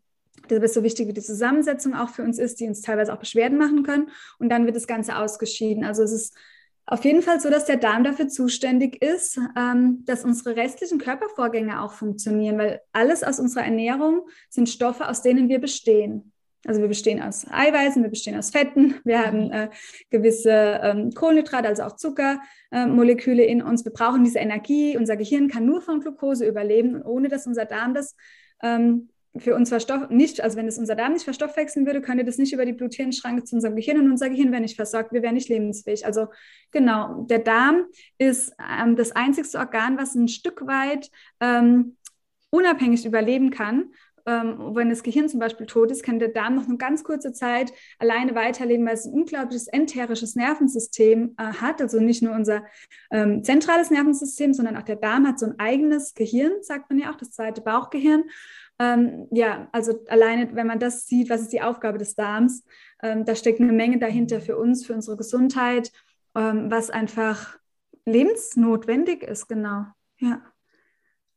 das 0.48 0.62
ist 0.62 0.74
so 0.74 0.82
wichtig, 0.82 1.08
wie 1.08 1.12
die 1.12 1.22
Zusammensetzung 1.22 1.94
auch 1.94 2.10
für 2.10 2.22
uns 2.22 2.38
ist, 2.38 2.60
die 2.60 2.66
uns 2.66 2.80
teilweise 2.82 3.12
auch 3.12 3.18
Beschwerden 3.18 3.58
machen 3.58 3.82
können. 3.82 4.10
Und 4.38 4.48
dann 4.50 4.66
wird 4.66 4.76
das 4.76 4.86
Ganze 4.86 5.16
ausgeschieden. 5.16 5.84
Also 5.84 6.02
es 6.02 6.12
ist 6.12 6.36
auf 6.86 7.04
jeden 7.04 7.22
Fall 7.22 7.40
so, 7.40 7.48
dass 7.48 7.64
der 7.64 7.78
Darm 7.78 8.04
dafür 8.04 8.28
zuständig 8.28 9.02
ist, 9.02 9.38
ähm, 9.56 10.04
dass 10.04 10.24
unsere 10.24 10.56
restlichen 10.56 10.98
Körpervorgänge 10.98 11.80
auch 11.80 11.92
funktionieren, 11.92 12.58
weil 12.58 12.80
alles 12.92 13.22
aus 13.22 13.40
unserer 13.40 13.64
Ernährung 13.64 14.28
sind 14.50 14.68
Stoffe, 14.68 15.08
aus 15.08 15.22
denen 15.22 15.48
wir 15.48 15.60
bestehen. 15.60 16.32
Also 16.66 16.80
wir 16.80 16.88
bestehen 16.88 17.22
aus 17.22 17.46
Eiweißen, 17.50 18.02
wir 18.02 18.10
bestehen 18.10 18.38
aus 18.38 18.50
Fetten, 18.50 18.94
wir 19.04 19.26
haben 19.26 19.50
äh, 19.50 19.68
gewisse 20.10 20.80
ähm, 20.82 21.10
Kohlenhydrate, 21.12 21.68
also 21.68 21.82
auch 21.82 21.96
Zuckermoleküle 21.96 23.42
äh, 23.42 23.50
in 23.50 23.62
uns. 23.62 23.84
Wir 23.84 23.92
brauchen 23.92 24.24
diese 24.24 24.38
Energie. 24.38 24.96
Unser 24.96 25.16
Gehirn 25.16 25.48
kann 25.48 25.66
nur 25.66 25.82
von 25.82 26.00
Glucose 26.00 26.46
überleben, 26.46 27.02
ohne 27.02 27.28
dass 27.28 27.46
unser 27.46 27.66
Darm 27.66 27.92
das 27.92 28.16
ähm, 28.62 29.10
für 29.36 29.54
uns 29.54 29.68
verstoff 29.68 30.10
nicht, 30.10 30.40
also 30.40 30.56
wenn 30.56 30.68
es 30.68 30.78
unser 30.78 30.94
Darm 30.94 31.12
nicht 31.12 31.24
verstoffwechseln 31.24 31.86
würde, 31.86 32.00
könnte 32.00 32.24
das 32.24 32.38
nicht 32.38 32.52
über 32.52 32.64
die 32.64 32.72
Blut-Hirn-Schranke 32.72 33.44
zu 33.44 33.56
unserem 33.56 33.74
Gehirn 33.74 33.98
und 33.98 34.10
unser 34.10 34.30
Gehirn 34.30 34.52
wäre 34.52 34.62
nicht 34.62 34.76
versorgt, 34.76 35.12
wir 35.12 35.22
wären 35.22 35.34
nicht 35.34 35.48
lebensfähig. 35.48 36.06
Also 36.06 36.28
genau, 36.70 37.24
der 37.28 37.40
Darm 37.40 37.86
ist 38.18 38.54
ähm, 38.58 38.94
das 38.96 39.12
einzigste 39.12 39.58
Organ, 39.58 39.98
was 39.98 40.14
ein 40.14 40.28
Stück 40.28 40.66
weit 40.66 41.10
ähm, 41.40 41.96
unabhängig 42.50 43.04
überleben 43.04 43.50
kann. 43.50 43.90
Ähm, 44.26 44.74
wenn 44.74 44.88
das 44.88 45.02
Gehirn 45.02 45.28
zum 45.28 45.38
Beispiel 45.38 45.66
tot 45.66 45.90
ist, 45.90 46.02
kann 46.02 46.18
der 46.18 46.28
Darm 46.28 46.54
noch 46.54 46.66
eine 46.66 46.78
ganz 46.78 47.04
kurze 47.04 47.32
Zeit 47.32 47.72
alleine 47.98 48.34
weiterleben, 48.34 48.86
weil 48.86 48.94
es 48.94 49.04
ein 49.04 49.12
unglaubliches 49.12 49.66
enterisches 49.66 50.34
Nervensystem 50.34 51.34
äh, 51.36 51.44
hat. 51.44 51.82
Also 51.82 52.00
nicht 52.00 52.22
nur 52.22 52.34
unser 52.34 52.64
ähm, 53.10 53.44
zentrales 53.44 53.90
Nervensystem, 53.90 54.54
sondern 54.54 54.78
auch 54.78 54.82
der 54.82 54.96
Darm 54.96 55.26
hat 55.26 55.38
so 55.38 55.46
ein 55.46 55.58
eigenes 55.58 56.14
Gehirn, 56.14 56.52
sagt 56.62 56.88
man 56.88 56.98
ja 57.00 57.10
auch, 57.10 57.16
das 57.16 57.32
zweite 57.32 57.60
Bauchgehirn. 57.60 58.24
Ähm, 58.78 59.28
ja, 59.30 59.68
also 59.72 60.00
alleine, 60.08 60.54
wenn 60.54 60.66
man 60.66 60.80
das 60.80 61.06
sieht, 61.06 61.30
was 61.30 61.42
ist 61.42 61.52
die 61.52 61.62
Aufgabe 61.62 61.98
des 61.98 62.14
Darms, 62.14 62.64
ähm, 63.02 63.24
da 63.24 63.36
steckt 63.36 63.60
eine 63.60 63.72
Menge 63.72 63.98
dahinter 63.98 64.40
für 64.40 64.56
uns, 64.56 64.84
für 64.84 64.94
unsere 64.94 65.16
Gesundheit, 65.16 65.92
ähm, 66.34 66.70
was 66.70 66.90
einfach 66.90 67.58
lebensnotwendig 68.04 69.22
ist, 69.22 69.48
genau. 69.48 69.86
Ja. 70.18 70.42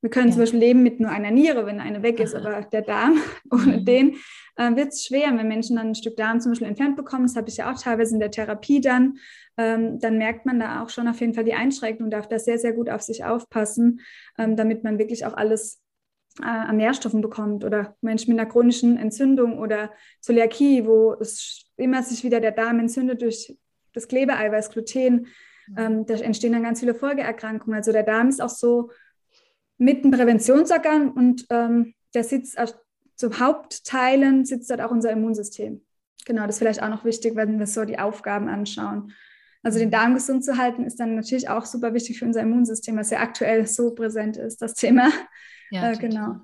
Wir 0.02 0.12
können 0.12 0.28
ja. 0.28 0.34
zum 0.34 0.42
Beispiel 0.42 0.60
leben 0.60 0.84
mit 0.84 1.00
nur 1.00 1.10
einer 1.10 1.32
Niere, 1.32 1.66
wenn 1.66 1.80
eine 1.80 2.04
weg 2.04 2.20
ist, 2.20 2.36
aber 2.36 2.62
der 2.62 2.84
Darm, 2.84 3.20
ohne 3.52 3.78
mhm. 3.78 3.86
den 3.86 4.16
äh, 4.56 4.76
wird 4.76 4.90
es 4.90 5.06
schwer. 5.06 5.36
Wenn 5.36 5.48
Menschen 5.48 5.76
dann 5.76 5.90
ein 5.90 5.96
Stück 5.96 6.16
Darm 6.18 6.40
zum 6.40 6.52
Beispiel 6.52 6.68
entfernt 6.68 6.96
bekommen, 6.96 7.24
das 7.26 7.36
habe 7.36 7.50
ich 7.50 7.58
ja 7.58 7.72
auch 7.72 7.80
teilweise 7.80 8.14
in 8.14 8.20
der 8.20 8.32
Therapie 8.32 8.80
dann, 8.80 9.18
ähm, 9.58 10.00
dann 10.00 10.18
merkt 10.18 10.46
man 10.46 10.60
da 10.60 10.84
auch 10.84 10.90
schon 10.90 11.08
auf 11.08 11.20
jeden 11.20 11.34
Fall 11.34 11.46
die 11.46 11.56
Einschränkung, 11.56 12.12
darf 12.12 12.28
da 12.28 12.38
sehr, 12.38 12.60
sehr 12.60 12.74
gut 12.74 12.90
auf 12.90 13.02
sich 13.02 13.26
aufpassen, 13.26 14.02
ähm, 14.38 14.56
damit 14.56 14.84
man 14.84 15.00
wirklich 15.00 15.26
auch 15.26 15.34
alles 15.34 15.82
äh, 16.42 16.46
an 16.46 16.78
Nährstoffen 16.78 17.22
bekommt 17.22 17.64
oder 17.64 17.96
Menschen 18.02 18.34
mit 18.34 18.40
einer 18.40 18.50
chronischen 18.50 18.98
Entzündung 18.98 19.58
oder 19.58 19.92
Zöliakie, 20.22 20.86
wo 20.86 21.14
es 21.14 21.66
immer 21.78 22.04
sich 22.04 22.24
wieder 22.24 22.40
der 22.40 22.52
Darm 22.52 22.80
entzündet 22.80 23.22
durch 23.22 23.58
das 23.94 24.08
Klebeeiweiß, 24.08 24.70
Gluten. 24.72 25.28
Ähm, 25.78 26.06
da 26.06 26.14
entstehen 26.16 26.54
dann 26.54 26.64
ganz 26.64 26.80
viele 26.80 26.96
Folgeerkrankungen. 26.96 27.76
Also 27.76 27.92
der 27.92 28.04
Darm 28.04 28.30
ist 28.30 28.42
auch 28.42 28.50
so 28.50 28.92
mit 29.78 30.04
einem 30.04 30.12
Präventionsorgan 30.12 31.12
und 31.12 31.46
ähm, 31.50 31.94
der 32.14 32.24
sitzt 32.24 32.58
zu 33.16 33.40
Hauptteilen, 33.40 34.46
sitzt 34.46 34.70
dort 34.70 34.82
auch 34.82 34.92
unser 34.92 35.12
Immunsystem. 35.12 35.82
Genau, 36.26 36.46
das 36.46 36.56
ist 36.56 36.60
vielleicht 36.60 36.84
auch 36.84 36.90
noch 36.90 37.06
wichtig, 37.06 37.36
wenn 37.36 37.60
wir 37.60 37.68
so 37.68 37.86
die 37.86 38.00
Aufgaben 38.00 38.48
anschauen. 38.48 39.14
Also 39.68 39.80
den 39.80 39.92
Darm 39.92 40.14
gesund 40.14 40.46
zu 40.46 40.58
halten, 40.58 40.86
ist 40.86 40.98
dann 40.98 41.16
natürlich 41.16 41.50
auch 41.50 41.66
super 41.66 41.94
wichtig 41.94 42.20
für 42.20 42.24
unser 42.24 42.40
Immunsystem, 42.40 42.96
was 42.96 43.10
ja 43.10 43.20
aktuell 43.20 43.68
so 43.68 43.94
präsent 43.94 44.38
ist, 44.38 44.62
das 44.62 44.76
Thema. 44.76 45.12
Ja, 45.72 45.92
äh, 45.92 45.98
genau. 45.98 46.38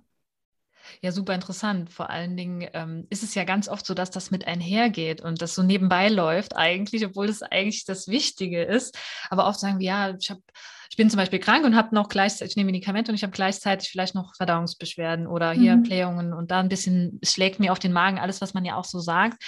Ja, 1.02 1.14
super 1.14 1.34
interessant. 1.34 1.90
Vor 1.90 2.10
allen 2.10 2.36
Dingen 2.36 2.68
ähm, 2.74 3.08
ist 3.10 3.24
es 3.24 3.34
ja 3.34 3.46
ganz 3.46 3.70
oft 3.70 3.86
so, 3.86 3.94
dass 3.94 4.12
das 4.12 4.30
mit 4.30 4.46
einhergeht 4.46 5.22
und 5.22 5.42
das 5.42 5.56
so 5.56 5.64
nebenbei 5.64 6.10
läuft 6.10 6.58
eigentlich, 6.58 7.06
obwohl 7.06 7.28
das 7.28 7.42
eigentlich 7.42 7.86
das 7.86 8.10
Wichtige 8.10 8.62
ist. 8.62 8.98
Aber 9.30 9.48
oft 9.48 9.62
sagen 9.62 9.80
wir, 9.80 9.88
ja, 9.88 10.16
ich 10.20 10.30
habe 10.30 10.42
ich 10.90 10.98
bin 10.98 11.10
zum 11.10 11.18
Beispiel 11.18 11.40
krank 11.40 11.66
und 11.66 11.76
habe 11.76 11.94
noch 11.96 12.10
gleichzeitig, 12.10 12.52
ich 12.52 12.58
nehme 12.58 12.72
Medikamente 12.72 13.12
und 13.12 13.16
ich 13.16 13.24
habe 13.24 13.34
gleichzeitig 13.34 13.90
vielleicht 13.90 14.16
noch 14.16 14.36
Verdauungsbeschwerden 14.36 15.28
oder 15.28 15.52
hier 15.52 15.76
mhm. 15.76 15.84
Blähungen 15.84 16.34
und 16.34 16.52
da 16.52 16.60
ein 16.60 16.70
bisschen, 16.70 17.20
es 17.22 17.34
schlägt 17.34 17.60
mir 17.60 17.72
auf 17.72 17.80
den 17.80 17.94
Magen, 17.94 18.20
alles, 18.20 18.42
was 18.42 18.54
man 18.54 18.66
ja 18.66 18.76
auch 18.76 18.86
so 18.86 19.00
sagt. 19.00 19.44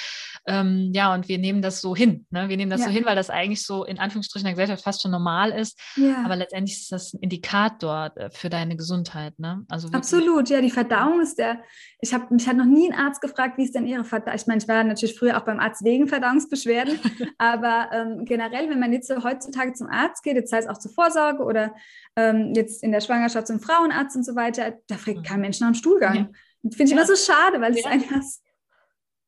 Ähm, 0.47 0.91
ja, 0.93 1.13
und 1.13 1.27
wir 1.27 1.37
nehmen 1.37 1.61
das 1.61 1.81
so 1.81 1.95
hin. 1.95 2.25
Ne? 2.29 2.49
Wir 2.49 2.57
nehmen 2.57 2.69
das 2.69 2.81
ja. 2.81 2.87
so 2.87 2.91
hin, 2.91 3.05
weil 3.05 3.15
das 3.15 3.29
eigentlich 3.29 3.65
so 3.65 3.83
in 3.83 3.97
Anführungsstrichen 3.97 4.45
der 4.45 4.53
Gesellschaft 4.53 4.83
fast 4.83 5.01
schon 5.01 5.11
normal 5.11 5.51
ist. 5.51 5.79
Ja. 5.95 6.23
Aber 6.23 6.35
letztendlich 6.35 6.77
ist 6.77 6.91
das 6.91 7.13
ein 7.13 7.19
Indikator 7.21 8.11
äh, 8.15 8.29
für 8.31 8.49
deine 8.49 8.75
Gesundheit. 8.75 9.37
Ne? 9.39 9.65
Also 9.69 9.89
Absolut, 9.89 10.49
ja, 10.49 10.61
die 10.61 10.69
Verdauung 10.69 11.21
ist 11.21 11.39
der, 11.39 11.61
ich 11.99 12.13
habe 12.13 12.33
mich 12.33 12.47
hat 12.47 12.57
noch 12.57 12.65
nie 12.65 12.91
ein 12.91 12.97
Arzt 12.97 13.21
gefragt, 13.21 13.57
wie 13.57 13.63
ist 13.63 13.73
denn 13.73 13.87
ihre 13.87 14.03
Verdauung? 14.03 14.35
Ich 14.35 14.47
meine, 14.47 14.61
ich 14.61 14.67
war 14.67 14.83
natürlich 14.83 15.17
früher 15.17 15.37
auch 15.37 15.45
beim 15.45 15.59
Arzt 15.59 15.83
wegen 15.83 16.07
Verdauungsbeschwerden, 16.07 16.99
aber 17.37 17.89
ähm, 17.91 18.25
generell, 18.25 18.69
wenn 18.69 18.79
man 18.79 18.93
jetzt 18.93 19.07
so 19.07 19.23
heutzutage 19.23 19.73
zum 19.73 19.87
Arzt 19.87 20.23
geht, 20.23 20.35
jetzt 20.35 20.53
heißt 20.53 20.69
auch 20.69 20.77
zur 20.77 20.91
Vorsorge 20.91 21.34
oder 21.43 21.75
ähm, 22.15 22.53
jetzt 22.55 22.83
in 22.83 22.91
der 22.91 23.01
Schwangerschaft 23.01 23.47
zum 23.47 23.59
Frauenarzt 23.59 24.15
und 24.15 24.23
so 24.23 24.35
weiter, 24.35 24.77
da 24.87 24.95
fragt 24.95 25.19
mhm. 25.19 25.23
kein 25.23 25.41
Mensch 25.41 25.59
nach 25.59 25.69
dem 25.69 25.75
Stuhlgang. 25.75 26.15
Ja. 26.15 26.29
Finde 26.71 26.83
ich 26.83 26.89
ja. 26.91 26.97
immer 26.97 27.05
so 27.05 27.15
schade, 27.15 27.61
weil 27.61 27.73
es 27.73 27.85
einfach 27.85 28.21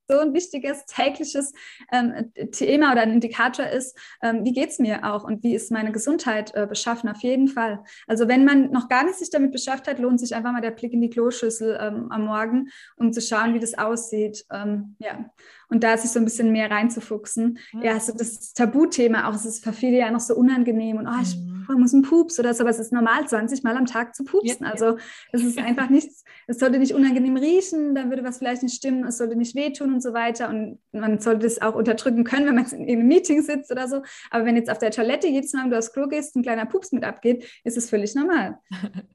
so 0.09 0.19
ein 0.19 0.33
wichtiges 0.33 0.85
tägliches 0.85 1.53
ähm, 1.91 2.31
Thema 2.51 2.93
oder 2.93 3.01
ein 3.01 3.11
Indikator 3.11 3.67
ist, 3.67 3.97
ähm, 4.21 4.45
wie 4.45 4.53
geht 4.53 4.69
es 4.69 4.79
mir 4.79 5.03
auch 5.03 5.23
und 5.23 5.43
wie 5.43 5.53
ist 5.53 5.71
meine 5.71 5.91
Gesundheit 5.91 6.55
äh, 6.55 6.65
beschaffen, 6.65 7.09
auf 7.09 7.21
jeden 7.21 7.47
Fall. 7.47 7.83
Also 8.07 8.27
wenn 8.27 8.45
man 8.45 8.71
noch 8.71 8.87
gar 8.87 9.03
nicht 9.03 9.17
sich 9.17 9.29
damit 9.29 9.51
beschäftigt 9.51 9.87
hat, 9.87 9.99
lohnt 9.99 10.19
sich 10.19 10.33
einfach 10.33 10.51
mal 10.51 10.61
der 10.61 10.71
Blick 10.71 10.93
in 10.93 11.01
die 11.01 11.09
Kloschüssel 11.09 11.77
ähm, 11.81 12.09
am 12.09 12.25
Morgen, 12.25 12.69
um 12.95 13.11
zu 13.11 13.21
schauen, 13.21 13.53
wie 13.53 13.59
das 13.59 13.77
aussieht. 13.77 14.45
Ähm, 14.51 14.95
ja 14.99 15.29
und 15.69 15.83
da 15.83 15.97
sich 15.97 16.11
so 16.11 16.19
ein 16.19 16.25
bisschen 16.25 16.51
mehr 16.51 16.71
reinzufuchsen. 16.71 17.59
Ja, 17.73 17.93
ja 17.93 17.99
so 17.99 18.13
das 18.13 18.53
Tabuthema 18.53 19.27
auch, 19.27 19.35
es 19.35 19.45
ist 19.45 19.63
für 19.63 19.73
viele 19.73 19.97
ja 19.97 20.11
noch 20.11 20.19
so 20.19 20.35
unangenehm 20.35 20.97
und 20.97 21.07
oh, 21.07 21.21
ich 21.21 21.35
mhm. 21.75 21.81
muss 21.81 21.93
einen 21.93 22.03
Pups 22.03 22.39
oder 22.39 22.53
so, 22.53 22.61
aber 22.61 22.69
es 22.69 22.79
ist 22.79 22.93
normal, 22.93 23.27
20 23.27 23.63
Mal 23.63 23.75
am 23.75 23.85
Tag 23.85 24.15
zu 24.15 24.23
pupsen. 24.23 24.65
Ja, 24.65 24.71
also 24.71 24.97
es 25.31 25.43
ist 25.43 25.57
einfach 25.57 25.89
nichts, 25.89 26.23
es 26.47 26.59
sollte 26.59 26.79
nicht 26.79 26.93
unangenehm 26.93 27.37
riechen, 27.37 27.95
dann 27.95 28.09
würde 28.09 28.23
was 28.23 28.37
vielleicht 28.37 28.63
nicht 28.63 28.75
stimmen, 28.75 29.05
es 29.05 29.17
sollte 29.17 29.35
nicht 29.35 29.55
wehtun 29.55 29.93
und 29.93 30.01
so 30.01 30.13
weiter 30.13 30.49
und 30.49 30.79
man 30.91 31.19
sollte 31.19 31.45
es 31.45 31.61
auch 31.61 31.75
unterdrücken 31.75 32.23
können, 32.23 32.47
wenn 32.47 32.55
man 32.55 32.65
in 32.65 32.99
einem 32.99 33.07
Meeting 33.07 33.41
sitzt 33.41 33.71
oder 33.71 33.87
so. 33.87 34.01
Aber 34.31 34.45
wenn 34.45 34.55
jetzt 34.55 34.69
auf 34.69 34.79
der 34.79 34.91
Toilette 34.91 35.27
jedes 35.27 35.53
Mal, 35.53 35.63
wenn 35.63 35.71
du 35.71 35.77
aufs 35.77 35.93
Klo 35.93 36.07
gehst, 36.07 36.35
ein 36.35 36.43
kleiner 36.43 36.65
Pups 36.65 36.91
mit 36.91 37.03
abgeht, 37.03 37.45
ist 37.63 37.77
es 37.77 37.89
völlig 37.89 38.15
normal. 38.15 38.57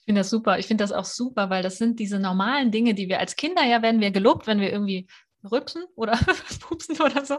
Ich 0.00 0.12
finde 0.12 0.22
das 0.22 0.30
super. 0.30 0.58
Ich 0.58 0.66
finde 0.66 0.82
das 0.82 0.90
auch 0.90 1.04
super, 1.04 1.50
weil 1.50 1.62
das 1.62 1.78
sind 1.78 2.00
diese 2.00 2.18
normalen 2.18 2.72
Dinge, 2.72 2.94
die 2.94 3.08
wir 3.08 3.20
als 3.20 3.36
Kinder 3.36 3.62
ja 3.64 3.80
werden 3.80 4.00
wir 4.00 4.10
gelobt, 4.10 4.48
wenn 4.48 4.58
wir 4.58 4.72
irgendwie 4.72 5.06
rübsen 5.50 5.84
oder 5.94 6.18
pupsen 6.60 7.00
oder 7.00 7.24
so. 7.24 7.38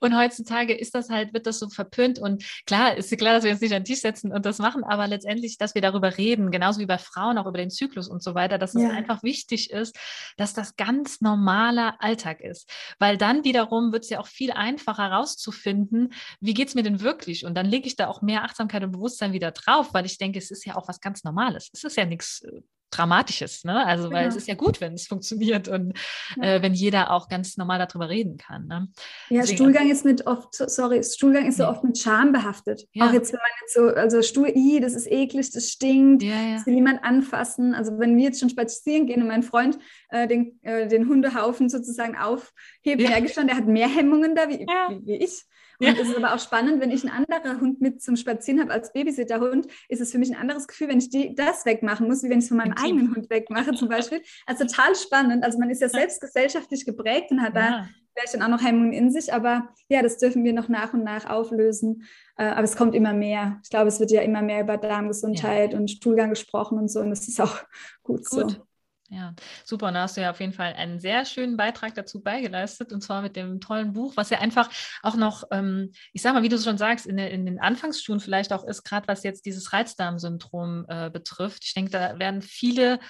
Und 0.00 0.16
heutzutage 0.16 0.74
ist 0.74 0.94
das 0.94 1.10
halt, 1.10 1.32
wird 1.32 1.46
das 1.46 1.58
so 1.58 1.68
verpönt. 1.68 2.18
Und 2.18 2.44
klar, 2.66 2.96
ist 2.96 3.16
klar, 3.16 3.34
dass 3.34 3.44
wir 3.44 3.52
uns 3.52 3.60
nicht 3.60 3.72
an 3.72 3.80
den 3.80 3.84
Tisch 3.84 4.00
setzen 4.00 4.32
und 4.32 4.46
das 4.46 4.58
machen, 4.58 4.84
aber 4.84 5.06
letztendlich, 5.06 5.58
dass 5.58 5.74
wir 5.74 5.82
darüber 5.82 6.16
reden, 6.16 6.50
genauso 6.50 6.80
wie 6.80 6.86
bei 6.86 6.98
Frauen 6.98 7.38
auch 7.38 7.46
über 7.46 7.58
den 7.58 7.70
Zyklus 7.70 8.08
und 8.08 8.22
so 8.22 8.34
weiter, 8.34 8.58
dass 8.58 8.74
es 8.74 8.82
ja. 8.82 8.90
einfach 8.90 9.22
wichtig 9.22 9.70
ist, 9.70 9.96
dass 10.36 10.54
das 10.54 10.76
ganz 10.76 11.20
normaler 11.20 11.96
Alltag 12.00 12.40
ist. 12.40 12.70
Weil 12.98 13.16
dann 13.16 13.44
wiederum 13.44 13.92
wird 13.92 14.04
es 14.04 14.10
ja 14.10 14.20
auch 14.20 14.26
viel 14.26 14.52
einfacher 14.52 15.10
herauszufinden, 15.10 16.12
wie 16.40 16.54
geht 16.54 16.68
es 16.68 16.74
mir 16.74 16.82
denn 16.82 17.00
wirklich? 17.00 17.44
Und 17.44 17.54
dann 17.54 17.66
lege 17.66 17.86
ich 17.86 17.96
da 17.96 18.08
auch 18.08 18.22
mehr 18.22 18.44
Achtsamkeit 18.44 18.82
und 18.84 18.92
Bewusstsein 18.92 19.32
wieder 19.32 19.50
drauf, 19.50 19.92
weil 19.92 20.06
ich 20.06 20.18
denke, 20.18 20.38
es 20.38 20.50
ist 20.50 20.64
ja 20.64 20.76
auch 20.76 20.88
was 20.88 21.00
ganz 21.00 21.24
Normales. 21.24 21.70
Es 21.72 21.84
ist 21.84 21.96
ja 21.96 22.04
nichts 22.04 22.42
äh, 22.42 22.60
Dramatisches, 22.90 23.64
ne? 23.64 23.86
Also, 23.86 24.10
weil 24.10 24.24
genau. 24.24 24.28
es 24.28 24.36
ist 24.36 24.48
ja 24.48 24.54
gut, 24.54 24.80
wenn 24.80 24.94
es 24.94 25.06
funktioniert 25.06 25.68
und 25.68 25.96
ja. 26.36 26.56
äh, 26.56 26.62
wenn 26.62 26.74
jeder 26.74 27.10
auch 27.10 27.28
ganz 27.28 27.56
normal 27.56 27.78
darüber 27.78 28.08
reden 28.08 28.36
kann. 28.36 28.66
Ne? 28.66 28.88
Ja, 29.28 29.42
Deswegen, 29.42 29.56
Stuhlgang 29.56 29.90
ist 29.90 30.04
mit 30.04 30.26
oft, 30.26 30.54
sorry, 30.54 31.02
Stuhlgang 31.02 31.46
ist 31.46 31.58
so 31.58 31.68
oft 31.68 31.84
mit 31.84 31.98
Scham 31.98 32.32
behaftet. 32.32 32.86
Ja. 32.92 33.08
Auch 33.08 33.12
jetzt, 33.12 33.32
wenn 33.32 33.38
man 33.38 33.50
jetzt 33.60 33.74
so, 33.74 33.86
also 33.88 34.22
Stuhl, 34.22 34.52
i, 34.54 34.80
das 34.80 34.94
ist 34.94 35.06
eklig, 35.10 35.50
das 35.52 35.70
stinkt, 35.70 36.22
ja, 36.22 36.54
das 36.54 36.66
will 36.66 36.74
niemand 36.74 37.04
anfassen. 37.04 37.74
Also 37.74 37.98
wenn 37.98 38.16
wir 38.16 38.24
jetzt 38.24 38.40
schon 38.40 38.50
spazieren 38.50 39.06
gehen 39.06 39.22
und 39.22 39.28
mein 39.28 39.42
Freund 39.42 39.78
äh, 40.08 40.26
den, 40.26 40.58
äh, 40.62 40.88
den 40.88 41.08
Hundehaufen 41.08 41.68
sozusagen 41.68 42.16
aufhebt, 42.16 43.00
ja. 43.00 43.20
der 43.20 43.56
hat 43.56 43.66
mehr 43.66 43.88
Hemmungen 43.88 44.34
da 44.34 44.48
wie, 44.48 44.58
wie, 44.58 45.06
wie 45.06 45.24
ich. 45.24 45.44
Und 45.88 45.98
es 45.98 46.08
ist 46.08 46.16
aber 46.16 46.34
auch 46.34 46.38
spannend, 46.38 46.80
wenn 46.80 46.90
ich 46.90 47.04
einen 47.04 47.24
anderen 47.24 47.60
Hund 47.60 47.80
mit 47.80 48.02
zum 48.02 48.16
Spazieren 48.16 48.60
habe 48.60 48.72
als 48.72 48.92
Babysitterhund, 48.92 49.66
ist 49.88 50.00
es 50.00 50.12
für 50.12 50.18
mich 50.18 50.30
ein 50.30 50.40
anderes 50.40 50.68
Gefühl, 50.68 50.88
wenn 50.88 50.98
ich 50.98 51.08
die, 51.08 51.34
das 51.34 51.64
wegmachen 51.64 52.06
muss, 52.06 52.22
wie 52.22 52.28
wenn 52.28 52.38
ich 52.38 52.44
es 52.44 52.48
von 52.48 52.58
meinem 52.58 52.74
eigenen 52.74 53.14
Hund 53.14 53.30
wegmache 53.30 53.72
zum 53.72 53.88
Beispiel. 53.88 54.22
Also 54.46 54.64
total 54.64 54.94
spannend. 54.94 55.44
Also 55.44 55.58
man 55.58 55.70
ist 55.70 55.80
ja 55.80 55.88
selbst 55.88 56.20
gesellschaftlich 56.20 56.84
geprägt 56.84 57.30
und 57.30 57.42
hat 57.42 57.54
ja. 57.54 57.60
da 57.60 57.88
vielleicht 58.14 58.34
dann 58.34 58.42
auch 58.42 58.48
noch 58.48 58.64
Hemmungen 58.64 58.92
in 58.92 59.10
sich, 59.10 59.32
aber 59.32 59.68
ja, 59.88 60.02
das 60.02 60.18
dürfen 60.18 60.44
wir 60.44 60.52
noch 60.52 60.68
nach 60.68 60.92
und 60.92 61.04
nach 61.04 61.28
auflösen. 61.28 62.04
Äh, 62.36 62.44
aber 62.44 62.64
es 62.64 62.76
kommt 62.76 62.94
immer 62.94 63.12
mehr. 63.12 63.60
Ich 63.62 63.70
glaube, 63.70 63.88
es 63.88 64.00
wird 64.00 64.10
ja 64.10 64.22
immer 64.22 64.42
mehr 64.42 64.62
über 64.62 64.76
Darmgesundheit 64.76 65.72
ja. 65.72 65.78
und 65.78 65.90
Stuhlgang 65.90 66.30
gesprochen 66.30 66.78
und 66.78 66.88
so 66.88 67.00
und 67.00 67.10
das 67.10 67.28
ist 67.28 67.40
auch 67.40 67.56
gut, 68.02 68.28
gut. 68.28 68.50
so. 68.50 68.69
Ja, 69.12 69.34
super. 69.64 69.90
Da 69.90 70.02
hast 70.02 70.16
du 70.16 70.20
ja 70.20 70.30
auf 70.30 70.38
jeden 70.38 70.52
Fall 70.52 70.72
einen 70.74 71.00
sehr 71.00 71.24
schönen 71.24 71.56
Beitrag 71.56 71.94
dazu 71.96 72.22
beigeleistet, 72.22 72.92
und 72.92 73.00
zwar 73.02 73.22
mit 73.22 73.34
dem 73.34 73.60
tollen 73.60 73.92
Buch, 73.92 74.12
was 74.16 74.30
ja 74.30 74.38
einfach 74.38 74.70
auch 75.02 75.16
noch, 75.16 75.42
ähm, 75.50 75.90
ich 76.12 76.22
sag 76.22 76.32
mal, 76.32 76.44
wie 76.44 76.48
du 76.48 76.58
schon 76.58 76.78
sagst, 76.78 77.06
in, 77.06 77.18
in 77.18 77.44
den 77.44 77.58
Anfangsschulen 77.58 78.20
vielleicht 78.20 78.52
auch 78.52 78.62
ist, 78.64 78.84
gerade 78.84 79.08
was 79.08 79.24
jetzt 79.24 79.46
dieses 79.46 79.72
Reizdarmsyndrom 79.72 80.86
äh, 80.88 81.10
betrifft. 81.10 81.64
Ich 81.64 81.74
denke, 81.74 81.90
da 81.90 82.20
werden 82.20 82.40
viele 82.40 83.00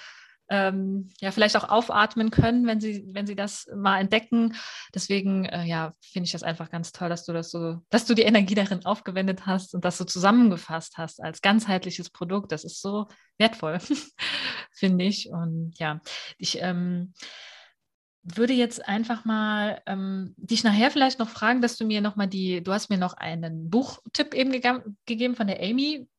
ähm, 0.51 1.07
ja 1.21 1.31
vielleicht 1.31 1.55
auch 1.55 1.69
aufatmen 1.69 2.29
können, 2.29 2.67
wenn 2.67 2.81
sie, 2.81 3.07
wenn 3.13 3.25
sie 3.25 3.35
das 3.35 3.67
mal 3.73 3.99
entdecken. 3.99 4.53
Deswegen, 4.93 5.45
äh, 5.45 5.63
ja, 5.63 5.93
finde 6.01 6.25
ich 6.25 6.33
das 6.33 6.43
einfach 6.43 6.69
ganz 6.69 6.91
toll, 6.91 7.07
dass 7.07 7.25
du 7.25 7.31
das 7.31 7.51
so, 7.51 7.77
dass 7.89 8.05
du 8.05 8.13
die 8.13 8.23
Energie 8.23 8.53
darin 8.53 8.85
aufgewendet 8.85 9.45
hast 9.45 9.73
und 9.73 9.85
das 9.85 9.97
so 9.97 10.03
zusammengefasst 10.03 10.97
hast 10.97 11.23
als 11.23 11.41
ganzheitliches 11.41 12.09
Produkt. 12.09 12.51
Das 12.51 12.65
ist 12.65 12.81
so 12.81 13.07
wertvoll, 13.37 13.79
finde 14.73 15.05
ich. 15.05 15.29
Und 15.29 15.73
ja, 15.79 16.01
ich 16.37 16.61
ähm, 16.61 17.13
würde 18.21 18.53
jetzt 18.53 18.85
einfach 18.85 19.23
mal 19.23 19.81
ähm, 19.85 20.35
dich 20.35 20.65
nachher 20.65 20.91
vielleicht 20.91 21.19
noch 21.19 21.29
fragen, 21.29 21.61
dass 21.61 21.77
du 21.77 21.85
mir 21.85 22.01
noch 22.01 22.17
mal 22.17 22.27
die, 22.27 22.61
du 22.61 22.73
hast 22.73 22.89
mir 22.89 22.97
noch 22.97 23.13
einen 23.13 23.69
Buchtipp 23.69 24.33
eben 24.33 24.51
gegeben 25.05 25.35
von 25.35 25.47
der 25.47 25.61
Amy 25.63 26.09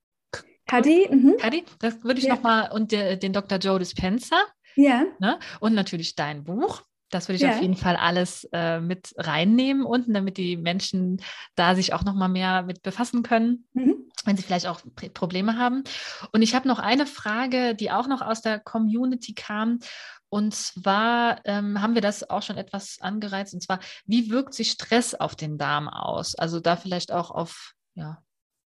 Cuddy. 0.66 1.09
Mhm. 1.11 1.37
Cuddy, 1.40 1.64
das 1.81 2.03
würde 2.05 2.20
ich 2.20 2.27
ja. 2.27 2.35
nochmal, 2.35 2.70
und 2.72 2.92
der, 2.92 3.16
den 3.16 3.33
Dr. 3.33 3.59
Joe 3.59 3.79
Dispenza. 3.79 4.37
Ja. 4.77 5.05
Ne? 5.18 5.38
Und 5.61 5.75
natürlich 5.75 6.14
dein 6.14 6.44
Buch. 6.44 6.83
Das 7.11 7.29
würde 7.29 7.37
ich 7.37 7.42
ja. 7.42 7.51
auf 7.51 7.61
jeden 7.61 7.77
Fall 7.77 7.96
alles 7.96 8.48
äh, 8.53 8.81
mit 8.81 9.14
reinnehmen 9.18 9.85
unten, 9.85 10.14
damit 10.14 10.38
die 10.38 10.57
Menschen 10.57 11.20
da 11.55 11.75
sich 11.75 11.92
auch 11.92 12.05
nochmal 12.05 12.31
mehr 12.31 12.62
mit 12.62 12.83
befassen 12.83 13.22
können, 13.22 13.66
mhm. 13.75 14.11
wenn 14.25 14.37
sie 14.38 14.42
vielleicht 14.42 14.66
auch 14.66 14.81
Probleme 15.12 15.59
haben. 15.59 15.85
Und 16.33 16.40
ich 16.40 16.55
habe 16.55 16.66
noch 16.66 16.79
eine 16.79 17.05
Frage, 17.05 17.75
die 17.75 17.90
auch 17.90 18.09
noch 18.09 18.22
aus 18.22 18.40
der 18.40 18.59
Community 18.59 19.35
kam. 19.35 19.81
Und 20.31 20.55
zwar 20.55 21.40
ähm, 21.44 21.83
haben 21.83 21.94
wir 21.94 22.01
das 22.01 22.31
auch 22.31 22.40
schon 22.40 22.57
etwas 22.57 22.96
angereizt. 23.03 23.53
Und 23.53 23.62
zwar, 23.62 23.81
wie 24.07 24.31
wirkt 24.31 24.55
sich 24.55 24.70
Stress 24.70 25.14
auf 25.14 25.37
den 25.37 25.59
Darm 25.59 25.88
aus? 25.88 26.35
Also 26.35 26.61
da 26.61 26.77
vielleicht 26.77 27.12
auch 27.12 27.31
auf 27.31 27.75
ja, 27.94 28.22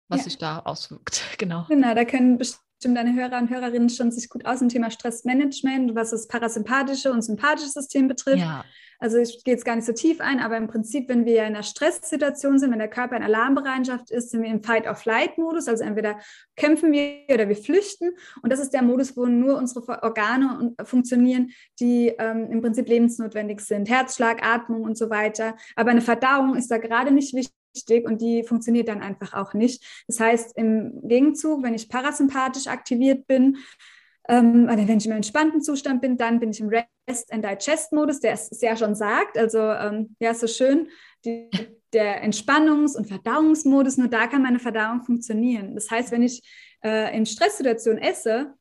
was 0.09 0.21
ja. 0.21 0.25
sich 0.25 0.39
da 0.39 0.61
auswirkt. 0.61 1.23
Genau. 1.39 1.67
Genau, 1.69 1.95
da 1.95 2.05
können 2.05 2.39
bestimmt 2.39 2.97
deine 2.97 3.15
Hörer 3.15 3.39
und 3.39 3.51
Hörerinnen 3.51 3.91
schon 3.91 4.11
sich 4.11 4.29
gut 4.29 4.47
aus 4.47 4.63
im 4.63 4.69
Thema 4.69 4.91
Stressmanagement, 4.91 5.95
was 5.95 6.11
das 6.11 6.29
parasympathische 6.29 7.13
und 7.13 7.23
sympathische 7.23 7.71
System 7.71 8.09
betrifft. 8.09 8.39
Ja. 8.39 8.65
Also 8.99 9.19
ich 9.19 9.45
gehe 9.45 9.55
jetzt 9.55 9.65
gar 9.65 9.77
nicht 9.77 9.85
so 9.85 9.93
tief 9.93 10.21
ein, 10.21 10.41
aber 10.41 10.57
im 10.57 10.69
Prinzip, 10.69 11.09
wenn 11.09 11.27
wir 11.27 11.41
in 11.41 11.55
einer 11.55 11.63
Stresssituation 11.63 12.59
sind, 12.59 12.71
wenn 12.71 12.79
der 12.79 12.89
Körper 12.89 13.17
in 13.17 13.23
Alarmbereitschaft 13.23 14.11
ist, 14.11 14.31
sind 14.31 14.43
wir 14.43 14.51
im 14.51 14.63
Fight-or-Flight-Modus. 14.63 15.69
Also 15.69 15.85
entweder 15.85 16.19
kämpfen 16.57 16.93
wir 16.93 17.23
oder 17.33 17.49
wir 17.49 17.57
flüchten. 17.57 18.11
Und 18.43 18.53
das 18.53 18.61
ist 18.61 18.71
der 18.71 18.83
Modus, 18.83 19.17
wo 19.17 19.27
nur 19.27 19.59
unsere 19.59 20.03
Organe 20.03 20.75
funktionieren, 20.85 21.51
die 21.79 22.09
ähm, 22.19 22.51
im 22.51 22.63
Prinzip 22.63 22.89
lebensnotwendig 22.89 23.61
sind. 23.61 23.89
Herzschlag, 23.89 24.43
Atmung 24.43 24.83
und 24.83 24.97
so 24.97 25.11
weiter. 25.11 25.57
Aber 25.75 25.91
eine 25.91 26.01
Verdauung 26.01 26.57
ist 26.57 26.71
da 26.71 26.79
gerade 26.79 27.11
nicht 27.11 27.35
wichtig 27.35 27.56
wichtig 27.77 28.07
und 28.07 28.21
die 28.21 28.43
funktioniert 28.43 28.89
dann 28.89 29.03
einfach 29.03 29.35
auch 29.35 29.55
nicht. 29.55 29.85
Das 30.09 30.19
heißt, 30.19 30.57
im 30.57 31.07
Gegenzug, 31.07 31.63
wenn 31.63 31.75
ich 31.75 31.89
parasympathisch 31.89 32.67
aktiviert 32.67 33.27
bin, 33.27 33.59
ähm, 34.29 34.67
wenn 34.67 34.99
ich 34.99 35.07
im 35.07 35.13
entspannten 35.13 35.63
Zustand 35.63 36.01
bin, 36.01 36.17
dann 36.17 36.41
bin 36.41 36.51
ich 36.51 36.61
im 36.61 36.69
Rest 36.69 37.33
and 37.33 37.45
Digest 37.45 37.93
Modus, 37.93 38.21
der 38.21 38.33
es 38.33 38.61
ja 38.61 38.77
schon 38.77 38.95
sagt. 38.95 39.39
Also 39.39 39.59
ähm, 39.59 40.17
ja, 40.19 40.35
so 40.35 40.47
schön. 40.47 40.89
Die, 41.25 41.49
der 41.93 42.25
Entspannungs- 42.25 42.97
und 42.97 43.07
Verdauungsmodus, 43.07 43.97
nur 43.97 44.09
da 44.09 44.27
kann 44.27 44.43
meine 44.43 44.59
Verdauung 44.59 45.05
funktionieren. 45.05 45.75
Das 45.75 45.91
heißt, 45.91 46.11
wenn 46.11 46.23
ich 46.23 46.43
äh, 46.85 47.17
in 47.17 47.25
Stresssituationen 47.25 48.03
esse, 48.03 48.55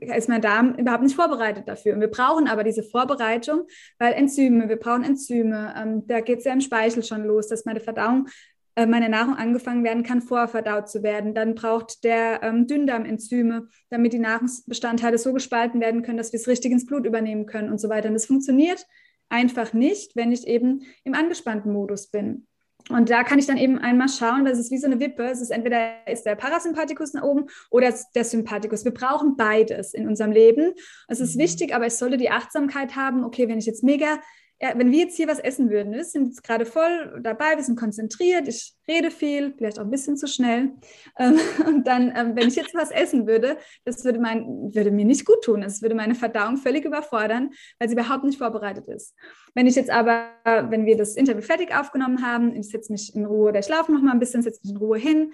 ist 0.00 0.28
mein 0.28 0.40
Darm 0.40 0.74
überhaupt 0.74 1.02
nicht 1.02 1.16
vorbereitet 1.16 1.68
dafür. 1.68 1.94
Und 1.94 2.00
wir 2.00 2.10
brauchen 2.10 2.48
aber 2.48 2.64
diese 2.64 2.82
Vorbereitung, 2.82 3.62
weil 3.98 4.12
Enzyme, 4.14 4.68
wir 4.68 4.76
brauchen 4.76 5.04
Enzyme. 5.04 5.74
Ähm, 5.76 6.06
da 6.06 6.20
geht 6.20 6.38
es 6.38 6.44
ja 6.44 6.52
im 6.52 6.60
Speichel 6.60 7.02
schon 7.02 7.24
los, 7.24 7.48
dass 7.48 7.64
meine 7.64 7.80
Verdauung, 7.80 8.28
äh, 8.76 8.86
meine 8.86 9.08
Nahrung 9.08 9.34
angefangen 9.34 9.84
werden 9.84 10.02
kann, 10.02 10.22
vorverdaut 10.22 10.88
zu 10.88 11.02
werden. 11.02 11.34
Dann 11.34 11.54
braucht 11.54 12.04
der 12.04 12.42
ähm, 12.42 12.66
Dünndarm 12.66 13.04
Enzyme, 13.04 13.68
damit 13.90 14.12
die 14.12 14.18
Nahrungsbestandteile 14.18 15.18
so 15.18 15.32
gespalten 15.32 15.80
werden 15.80 16.02
können, 16.02 16.18
dass 16.18 16.32
wir 16.32 16.40
es 16.40 16.48
richtig 16.48 16.72
ins 16.72 16.86
Blut 16.86 17.06
übernehmen 17.06 17.46
können 17.46 17.70
und 17.70 17.80
so 17.80 17.88
weiter. 17.88 18.08
Und 18.08 18.14
das 18.14 18.26
funktioniert 18.26 18.86
einfach 19.28 19.72
nicht, 19.72 20.16
wenn 20.16 20.32
ich 20.32 20.46
eben 20.46 20.82
im 21.04 21.14
angespannten 21.14 21.72
Modus 21.72 22.08
bin. 22.08 22.46
Und 22.88 23.10
da 23.10 23.22
kann 23.22 23.38
ich 23.38 23.46
dann 23.46 23.58
eben 23.58 23.78
einmal 23.78 24.08
schauen, 24.08 24.46
es 24.46 24.58
ist 24.58 24.70
wie 24.70 24.78
so 24.78 24.86
eine 24.86 24.98
Wippe. 24.98 25.24
Es 25.24 25.40
ist 25.40 25.50
entweder 25.50 26.06
ist 26.06 26.24
der 26.24 26.36
Parasympathikus 26.36 27.12
nach 27.12 27.22
oben 27.22 27.46
oder 27.70 27.92
der 28.14 28.24
Sympathikus. 28.24 28.84
Wir 28.84 28.94
brauchen 28.94 29.36
beides 29.36 29.92
in 29.92 30.08
unserem 30.08 30.32
Leben. 30.32 30.72
Es 31.06 31.20
ist 31.20 31.36
mhm. 31.36 31.40
wichtig, 31.40 31.74
aber 31.74 31.86
ich 31.86 31.94
sollte 31.94 32.16
die 32.16 32.30
Achtsamkeit 32.30 32.96
haben, 32.96 33.24
okay, 33.24 33.48
wenn 33.48 33.58
ich 33.58 33.66
jetzt 33.66 33.84
mega 33.84 34.18
ja, 34.60 34.72
wenn 34.76 34.90
wir 34.90 34.98
jetzt 34.98 35.16
hier 35.16 35.28
was 35.28 35.38
essen 35.38 35.70
würden, 35.70 35.92
wir 35.92 36.04
sind 36.04 36.26
jetzt 36.26 36.42
gerade 36.42 36.66
voll 36.66 37.20
dabei, 37.22 37.56
wir 37.56 37.62
sind 37.62 37.78
konzentriert, 37.78 38.48
ich 38.48 38.74
rede 38.88 39.12
viel, 39.12 39.54
vielleicht 39.56 39.78
auch 39.78 39.84
ein 39.84 39.90
bisschen 39.90 40.16
zu 40.16 40.26
schnell. 40.26 40.72
Ähm, 41.16 41.38
und 41.66 41.86
dann, 41.86 42.12
ähm, 42.16 42.34
wenn 42.34 42.48
ich 42.48 42.56
jetzt 42.56 42.74
was 42.74 42.90
essen 42.90 43.28
würde, 43.28 43.56
das 43.84 44.04
würde, 44.04 44.18
mein, 44.18 44.74
würde 44.74 44.90
mir 44.90 45.04
nicht 45.04 45.24
gut 45.24 45.44
tun. 45.44 45.62
Es 45.62 45.80
würde 45.80 45.94
meine 45.94 46.16
Verdauung 46.16 46.56
völlig 46.56 46.84
überfordern, 46.84 47.50
weil 47.78 47.88
sie 47.88 47.94
überhaupt 47.94 48.24
nicht 48.24 48.38
vorbereitet 48.38 48.88
ist. 48.88 49.14
Wenn 49.54 49.68
ich 49.68 49.76
jetzt 49.76 49.90
aber, 49.90 50.26
wenn 50.44 50.86
wir 50.86 50.96
das 50.96 51.14
Interview 51.14 51.42
fertig 51.42 51.74
aufgenommen 51.74 52.26
haben, 52.26 52.56
ich 52.56 52.68
setze 52.68 52.90
mich 52.90 53.14
in 53.14 53.26
Ruhe 53.26 53.50
oder 53.50 53.60
ich 53.60 53.68
laufe 53.68 53.92
noch 53.92 54.02
mal 54.02 54.12
ein 54.12 54.18
bisschen, 54.18 54.42
setze 54.42 54.60
mich 54.64 54.72
in 54.72 54.78
Ruhe 54.78 54.98
hin, 54.98 55.32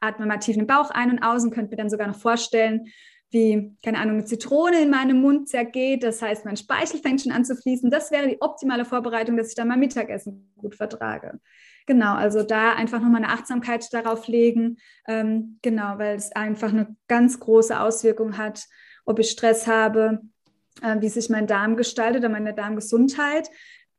atme 0.00 0.26
mal 0.26 0.38
tief 0.38 0.54
in 0.54 0.62
den 0.62 0.66
Bauch 0.66 0.90
ein 0.90 1.10
und 1.10 1.18
aus 1.20 1.44
und 1.44 1.50
könnte 1.52 1.70
mir 1.70 1.76
dann 1.76 1.90
sogar 1.90 2.08
noch 2.08 2.18
vorstellen, 2.18 2.88
wie, 3.30 3.76
keine 3.84 3.98
Ahnung, 3.98 4.16
eine 4.16 4.24
Zitrone 4.24 4.82
in 4.82 4.90
meinem 4.90 5.20
Mund 5.20 5.48
zergeht. 5.48 6.02
Das 6.02 6.22
heißt, 6.22 6.44
mein 6.44 6.56
Speichel 6.56 7.00
fängt 7.00 7.20
schon 7.20 7.32
an 7.32 7.44
zu 7.44 7.56
fließen. 7.56 7.90
Das 7.90 8.10
wäre 8.10 8.28
die 8.28 8.40
optimale 8.40 8.84
Vorbereitung, 8.84 9.36
dass 9.36 9.50
ich 9.50 9.54
dann 9.54 9.68
mein 9.68 9.80
Mittagessen 9.80 10.52
gut 10.56 10.74
vertrage. 10.74 11.38
Genau, 11.86 12.14
also 12.14 12.42
da 12.42 12.74
einfach 12.74 13.00
nochmal 13.00 13.22
eine 13.24 13.32
Achtsamkeit 13.32 13.86
darauf 13.92 14.28
legen. 14.28 14.76
Ähm, 15.06 15.58
genau, 15.62 15.98
weil 15.98 16.16
es 16.16 16.32
einfach 16.32 16.70
eine 16.70 16.96
ganz 17.06 17.40
große 17.40 17.78
Auswirkung 17.78 18.38
hat, 18.38 18.66
ob 19.04 19.18
ich 19.18 19.30
Stress 19.30 19.66
habe, 19.66 20.20
äh, 20.82 21.00
wie 21.00 21.08
sich 21.08 21.28
mein 21.28 21.46
Darm 21.46 21.76
gestaltet 21.76 22.20
oder 22.20 22.28
meine 22.28 22.54
Darmgesundheit. 22.54 23.50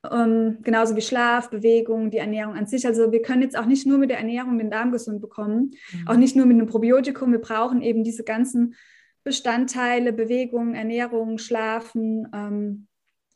Ähm, 0.10 0.60
genauso 0.62 0.96
wie 0.96 1.02
Schlaf, 1.02 1.50
Bewegung, 1.50 2.10
die 2.10 2.20
Ernährung 2.20 2.56
an 2.56 2.68
sich. 2.68 2.88
Also 2.88 3.12
wir 3.12 3.22
können 3.22 3.42
jetzt 3.42 3.58
auch 3.58 3.66
nicht 3.66 3.86
nur 3.86 3.98
mit 3.98 4.10
der 4.10 4.20
Ernährung 4.20 4.58
den 4.58 4.72
Darm 4.72 4.92
gesund 4.92 5.20
bekommen, 5.20 5.72
mhm. 5.92 6.08
auch 6.08 6.16
nicht 6.16 6.36
nur 6.36 6.46
mit 6.46 6.56
einem 6.56 6.68
Probiotikum. 6.68 7.32
Wir 7.32 7.42
brauchen 7.42 7.82
eben 7.82 8.04
diese 8.04 8.24
ganzen 8.24 8.76
Bestandteile, 9.30 10.12
Bewegung, 10.12 10.74
Ernährung, 10.74 11.38
Schlafen, 11.38 12.28
ähm, 12.34 12.88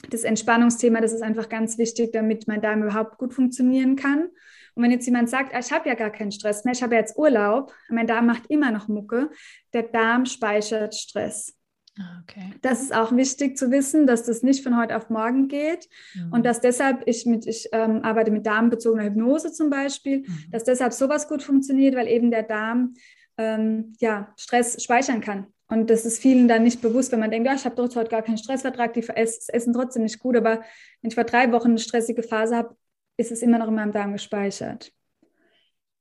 das 0.09 0.23
Entspannungsthema, 0.23 1.01
das 1.01 1.13
ist 1.13 1.21
einfach 1.21 1.49
ganz 1.49 1.77
wichtig, 1.77 2.11
damit 2.11 2.47
mein 2.47 2.61
Darm 2.61 2.81
überhaupt 2.81 3.19
gut 3.19 3.31
funktionieren 3.31 3.95
kann. 3.95 4.29
Und 4.73 4.81
wenn 4.81 4.89
jetzt 4.89 5.05
jemand 5.05 5.29
sagt, 5.29 5.53
ah, 5.53 5.59
ich 5.59 5.71
habe 5.71 5.87
ja 5.87 5.93
gar 5.93 6.09
keinen 6.09 6.31
Stress 6.31 6.65
mehr, 6.65 6.73
ich 6.73 6.81
habe 6.81 6.95
jetzt 6.95 7.15
Urlaub, 7.15 7.75
mein 7.89 8.07
Darm 8.07 8.25
macht 8.25 8.47
immer 8.47 8.71
noch 8.71 8.87
Mucke, 8.87 9.29
der 9.71 9.83
Darm 9.83 10.25
speichert 10.25 10.95
Stress. 10.95 11.55
Ah, 11.99 12.23
okay. 12.23 12.55
Das 12.63 12.81
ist 12.81 12.91
auch 12.91 13.15
wichtig 13.15 13.55
zu 13.55 13.69
wissen, 13.69 14.07
dass 14.07 14.23
das 14.23 14.41
nicht 14.41 14.63
von 14.63 14.75
heute 14.75 14.97
auf 14.97 15.11
morgen 15.11 15.47
geht 15.47 15.87
mhm. 16.15 16.33
und 16.33 16.43
dass 16.43 16.59
deshalb 16.59 17.03
ich 17.05 17.27
mit, 17.27 17.45
ich 17.45 17.69
ähm, 17.71 18.01
arbeite 18.01 18.31
mit 18.31 18.47
darmbezogener 18.47 19.03
Hypnose 19.03 19.51
zum 19.51 19.69
Beispiel, 19.69 20.21
mhm. 20.21 20.45
dass 20.49 20.63
deshalb 20.63 20.93
sowas 20.93 21.27
gut 21.29 21.43
funktioniert, 21.43 21.95
weil 21.95 22.07
eben 22.07 22.31
der 22.31 22.41
Darm 22.41 22.95
ähm, 23.37 23.93
ja, 23.99 24.33
Stress 24.37 24.83
speichern 24.83 25.21
kann. 25.21 25.52
Und 25.67 25.89
das 25.89 26.05
ist 26.05 26.21
vielen 26.21 26.47
dann 26.47 26.63
nicht 26.63 26.81
bewusst, 26.81 27.11
wenn 27.11 27.19
man 27.19 27.31
denkt, 27.31 27.47
ja, 27.47 27.55
ich 27.55 27.65
habe 27.65 27.75
doch 27.75 27.95
heute 27.95 28.09
gar 28.09 28.21
keinen 28.21 28.37
Stressvertrag, 28.37 28.93
die 28.93 29.07
essen 29.07 29.73
trotzdem 29.73 30.03
nicht 30.03 30.19
gut. 30.19 30.35
Aber 30.35 30.61
wenn 31.01 31.09
ich 31.09 31.15
vor 31.15 31.23
drei 31.23 31.51
Wochen 31.51 31.69
eine 31.69 31.79
stressige 31.79 32.23
Phase 32.23 32.55
habe, 32.55 32.75
ist 33.17 33.31
es 33.31 33.41
immer 33.41 33.59
noch 33.59 33.67
in 33.67 33.75
meinem 33.75 33.91
Darm 33.91 34.13
gespeichert. 34.13 34.91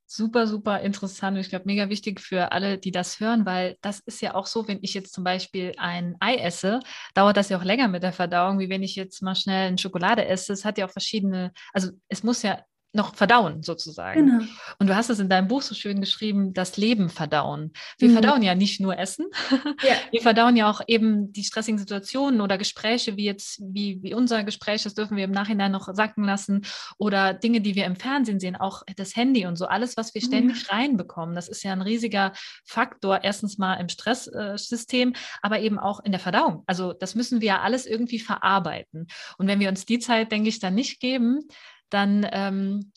super, 0.06 0.46
super 0.46 0.80
interessant. 0.80 1.38
Ich 1.38 1.48
glaube, 1.48 1.64
mega 1.66 1.88
wichtig 1.88 2.20
für 2.20 2.52
alle, 2.52 2.78
die 2.78 2.90
das 2.90 3.18
hören, 3.20 3.46
weil 3.46 3.78
das 3.80 4.00
ist 4.00 4.20
ja 4.20 4.34
auch 4.34 4.46
so, 4.46 4.68
wenn 4.68 4.78
ich 4.82 4.94
jetzt 4.94 5.12
zum 5.14 5.24
Beispiel 5.24 5.72
ein 5.78 6.16
Ei 6.20 6.36
esse, 6.36 6.80
dauert 7.14 7.36
das 7.36 7.48
ja 7.48 7.58
auch 7.58 7.64
länger 7.64 7.88
mit 7.88 8.02
der 8.02 8.12
Verdauung, 8.12 8.58
wie 8.58 8.68
wenn 8.68 8.82
ich 8.82 8.94
jetzt 8.96 9.22
mal 9.22 9.34
schnell 9.34 9.68
eine 9.68 9.78
Schokolade 9.78 10.26
esse. 10.26 10.52
Es 10.52 10.64
hat 10.64 10.78
ja 10.78 10.86
auch 10.86 10.90
verschiedene, 10.90 11.52
also 11.72 11.90
es 12.08 12.22
muss 12.22 12.42
ja 12.42 12.62
noch 12.92 13.14
verdauen 13.14 13.62
sozusagen. 13.62 14.26
Genau. 14.26 14.44
Und 14.78 14.86
du 14.86 14.94
hast 14.94 15.08
es 15.08 15.18
in 15.18 15.28
deinem 15.28 15.48
Buch 15.48 15.62
so 15.62 15.74
schön 15.74 16.00
geschrieben, 16.00 16.52
das 16.52 16.76
Leben 16.76 17.08
verdauen. 17.08 17.72
Wir 17.98 18.08
mhm. 18.08 18.12
verdauen 18.12 18.42
ja 18.42 18.54
nicht 18.54 18.80
nur 18.80 18.98
Essen, 18.98 19.26
ja. 19.50 19.94
wir 20.10 20.20
verdauen 20.20 20.56
ja 20.56 20.70
auch 20.70 20.82
eben 20.86 21.32
die 21.32 21.44
stressigen 21.44 21.78
Situationen 21.78 22.40
oder 22.42 22.58
Gespräche, 22.58 23.16
wie 23.16 23.24
jetzt, 23.24 23.62
wie, 23.62 24.02
wie 24.02 24.14
unser 24.14 24.44
Gespräch, 24.44 24.82
das 24.82 24.94
dürfen 24.94 25.16
wir 25.16 25.24
im 25.24 25.30
Nachhinein 25.30 25.72
noch 25.72 25.88
sacken 25.94 26.24
lassen 26.24 26.66
oder 26.98 27.32
Dinge, 27.32 27.62
die 27.62 27.74
wir 27.74 27.86
im 27.86 27.96
Fernsehen 27.96 28.40
sehen, 28.40 28.56
auch 28.56 28.82
das 28.96 29.16
Handy 29.16 29.46
und 29.46 29.56
so, 29.56 29.66
alles, 29.66 29.96
was 29.96 30.14
wir 30.14 30.20
ständig 30.20 30.64
mhm. 30.64 30.76
reinbekommen. 30.76 31.34
Das 31.34 31.48
ist 31.48 31.62
ja 31.62 31.72
ein 31.72 31.82
riesiger 31.82 32.32
Faktor, 32.64 33.20
erstens 33.22 33.56
mal 33.56 33.74
im 33.76 33.88
Stresssystem, 33.88 35.14
aber 35.40 35.60
eben 35.60 35.78
auch 35.78 36.00
in 36.04 36.12
der 36.12 36.20
Verdauung. 36.20 36.62
Also 36.66 36.92
das 36.92 37.14
müssen 37.14 37.40
wir 37.40 37.48
ja 37.48 37.60
alles 37.62 37.86
irgendwie 37.86 38.20
verarbeiten. 38.20 39.06
Und 39.38 39.46
wenn 39.46 39.60
wir 39.60 39.70
uns 39.70 39.86
die 39.86 39.98
Zeit, 39.98 40.30
denke 40.30 40.50
ich, 40.50 40.58
dann 40.58 40.74
nicht 40.74 41.00
geben, 41.00 41.48
dann, 41.92 42.26
ähm, 42.32 42.92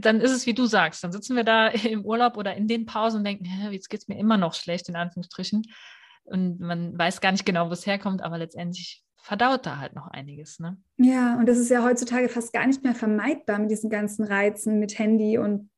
dann 0.00 0.20
ist 0.20 0.32
es, 0.32 0.46
wie 0.46 0.54
du 0.54 0.66
sagst, 0.66 1.04
dann 1.04 1.12
sitzen 1.12 1.36
wir 1.36 1.44
da 1.44 1.68
im 1.68 2.04
Urlaub 2.04 2.36
oder 2.36 2.54
in 2.56 2.68
den 2.68 2.86
Pausen 2.86 3.18
und 3.18 3.24
denken, 3.24 3.46
jetzt 3.70 3.90
geht 3.90 4.00
es 4.00 4.08
mir 4.08 4.18
immer 4.18 4.36
noch 4.36 4.54
schlecht, 4.54 4.88
in 4.88 4.96
Anführungsstrichen. 4.96 5.62
Und 6.24 6.60
man 6.60 6.96
weiß 6.96 7.20
gar 7.20 7.32
nicht 7.32 7.44
genau, 7.44 7.68
wo 7.68 7.72
es 7.72 7.86
herkommt, 7.86 8.22
aber 8.22 8.38
letztendlich 8.38 9.02
verdaut 9.16 9.66
da 9.66 9.78
halt 9.78 9.94
noch 9.94 10.08
einiges. 10.08 10.58
Ne? 10.58 10.78
Ja, 10.96 11.38
und 11.38 11.46
das 11.46 11.58
ist 11.58 11.70
ja 11.70 11.82
heutzutage 11.84 12.28
fast 12.28 12.52
gar 12.52 12.66
nicht 12.66 12.82
mehr 12.82 12.94
vermeidbar 12.94 13.58
mit 13.58 13.70
diesen 13.70 13.90
ganzen 13.90 14.24
Reizen, 14.24 14.78
mit 14.78 14.98
Handy 14.98 15.38
und 15.38 15.69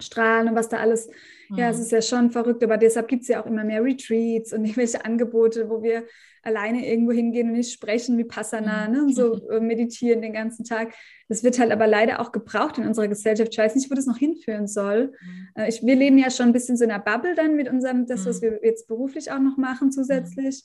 Strahlen 0.00 0.48
und 0.48 0.54
was 0.54 0.68
da 0.68 0.78
alles. 0.78 1.08
Mhm. 1.48 1.58
Ja, 1.58 1.70
es 1.70 1.76
mhm. 1.76 1.82
ist 1.82 1.92
ja 1.92 2.02
schon 2.02 2.30
verrückt, 2.30 2.62
aber 2.62 2.76
deshalb 2.76 3.08
gibt 3.08 3.22
es 3.22 3.28
ja 3.28 3.42
auch 3.42 3.46
immer 3.46 3.64
mehr 3.64 3.82
Retreats 3.82 4.52
und 4.52 4.64
irgendwelche 4.64 5.04
Angebote, 5.04 5.68
wo 5.68 5.82
wir 5.82 6.04
alleine 6.42 6.88
irgendwo 6.88 7.10
hingehen 7.10 7.48
und 7.48 7.54
nicht 7.54 7.72
sprechen 7.72 8.16
wie 8.18 8.24
Passana 8.24 8.86
mhm. 8.86 8.94
ne, 8.94 9.02
und 9.02 9.14
so 9.14 9.48
äh, 9.50 9.60
meditieren 9.60 10.22
den 10.22 10.32
ganzen 10.32 10.64
Tag. 10.64 10.94
Das 11.28 11.42
wird 11.42 11.58
halt 11.58 11.72
aber 11.72 11.88
leider 11.88 12.20
auch 12.20 12.30
gebraucht 12.30 12.78
in 12.78 12.86
unserer 12.86 13.08
Gesellschaft. 13.08 13.50
Ich 13.52 13.58
weiß 13.58 13.74
nicht, 13.74 13.90
wo 13.90 13.94
das 13.94 14.06
noch 14.06 14.18
hinführen 14.18 14.68
soll. 14.68 15.12
Mhm. 15.20 15.48
Äh, 15.54 15.68
ich, 15.68 15.84
wir 15.84 15.96
leben 15.96 16.18
ja 16.18 16.30
schon 16.30 16.46
ein 16.46 16.52
bisschen 16.52 16.76
so 16.76 16.84
in 16.84 16.90
einer 16.90 17.02
Bubble 17.02 17.34
dann 17.34 17.56
mit 17.56 17.68
unserem, 17.68 18.06
das, 18.06 18.26
was 18.26 18.40
mhm. 18.40 18.42
wir 18.42 18.60
jetzt 18.62 18.86
beruflich 18.86 19.32
auch 19.32 19.40
noch 19.40 19.56
machen 19.56 19.90
zusätzlich. 19.90 20.64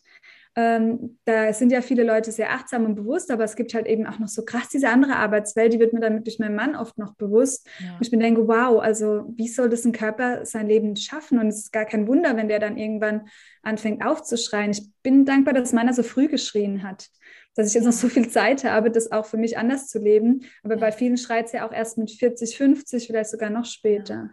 Ähm, 0.56 1.18
da 1.24 1.54
sind 1.54 1.72
ja 1.72 1.82
viele 1.82 2.04
Leute 2.04 2.32
sehr 2.32 2.52
achtsam 2.52 2.84
und 2.84 2.96
bewusst, 2.96 3.32
aber 3.32 3.46
es 3.46 3.56
gibt 3.56 3.74
halt 3.74 3.88
eben 3.88 4.06
auch 4.06 4.20
noch 4.20 4.28
so 4.28 4.44
krass 4.44 4.68
diese 4.68 4.90
andere 4.90 5.16
Arbeitswelt, 5.16 5.72
die 5.72 5.80
wird 5.80 5.94
mir 5.94 6.02
dann 6.02 6.26
durch 6.26 6.40
meinen 6.40 6.56
Mann 6.56 6.76
oft 6.76 6.98
noch 6.98 7.16
bewusst. 7.16 7.70
Ja. 7.80 7.96
Und 7.96 8.06
ich 8.06 8.12
mir 8.12 8.20
denke, 8.20 8.48
wow, 8.50 8.82
also 8.82 9.32
wie 9.36 9.48
soll 9.48 9.70
das 9.70 9.86
ein 9.86 9.94
Körper 9.94 10.46
sein 10.46 10.68
Leben 10.68 10.98
schaffen? 10.98 11.40
Und 11.40 11.48
es 11.48 11.60
ist 11.60 11.72
gar 11.72 11.86
kein 11.86 12.06
Wunder, 12.06 12.36
wenn 12.36 12.50
der 12.50 12.60
dann 12.60 12.78
irgendwann 12.78 13.30
anfängt 13.64 14.06
aufzuschreien. 14.06 14.72
Ich 14.72 14.90
bin 15.04 15.26
dankbar, 15.26 15.54
dass 15.54 15.72
meiner 15.72 15.94
so 15.94 16.04
früh 16.04 16.28
geschrien 16.28 16.84
hat, 16.84 17.08
dass 17.56 17.70
ich 17.70 17.74
jetzt 17.74 17.86
noch 17.86 17.94
so 17.94 18.10
viel 18.10 18.28
Zeit 18.28 18.66
habe, 18.66 18.92
das 18.92 19.12
auch 19.12 19.26
für 19.26 19.38
mich 19.38 19.58
anders 19.58 19.88
zu 19.88 20.00
leben. 20.00 20.42
Aber 20.64 20.76
bei 20.76 20.92
vielen 20.92 21.16
schreit 21.16 21.46
es 21.46 21.54
ja 21.54 21.66
auch 21.66 21.72
erst 21.72 21.98
mit 21.98 22.12
40, 22.12 22.58
50, 22.58 23.08
vielleicht 23.08 23.30
sogar 23.30 23.50
noch 23.50 23.66
später. 23.66 24.16
Ja, 24.16 24.30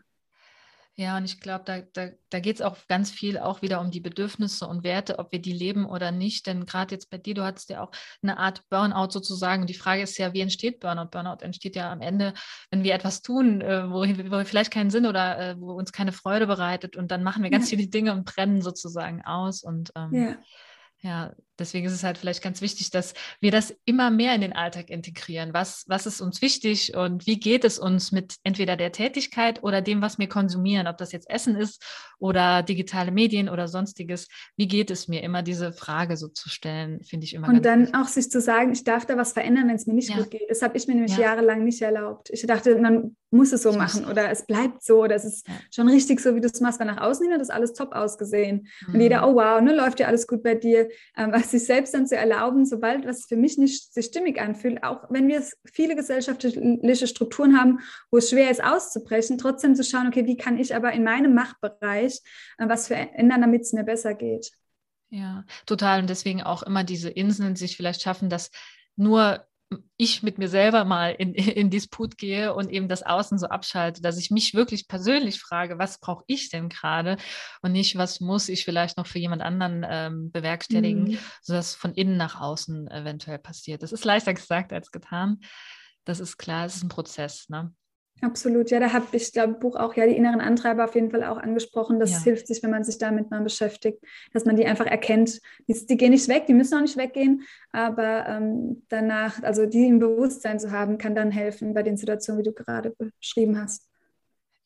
und 1.16 1.24
ich 1.24 1.40
glaube, 1.40 1.62
da, 1.64 1.80
da, 1.92 2.10
da 2.28 2.40
geht 2.40 2.56
es 2.56 2.62
auch 2.62 2.76
ganz 2.88 3.12
viel 3.12 3.38
auch 3.38 3.62
wieder 3.62 3.80
um 3.80 3.92
die 3.92 4.00
Bedürfnisse 4.00 4.66
und 4.66 4.82
Werte, 4.82 5.20
ob 5.20 5.30
wir 5.30 5.38
die 5.38 5.52
leben 5.52 5.86
oder 5.86 6.10
nicht. 6.10 6.48
Denn 6.48 6.66
gerade 6.66 6.92
jetzt 6.92 7.08
bei 7.08 7.18
dir, 7.18 7.34
du 7.34 7.44
hattest 7.44 7.70
ja 7.70 7.84
auch 7.84 7.92
eine 8.20 8.36
Art 8.36 8.68
Burnout 8.68 9.12
sozusagen. 9.12 9.66
Die 9.66 9.74
Frage 9.74 10.02
ist 10.02 10.18
ja, 10.18 10.32
wie 10.32 10.40
entsteht 10.40 10.80
Burnout? 10.80 11.10
Burnout 11.12 11.44
entsteht 11.44 11.76
ja 11.76 11.92
am 11.92 12.00
Ende, 12.00 12.34
wenn 12.72 12.82
wir 12.82 12.94
etwas 12.94 13.22
tun, 13.22 13.60
äh, 13.60 13.88
wo, 13.88 14.00
wo 14.00 14.44
vielleicht 14.44 14.72
keinen 14.72 14.90
Sinn 14.90 15.06
oder 15.06 15.38
äh, 15.38 15.60
wo 15.60 15.74
uns 15.74 15.92
keine 15.92 16.10
Freude 16.10 16.48
bereitet 16.48 16.96
und 16.96 17.12
dann 17.12 17.22
machen 17.22 17.44
wir 17.44 17.50
ganz 17.50 17.70
ja. 17.70 17.78
viele 17.78 17.88
Dinge 17.88 18.12
und 18.12 18.24
brennen 18.24 18.60
sozusagen 18.60 19.24
aus. 19.24 19.62
Und 19.62 19.92
ähm, 19.94 20.12
ja. 20.12 20.36
Ja, 21.00 21.32
deswegen 21.58 21.86
ist 21.86 21.92
es 21.92 22.02
halt 22.02 22.18
vielleicht 22.18 22.42
ganz 22.42 22.60
wichtig, 22.60 22.90
dass 22.90 23.14
wir 23.40 23.52
das 23.52 23.72
immer 23.84 24.10
mehr 24.10 24.34
in 24.34 24.40
den 24.40 24.52
Alltag 24.52 24.90
integrieren. 24.90 25.54
Was, 25.54 25.84
was 25.86 26.06
ist 26.06 26.20
uns 26.20 26.42
wichtig 26.42 26.96
und 26.96 27.26
wie 27.26 27.38
geht 27.38 27.64
es 27.64 27.78
uns 27.78 28.10
mit 28.10 28.36
entweder 28.42 28.76
der 28.76 28.90
Tätigkeit 28.90 29.62
oder 29.62 29.80
dem, 29.80 30.02
was 30.02 30.18
wir 30.18 30.28
konsumieren, 30.28 30.88
ob 30.88 30.96
das 30.96 31.12
jetzt 31.12 31.30
Essen 31.30 31.54
ist 31.54 31.84
oder 32.18 32.64
digitale 32.64 33.12
Medien 33.12 33.48
oder 33.48 33.68
sonstiges. 33.68 34.28
Wie 34.56 34.66
geht 34.66 34.90
es 34.90 35.06
mir? 35.06 35.22
Immer 35.22 35.42
diese 35.42 35.72
Frage 35.72 36.16
so 36.16 36.28
zu 36.28 36.48
stellen, 36.48 37.02
finde 37.04 37.26
ich 37.26 37.34
immer 37.34 37.48
Und 37.48 37.64
dann 37.64 37.82
wichtig. 37.82 37.96
auch 37.96 38.08
sich 38.08 38.30
zu 38.30 38.40
sagen, 38.40 38.72
ich 38.72 38.82
darf 38.82 39.06
da 39.06 39.16
was 39.16 39.32
verändern, 39.32 39.68
wenn 39.68 39.76
es 39.76 39.86
mir 39.86 39.94
nicht 39.94 40.10
ja. 40.10 40.16
gut 40.16 40.30
geht. 40.30 40.50
Das 40.50 40.62
habe 40.62 40.76
ich 40.76 40.88
mir 40.88 40.94
nämlich 40.94 41.16
ja. 41.16 41.26
jahrelang 41.26 41.64
nicht 41.64 41.80
erlaubt. 41.80 42.30
Ich 42.30 42.44
dachte, 42.44 42.76
man 42.78 43.16
muss 43.30 43.52
es 43.52 43.62
so 43.62 43.70
das 43.70 43.78
machen 43.78 44.06
oder 44.06 44.30
es 44.30 44.46
bleibt 44.46 44.82
so 44.82 45.02
oder 45.02 45.14
es 45.14 45.24
ist 45.24 45.46
ja. 45.46 45.54
schon 45.72 45.88
richtig 45.88 46.20
so, 46.20 46.34
wie 46.34 46.40
du 46.40 46.48
es 46.48 46.60
machst, 46.60 46.80
weil 46.80 46.86
nach 46.86 47.00
außen 47.00 47.24
hin 47.24 47.34
hat 47.34 47.40
das 47.40 47.50
alles 47.50 47.74
top 47.74 47.92
ausgesehen. 47.92 48.66
Mhm. 48.86 48.94
Und 48.94 49.00
jeder, 49.00 49.28
oh 49.28 49.34
wow, 49.34 49.60
ne, 49.60 49.74
läuft 49.74 50.00
ja 50.00 50.06
alles 50.06 50.26
gut 50.26 50.42
bei 50.42 50.54
dir. 50.54 50.87
Ähm, 51.16 51.32
was 51.32 51.50
sich 51.50 51.64
selbst 51.64 51.94
dann 51.94 52.06
zu 52.06 52.16
erlauben, 52.16 52.64
sobald 52.64 53.06
was 53.06 53.26
für 53.26 53.36
mich 53.36 53.58
nicht 53.58 53.92
sich 53.92 54.06
stimmig 54.06 54.40
anfühlt, 54.40 54.82
auch 54.82 55.04
wenn 55.10 55.28
wir 55.28 55.42
viele 55.72 55.96
gesellschaftliche 55.96 57.06
Strukturen 57.06 57.58
haben, 57.58 57.80
wo 58.10 58.18
es 58.18 58.30
schwer 58.30 58.50
ist 58.50 58.62
auszubrechen, 58.62 59.38
trotzdem 59.38 59.74
zu 59.74 59.84
schauen, 59.84 60.08
okay, 60.08 60.26
wie 60.26 60.36
kann 60.36 60.58
ich 60.58 60.74
aber 60.74 60.92
in 60.92 61.04
meinem 61.04 61.34
Machtbereich 61.34 62.20
äh, 62.58 62.68
was 62.68 62.88
verändern, 62.88 63.40
damit 63.40 63.62
es 63.62 63.72
mir 63.72 63.84
besser 63.84 64.14
geht. 64.14 64.50
Ja, 65.10 65.44
total. 65.64 66.00
Und 66.00 66.10
deswegen 66.10 66.42
auch 66.42 66.62
immer 66.62 66.84
diese 66.84 67.08
Inseln 67.08 67.56
sich 67.56 67.76
vielleicht 67.76 68.02
schaffen, 68.02 68.28
dass 68.28 68.50
nur 68.96 69.47
ich 69.96 70.22
mit 70.22 70.38
mir 70.38 70.48
selber 70.48 70.84
mal 70.84 71.10
in, 71.10 71.34
in 71.34 71.70
Disput 71.70 72.16
gehe 72.16 72.54
und 72.54 72.70
eben 72.70 72.88
das 72.88 73.02
Außen 73.02 73.38
so 73.38 73.48
abschalte, 73.48 74.00
dass 74.00 74.16
ich 74.16 74.30
mich 74.30 74.54
wirklich 74.54 74.88
persönlich 74.88 75.40
frage, 75.40 75.78
was 75.78 75.98
brauche 75.98 76.24
ich 76.26 76.48
denn 76.50 76.68
gerade 76.68 77.16
und 77.62 77.72
nicht, 77.72 77.96
was 77.96 78.20
muss 78.20 78.48
ich 78.48 78.64
vielleicht 78.64 78.96
noch 78.96 79.06
für 79.06 79.18
jemand 79.18 79.42
anderen 79.42 79.84
ähm, 79.88 80.30
bewerkstelligen, 80.30 81.04
mhm. 81.04 81.18
sodass 81.42 81.74
von 81.74 81.94
innen 81.94 82.16
nach 82.16 82.40
außen 82.40 82.88
eventuell 82.90 83.38
passiert. 83.38 83.82
Das 83.82 83.92
ist 83.92 84.04
leichter 84.04 84.34
gesagt 84.34 84.72
als 84.72 84.90
getan. 84.90 85.40
Das 86.04 86.20
ist 86.20 86.38
klar, 86.38 86.64
es 86.64 86.76
ist 86.76 86.84
ein 86.84 86.88
Prozess. 86.88 87.48
Ne? 87.48 87.74
Absolut, 88.20 88.70
ja, 88.70 88.80
da 88.80 88.92
habe 88.92 89.06
ich, 89.12 89.32
glaube 89.32 89.54
Buch 89.54 89.76
auch 89.76 89.94
ja 89.94 90.04
die 90.06 90.16
inneren 90.16 90.40
Antreiber 90.40 90.84
auf 90.84 90.94
jeden 90.96 91.10
Fall 91.10 91.22
auch 91.22 91.36
angesprochen. 91.36 92.00
Das 92.00 92.10
ja. 92.10 92.22
hilft 92.24 92.48
sich, 92.48 92.62
wenn 92.62 92.70
man 92.70 92.82
sich 92.82 92.98
damit 92.98 93.30
mal 93.30 93.42
beschäftigt, 93.42 94.02
dass 94.32 94.44
man 94.44 94.56
die 94.56 94.66
einfach 94.66 94.86
erkennt. 94.86 95.40
Die, 95.68 95.86
die 95.86 95.96
gehen 95.96 96.10
nicht 96.10 96.28
weg, 96.28 96.46
die 96.46 96.54
müssen 96.54 96.76
auch 96.76 96.80
nicht 96.80 96.96
weggehen, 96.96 97.42
aber 97.70 98.26
ähm, 98.26 98.82
danach, 98.88 99.42
also 99.42 99.66
die 99.66 99.86
im 99.86 100.00
Bewusstsein 100.00 100.58
zu 100.58 100.72
haben, 100.72 100.98
kann 100.98 101.14
dann 101.14 101.30
helfen 101.30 101.74
bei 101.74 101.84
den 101.84 101.96
Situationen, 101.96 102.40
wie 102.40 102.48
du 102.48 102.52
gerade 102.52 102.92
beschrieben 103.20 103.60
hast. 103.60 103.87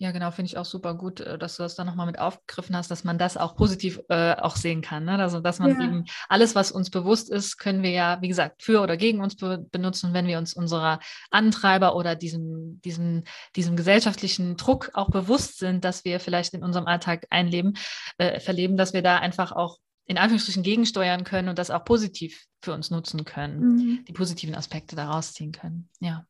Ja, 0.03 0.11
genau, 0.11 0.33
finde 0.33 0.49
ich 0.49 0.59
auch 0.59 0.65
super 0.65 0.95
gut, 0.95 1.21
äh, 1.21 1.39
dass 1.39 1.57
du 1.57 1.63
das 1.63 1.77
dann 1.77 1.87
nochmal 1.87 2.07
mit 2.07 2.19
aufgegriffen 2.19 2.75
hast, 2.75 2.91
dass 2.91 3.05
man 3.05 3.19
das 3.19 3.37
auch 3.37 3.55
positiv 3.55 4.01
äh, 4.09 4.35
auch 4.35 4.57
sehen 4.57 4.83
kann. 4.83 5.05
Ne? 5.05 5.17
Also, 5.17 5.39
dass 5.39 5.61
man 5.61 5.79
ja. 5.79 5.85
eben 5.85 6.07
alles, 6.29 6.57
was 6.57 6.73
uns 6.73 6.91
bewusst 6.91 7.31
ist, 7.31 7.57
können 7.57 7.85
wir 7.85 7.91
ja, 7.91 8.21
wie 8.21 8.27
gesagt, 8.27 8.65
für 8.65 8.83
oder 8.83 8.97
gegen 8.97 9.21
uns 9.21 9.37
be 9.37 9.65
benutzen, 9.71 10.13
wenn 10.13 10.27
wir 10.27 10.39
uns 10.39 10.55
unserer 10.55 10.99
Antreiber 11.31 11.95
oder 11.95 12.17
diesem, 12.17 12.81
diesem, 12.81 13.23
diesem 13.55 13.77
gesellschaftlichen 13.77 14.57
Druck 14.57 14.91
auch 14.95 15.09
bewusst 15.09 15.59
sind, 15.59 15.85
dass 15.85 16.05
wir 16.05 16.19
vielleicht 16.19 16.53
in 16.53 16.65
unserem 16.65 16.89
Alltag 16.89 17.29
einleben, 17.31 17.75
äh, 18.19 18.41
verleben, 18.41 18.77
dass 18.77 18.95
wir 18.95 19.03
da 19.03 19.19
einfach 19.19 19.53
auch 19.53 19.79
in 20.07 20.19
Anführungsstrichen 20.19 20.65
gegensteuern 20.65 21.23
können 21.23 21.49
und 21.49 21.61
das 21.61 21.71
auch 21.71 21.85
positiv 21.85 22.47
für 22.61 22.73
uns 22.75 22.91
nutzen 22.91 23.25
können, 23.25 23.61
mhm. 23.61 24.05
die 24.09 24.13
positiven 24.13 24.57
Aspekte 24.57 24.97
daraus 24.97 25.33
ziehen 25.33 25.53
können. 25.53 25.89
Ja. 26.01 26.27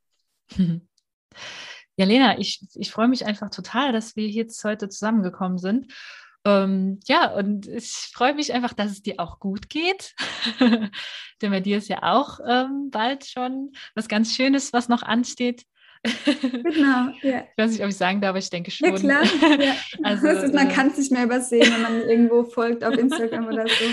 Ja, 1.97 2.07
Lena, 2.07 2.39
ich, 2.39 2.65
ich 2.75 2.91
freue 2.91 3.09
mich 3.09 3.27
einfach 3.27 3.51
total, 3.51 3.93
dass 3.93 4.17
wir 4.17 4.29
jetzt 4.29 4.63
heute 4.65 4.89
zusammengekommen 4.89 5.59
sind. 5.59 5.93
Ähm, 6.45 6.99
ja, 7.07 7.33
und 7.33 7.69
ich 7.69 8.11
freue 8.13 8.35
mich 8.35 8.53
einfach, 8.53 8.73
dass 8.73 8.91
es 8.91 9.03
dir 9.03 9.17
auch 9.19 9.39
gut 9.39 9.69
geht. 9.69 10.15
Denn 10.61 11.51
bei 11.51 11.61
dir 11.61 11.79
ist 11.79 11.89
ja 11.89 12.03
auch 12.03 12.41
ähm, 12.47 12.89
bald 12.91 13.27
schon 13.27 13.73
was 13.95 14.09
ganz 14.09 14.35
Schönes, 14.35 14.73
was 14.73 14.89
noch 14.89 15.03
ansteht. 15.03 15.65
Genau, 16.53 17.13
ja. 17.23 17.45
Ich 17.51 17.59
weiß 17.59 17.71
nicht, 17.71 17.83
ob 17.83 17.89
ich 17.89 17.97
sagen 17.97 18.21
darf, 18.21 18.31
aber 18.31 18.39
ich 18.39 18.51
denke 18.51 18.71
schon. 18.71 18.89
Ja, 18.89 18.95
klar. 18.97 19.23
Ja. 19.63 19.75
Also, 20.03 20.29
ist, 20.29 20.55
man 20.55 20.69
äh, 20.69 20.73
kann 20.73 20.89
es 20.89 20.99
nicht 20.99 21.13
mehr 21.13 21.25
übersehen, 21.25 21.73
wenn 21.73 21.83
man 21.83 22.09
irgendwo 22.09 22.45
folgt 22.45 22.85
auf 22.85 22.97
Instagram 22.97 23.47
oder 23.47 23.67
so. 23.67 23.85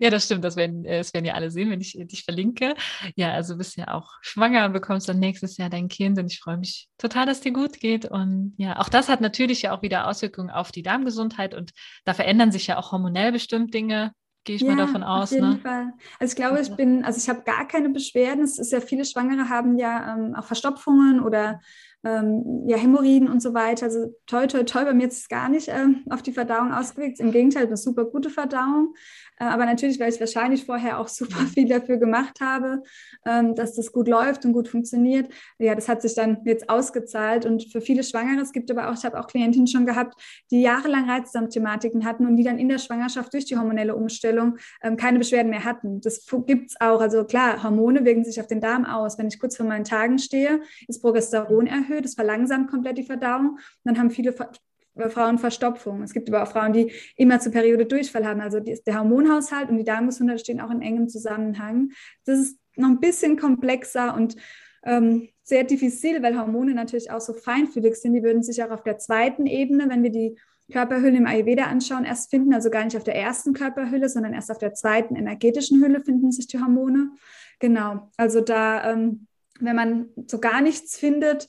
Ja, 0.00 0.10
das 0.10 0.24
stimmt. 0.24 0.44
Das 0.44 0.56
werden, 0.56 0.84
äh, 0.84 0.98
das 0.98 1.14
werden 1.14 1.24
ja 1.24 1.34
alle 1.34 1.50
sehen, 1.50 1.70
wenn 1.70 1.80
ich 1.80 1.96
dich 1.98 2.24
verlinke. 2.24 2.74
Ja, 3.14 3.32
also 3.32 3.56
bist 3.56 3.76
ja 3.76 3.94
auch 3.94 4.10
schwanger 4.22 4.66
und 4.66 4.72
bekommst 4.72 5.08
dann 5.08 5.18
nächstes 5.18 5.56
Jahr 5.56 5.70
dein 5.70 5.88
Kind 5.88 6.18
und 6.18 6.32
ich 6.32 6.40
freue 6.40 6.56
mich 6.56 6.88
total, 6.98 7.26
dass 7.26 7.40
dir 7.40 7.52
gut 7.52 7.78
geht. 7.78 8.06
Und 8.06 8.54
ja, 8.56 8.78
auch 8.78 8.88
das 8.88 9.08
hat 9.08 9.20
natürlich 9.20 9.62
ja 9.62 9.76
auch 9.76 9.82
wieder 9.82 10.08
Auswirkungen 10.08 10.50
auf 10.50 10.72
die 10.72 10.82
Darmgesundheit 10.82 11.54
und 11.54 11.72
da 12.04 12.14
verändern 12.14 12.50
sich 12.50 12.66
ja 12.66 12.78
auch 12.78 12.92
hormonell 12.92 13.32
bestimmt 13.32 13.74
Dinge 13.74 14.12
gehe 14.44 14.56
ich 14.56 14.62
ja, 14.62 14.74
mal 14.74 14.86
davon 14.86 15.02
aus. 15.02 15.30
Auf 15.30 15.32
jeden 15.32 15.50
ne? 15.50 15.58
Fall. 15.58 15.92
Also 16.18 16.32
ich 16.32 16.36
glaube, 16.36 16.60
ich 16.60 16.74
bin, 16.74 17.04
also 17.04 17.18
ich 17.18 17.28
habe 17.28 17.42
gar 17.42 17.66
keine 17.66 17.90
Beschwerden. 17.90 18.42
Es 18.42 18.58
ist 18.58 18.72
ja 18.72 18.80
viele 18.80 19.04
Schwangere 19.04 19.48
haben 19.48 19.78
ja 19.78 20.14
ähm, 20.14 20.34
auch 20.34 20.44
Verstopfungen 20.44 21.20
oder 21.20 21.60
ähm, 22.04 22.64
ja, 22.66 22.76
Hämorrhoiden 22.76 23.28
und 23.28 23.40
so 23.40 23.54
weiter. 23.54 23.86
Also 23.86 24.14
toll, 24.26 24.46
toll, 24.46 24.64
toll, 24.64 24.84
bei 24.84 24.94
mir 24.94 25.04
jetzt 25.04 25.28
gar 25.28 25.48
nicht 25.48 25.68
äh, 25.68 25.86
auf 26.10 26.22
die 26.22 26.32
Verdauung 26.32 26.72
ausgewirkt. 26.72 27.20
Im 27.20 27.32
Gegenteil, 27.32 27.66
eine 27.66 27.76
super 27.76 28.04
gute 28.04 28.30
Verdauung. 28.30 28.94
Äh, 29.38 29.44
aber 29.44 29.66
natürlich, 29.66 29.98
weil 30.00 30.12
ich 30.12 30.20
wahrscheinlich 30.20 30.64
vorher 30.64 30.98
auch 30.98 31.08
super 31.22 31.46
viel 31.46 31.68
dafür 31.68 31.96
gemacht 31.98 32.40
habe, 32.40 32.82
ähm, 33.26 33.54
dass 33.54 33.74
das 33.74 33.92
gut 33.92 34.08
läuft 34.08 34.44
und 34.44 34.52
gut 34.52 34.68
funktioniert. 34.68 35.28
Ja, 35.58 35.74
das 35.74 35.88
hat 35.88 36.02
sich 36.02 36.14
dann 36.14 36.38
jetzt 36.44 36.68
ausgezahlt. 36.68 37.46
Und 37.46 37.70
für 37.70 37.80
viele 37.80 38.02
Schwangere, 38.02 38.42
es 38.42 38.52
gibt 38.52 38.70
aber 38.70 38.90
auch, 38.90 38.94
ich 38.94 39.04
habe 39.04 39.18
auch 39.18 39.26
Klientinnen 39.26 39.66
schon 39.66 39.86
gehabt, 39.86 40.20
die 40.50 40.62
jahrelang 40.62 41.08
Reizdarmthematiken 41.08 42.04
hatten 42.04 42.26
und 42.26 42.36
die 42.36 42.44
dann 42.44 42.58
in 42.58 42.68
der 42.68 42.78
Schwangerschaft 42.78 43.32
durch 43.32 43.44
die 43.44 43.56
hormonelle 43.56 43.94
Umstellung 43.94 44.58
ähm, 44.82 44.96
keine 44.96 45.18
Beschwerden 45.18 45.50
mehr 45.50 45.64
hatten. 45.64 46.00
Das 46.00 46.26
gibt 46.46 46.70
es 46.70 46.80
auch. 46.80 47.00
Also 47.00 47.24
klar, 47.24 47.62
Hormone 47.62 48.04
wirken 48.04 48.24
sich 48.24 48.40
auf 48.40 48.46
den 48.46 48.60
Darm 48.60 48.84
aus. 48.84 49.18
Wenn 49.18 49.28
ich 49.28 49.38
kurz 49.38 49.56
vor 49.56 49.66
meinen 49.66 49.84
Tagen 49.84 50.18
stehe, 50.18 50.60
ist 50.88 51.00
Progesteron 51.00 51.66
erhöht, 51.66 51.91
es 52.00 52.14
verlangsamt 52.14 52.70
komplett 52.70 52.98
die 52.98 53.04
Verdauung. 53.04 53.58
dann 53.84 53.98
haben 53.98 54.10
viele 54.10 54.32
Frauen 54.32 55.38
Verstopfung. 55.38 56.02
Es 56.02 56.12
gibt 56.12 56.28
aber 56.28 56.42
auch 56.42 56.52
Frauen, 56.52 56.72
die 56.72 56.92
immer 57.16 57.40
zur 57.40 57.52
Periode 57.52 57.86
Durchfall 57.86 58.26
haben. 58.26 58.40
Also 58.40 58.60
der 58.60 58.98
Hormonhaushalt 58.98 59.70
und 59.70 59.78
die 59.78 59.84
Darmgesundheit 59.84 60.40
stehen 60.40 60.60
auch 60.60 60.70
in 60.70 60.82
engem 60.82 61.08
Zusammenhang. 61.08 61.90
Das 62.24 62.38
ist 62.38 62.58
noch 62.76 62.88
ein 62.88 63.00
bisschen 63.00 63.38
komplexer 63.38 64.14
und 64.14 64.36
ähm, 64.84 65.28
sehr 65.42 65.64
diffizil, 65.64 66.22
weil 66.22 66.38
Hormone 66.38 66.74
natürlich 66.74 67.10
auch 67.10 67.20
so 67.20 67.32
feinfühlig 67.32 67.96
sind. 67.96 68.14
Die 68.14 68.22
würden 68.22 68.42
sich 68.42 68.62
auch 68.62 68.70
auf 68.70 68.82
der 68.82 68.98
zweiten 68.98 69.46
Ebene, 69.46 69.88
wenn 69.88 70.02
wir 70.02 70.10
die 70.10 70.38
Körperhüllen 70.70 71.16
im 71.16 71.26
Ayurveda 71.26 71.64
anschauen, 71.64 72.04
erst 72.04 72.30
finden, 72.30 72.54
also 72.54 72.70
gar 72.70 72.84
nicht 72.84 72.96
auf 72.96 73.04
der 73.04 73.16
ersten 73.16 73.52
Körperhülle, 73.52 74.08
sondern 74.08 74.32
erst 74.32 74.50
auf 74.50 74.58
der 74.58 74.74
zweiten 74.74 75.16
energetischen 75.16 75.82
Hülle 75.82 76.00
finden 76.00 76.32
sich 76.32 76.46
die 76.46 76.60
Hormone. 76.60 77.10
Genau, 77.58 78.10
also 78.16 78.40
da, 78.40 78.92
ähm, 78.92 79.26
wenn 79.60 79.76
man 79.76 80.08
so 80.26 80.38
gar 80.38 80.60
nichts 80.60 80.96
findet, 80.96 81.48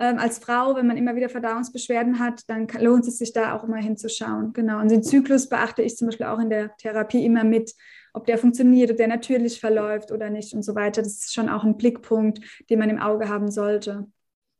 ähm, 0.00 0.18
als 0.18 0.38
Frau, 0.38 0.74
wenn 0.76 0.86
man 0.86 0.96
immer 0.96 1.14
wieder 1.14 1.28
Verdauungsbeschwerden 1.28 2.18
hat, 2.18 2.48
dann 2.48 2.66
lohnt 2.80 3.06
es 3.06 3.18
sich 3.18 3.34
da 3.34 3.54
auch 3.54 3.64
immer 3.64 3.76
hinzuschauen. 3.76 4.54
Genau. 4.54 4.80
Und 4.80 4.90
den 4.90 5.02
Zyklus 5.02 5.48
beachte 5.48 5.82
ich 5.82 5.96
zum 5.98 6.08
Beispiel 6.08 6.26
auch 6.26 6.38
in 6.38 6.48
der 6.48 6.74
Therapie 6.78 7.22
immer 7.22 7.44
mit, 7.44 7.74
ob 8.14 8.26
der 8.26 8.38
funktioniert, 8.38 8.90
ob 8.90 8.96
der 8.96 9.08
natürlich 9.08 9.60
verläuft 9.60 10.10
oder 10.10 10.30
nicht 10.30 10.54
und 10.54 10.62
so 10.62 10.74
weiter. 10.74 11.02
Das 11.02 11.12
ist 11.12 11.34
schon 11.34 11.50
auch 11.50 11.64
ein 11.64 11.76
Blickpunkt, 11.76 12.40
den 12.70 12.78
man 12.78 12.88
im 12.88 12.98
Auge 12.98 13.28
haben 13.28 13.50
sollte. 13.50 14.06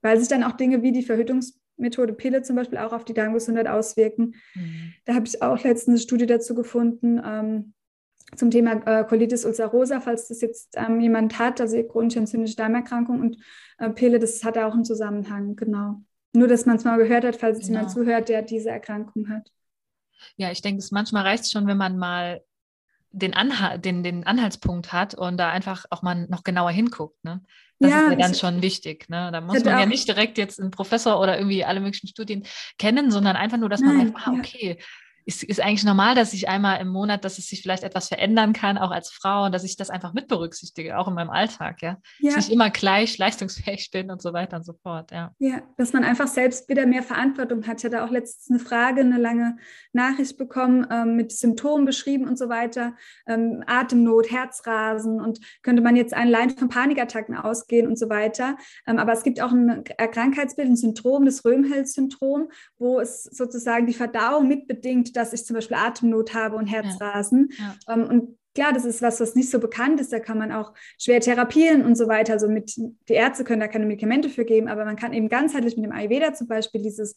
Weil 0.03 0.19
sich 0.19 0.29
dann 0.29 0.45
auch 0.45 0.53
Dinge 0.53 0.83
wie 0.83 0.93
die 0.93 1.03
Verhütungsmethode 1.03 2.13
Pille 2.13 2.43
zum 2.43 2.57
Beispiel 2.57 2.79
auch 2.79 2.93
auf 2.93 3.07
die 3.07 3.15
Darmgesundheit 3.15 3.67
auswirken. 3.67 4.35
Mhm. 4.55 4.93
Da 5.07 5.15
habe 5.15 5.27
ich 5.27 5.41
auch 5.41 5.63
letztens 5.65 5.89
eine 5.89 5.99
Studie 6.01 6.27
dazu 6.27 6.55
gefunden. 6.55 7.19
Ähm, 7.25 7.73
zum 8.37 8.51
Thema 8.51 8.73
äh, 8.87 9.05
Colitis 9.05 9.45
ulcerosa, 9.45 10.01
falls 10.01 10.29
das 10.29 10.41
jetzt 10.41 10.77
ähm, 10.77 11.01
jemand 11.01 11.39
hat, 11.39 11.61
also 11.61 11.83
chronisch 11.83 12.17
entzündliche 12.17 12.57
Darmerkrankung 12.57 13.21
und 13.21 13.37
äh, 13.79 13.91
Pille, 13.91 14.19
das 14.19 14.45
hat 14.45 14.59
auch 14.59 14.75
einen 14.75 14.85
Zusammenhang, 14.85 15.57
genau. 15.57 16.03
Nur, 16.33 16.47
dass 16.47 16.67
man 16.67 16.77
es 16.77 16.85
mal 16.85 16.97
gehört 16.99 17.25
hat, 17.25 17.37
falls 17.37 17.59
genau. 17.59 17.73
jemand 17.73 17.91
zuhört, 17.91 18.29
der 18.29 18.43
diese 18.43 18.71
Erkrankung 18.71 19.29
hat. 19.29 19.51
Ja, 20.37 20.51
ich 20.51 20.63
denke, 20.63 20.85
manchmal 20.93 21.25
reicht 21.25 21.45
es 21.45 21.51
schon, 21.51 21.67
wenn 21.67 21.77
man 21.77 21.99
mal 21.99 22.43
den, 23.11 23.35
Anha 23.35 23.79
den, 23.79 24.05
den 24.05 24.25
Anhaltspunkt 24.27 24.93
hat 24.93 25.15
und 25.15 25.37
da 25.39 25.51
einfach 25.51 25.87
auch 25.91 26.03
mal 26.03 26.27
noch 26.29 26.45
genauer 26.45 26.71
hinguckt. 26.71 27.25
Ne? 27.25 27.43
Das 27.81 27.91
ja, 27.91 28.03
ist 28.03 28.11
ja 28.11 28.17
dann 28.17 28.35
schon 28.35 28.63
wichtig. 28.63 29.09
Ne? 29.09 29.31
Da 29.33 29.41
muss 29.41 29.65
man 29.65 29.79
ja 29.79 29.87
nicht 29.87 30.07
direkt 30.07 30.39
jetzt 30.39 30.61
einen 30.61 30.71
Professor 30.71 31.21
oder 31.21 31.37
irgendwie 31.37 31.65
alle 31.65 31.81
möglichen 31.81 32.07
Studien 32.07 32.45
kennen, 32.79 33.11
sondern 33.11 33.35
einfach 33.35 33.59
nur, 33.59 33.69
dass 33.69 33.81
Nein, 33.81 33.97
man 33.97 34.15
weiß, 34.15 34.23
ah, 34.27 34.33
okay, 34.39 34.77
ja 34.79 34.85
ist, 35.25 35.43
ist 35.43 35.61
eigentlich 35.61 35.85
normal, 35.85 36.15
dass 36.15 36.33
ich 36.33 36.49
einmal 36.49 36.81
im 36.81 36.89
Monat, 36.89 37.25
dass 37.25 37.39
es 37.39 37.49
sich 37.49 37.63
vielleicht 37.63 37.83
etwas 37.83 38.09
verändern 38.09 38.53
kann, 38.53 38.79
auch 38.79 38.91
als 38.91 39.11
Frau, 39.11 39.45
und 39.45 39.53
dass 39.53 39.65
ich 39.65 39.77
das 39.77 39.91
einfach 39.91 40.13
mit 40.13 40.29
berücksichtige, 40.29 40.99
auch 40.99 41.09
in 41.09 41.15
meinem 41.15 41.31
Alltag, 41.31 41.83
ja. 41.83 41.99
ja. 42.19 42.35
Dass 42.35 42.47
ich 42.47 42.53
immer 42.53 42.71
gleich 42.71 43.19
leistungsfähig 43.19 43.91
bin 43.91 44.11
und 44.11 44.23
so 44.23 44.33
weiter 44.33 44.57
und 44.57 44.65
so 44.65 44.75
fort, 44.83 45.11
ja. 45.13 45.33
Ja, 45.39 45.63
dass 45.77 45.93
man 45.93 46.05
einfach 46.05 46.29
selbst 46.29 46.69
wieder 46.69 46.87
mehr 46.87 47.03
Verantwortung 47.03 47.67
hat. 47.67 47.79
Ich 47.79 47.85
hatte 47.85 48.05
auch 48.05 48.11
letztens 48.11 48.51
eine 48.51 48.59
Frage, 48.59 49.01
eine 49.01 49.19
lange 49.19 49.57
Nachricht 49.93 50.39
bekommen, 50.39 50.87
ähm, 50.91 51.17
mit 51.17 51.33
Symptomen 51.33 51.85
beschrieben 51.85 52.27
und 52.29 52.39
so 52.39 52.49
weiter, 52.49 52.95
ähm, 53.27 53.63
Atemnot, 53.67 54.31
Herzrasen 54.31 55.21
und 55.21 55.41
könnte 55.63 55.83
man 55.83 55.97
jetzt 55.97 56.15
allein 56.15 56.51
von 56.51 56.69
Panikattacken 56.69 57.37
ausgehen 57.37 57.87
und 57.87 57.99
so 57.99 58.09
weiter. 58.09 58.57
Ähm, 58.87 58.99
aber 58.99 59.13
es 59.13 59.23
gibt 59.23 59.41
auch 59.41 59.53
ein 59.53 59.85
Krankheitsbild, 59.85 60.69
ein 60.69 60.77
Syndrom, 60.77 61.25
das 61.25 61.45
Röhmheld-Syndrom, 61.45 62.51
wo 62.79 63.01
es 63.01 63.25
sozusagen 63.25 63.87
die 63.87 63.95
Verdauung 63.95 64.49
mitbedingt, 64.49 65.10
dass 65.13 65.33
ich 65.33 65.45
zum 65.45 65.55
Beispiel 65.55 65.77
Atemnot 65.77 66.35
habe 66.35 66.57
und 66.57 66.67
Herzrasen. 66.67 67.51
Ja. 67.59 67.77
Ja. 67.89 67.95
Ähm, 67.95 68.09
und 68.09 68.39
klar, 68.55 68.73
das 68.73 68.85
ist 68.85 69.03
was, 69.03 69.21
was 69.21 69.35
nicht 69.35 69.51
so 69.51 69.59
bekannt 69.59 70.01
ist. 70.01 70.13
Da 70.13 70.21
kann 70.21 70.39
man 70.39 70.53
auch 70.53 70.73
schwer 70.99 71.21
therapieren 71.21 71.85
und 71.85 71.97
so 71.97 72.09
weiter. 72.09 72.35
Also 72.35 72.49
mit, 72.49 72.77
die 72.77 73.13
Ärzte 73.13 73.45
können 73.45 73.61
da 73.61 73.69
keine 73.69 73.87
Medikamente 73.87 74.29
für 74.29 74.45
geben, 74.45 74.69
aber 74.69 74.85
man 74.85 74.97
kann 74.97 75.13
eben 75.13 75.29
ganzheitlich 75.29 75.77
mit 75.77 75.85
dem 75.85 75.93
Ayurveda 75.93 76.35
zum 76.35 76.49
Beispiel 76.49 76.83
dieses 76.83 77.15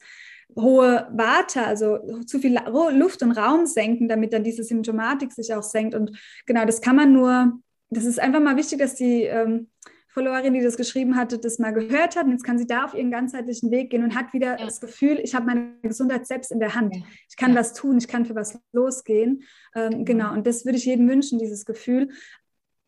hohe 0.55 1.07
Warte, 1.11 1.63
also 1.65 1.97
zu 2.25 2.39
viel 2.39 2.59
Luft 2.91 3.23
und 3.23 3.31
Raum 3.31 3.65
senken, 3.65 4.07
damit 4.07 4.33
dann 4.33 4.43
diese 4.43 4.63
Symptomatik 4.63 5.31
sich 5.31 5.53
auch 5.53 5.63
senkt. 5.63 5.95
Und 5.95 6.17
genau, 6.45 6.65
das 6.65 6.81
kann 6.81 6.95
man 6.95 7.13
nur, 7.13 7.53
das 7.89 8.05
ist 8.05 8.19
einfach 8.19 8.41
mal 8.41 8.57
wichtig, 8.57 8.79
dass 8.79 8.95
die 8.95 9.23
ähm, 9.23 9.69
Followerin, 10.13 10.53
die 10.53 10.61
das 10.61 10.77
geschrieben 10.77 11.15
hatte, 11.15 11.39
das 11.39 11.57
mal 11.57 11.71
gehört 11.71 12.15
hat. 12.15 12.25
Und 12.25 12.31
jetzt 12.31 12.43
kann 12.43 12.57
sie 12.57 12.67
da 12.67 12.85
auf 12.85 12.93
ihren 12.93 13.09
ganzheitlichen 13.09 13.71
Weg 13.71 13.89
gehen 13.89 14.03
und 14.03 14.15
hat 14.15 14.31
wieder 14.33 14.59
ja. 14.59 14.65
das 14.65 14.79
Gefühl, 14.79 15.19
ich 15.19 15.33
habe 15.33 15.47
meine 15.47 15.73
Gesundheit 15.81 16.27
selbst 16.27 16.51
in 16.51 16.59
der 16.59 16.75
Hand. 16.75 16.95
Ja. 16.95 17.01
Ich 17.29 17.35
kann 17.35 17.53
ja. 17.53 17.59
was 17.59 17.73
tun, 17.73 17.97
ich 17.97 18.07
kann 18.07 18.25
für 18.25 18.35
was 18.35 18.59
losgehen. 18.73 19.43
Ähm, 19.75 20.05
genau. 20.05 20.25
genau. 20.25 20.33
Und 20.33 20.45
das 20.45 20.65
würde 20.65 20.77
ich 20.77 20.85
jedem 20.85 21.09
wünschen, 21.09 21.39
dieses 21.39 21.65
Gefühl. 21.65 22.09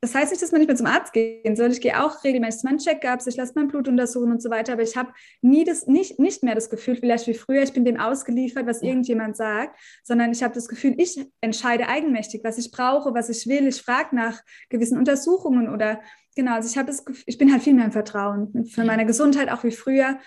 Das 0.02 0.14
heißt 0.14 0.30
nicht, 0.30 0.44
dass 0.44 0.52
man 0.52 0.60
nicht 0.60 0.68
mehr 0.68 0.78
zum 0.78 0.86
Arzt 0.86 1.14
gehen 1.14 1.56
soll. 1.56 1.72
Ich 1.72 1.82
gehe 1.82 2.04
auch 2.04 2.24
regelmäßig 2.24 2.62
zu 2.62 2.68
meinen 2.68 2.78
Check-ups, 2.78 3.26
ich 3.26 3.38
lasse 3.38 3.54
mein 3.56 3.70
Blut 3.70 3.88
untersuchen 3.88 4.30
und 4.30 4.40
so 4.40 4.52
weiter, 4.52 4.74
aber 4.74 4.84
ich 4.84 4.96
habe 4.96 5.12
nie 5.42 5.64
das, 5.64 5.88
nicht, 5.88 6.20
nicht 6.20 6.44
mehr 6.44 6.54
das 6.54 6.70
Gefühl, 6.70 6.96
vielleicht 6.96 7.26
wie 7.26 7.34
früher, 7.34 7.64
ich 7.64 7.74
bin 7.74 7.86
dem 7.86 8.00
ausgeliefert, 8.00 8.68
was 8.68 8.84
irgendjemand 8.84 9.36
sagt, 9.36 9.80
sondern 10.04 10.32
ich 10.32 10.44
habe 10.44 10.54
das 10.54 10.68
Gefühl, 10.68 10.94
ich 11.00 11.26
entscheide 11.42 11.88
eigenmächtig, 11.88 12.44
was 12.44 12.60
ich 12.60 12.70
brauche, 12.70 13.16
was 13.16 13.30
ich 13.30 13.48
will. 13.48 13.66
Ich 13.66 13.82
frage 13.82 14.16
nach 14.16 14.42
gewissen 14.70 15.00
Untersuchungen 15.00 15.70
oder 15.70 16.00
genau, 16.36 16.54
also 16.54 16.70
ich 16.70 16.78
habe 16.78 16.88
das 16.88 17.06
Gefühl, 17.06 17.24
ich 17.26 17.38
bin 17.38 17.52
halt 17.52 17.64
viel 17.64 17.74
mehr 17.74 17.86
im 17.86 17.92
Vertrauen 17.92 18.66
für 18.66 18.84
meine 18.84 19.06
Gesundheit, 19.06 19.50
auch 19.50 19.64
wie 19.64 19.72
früher. 19.72 20.20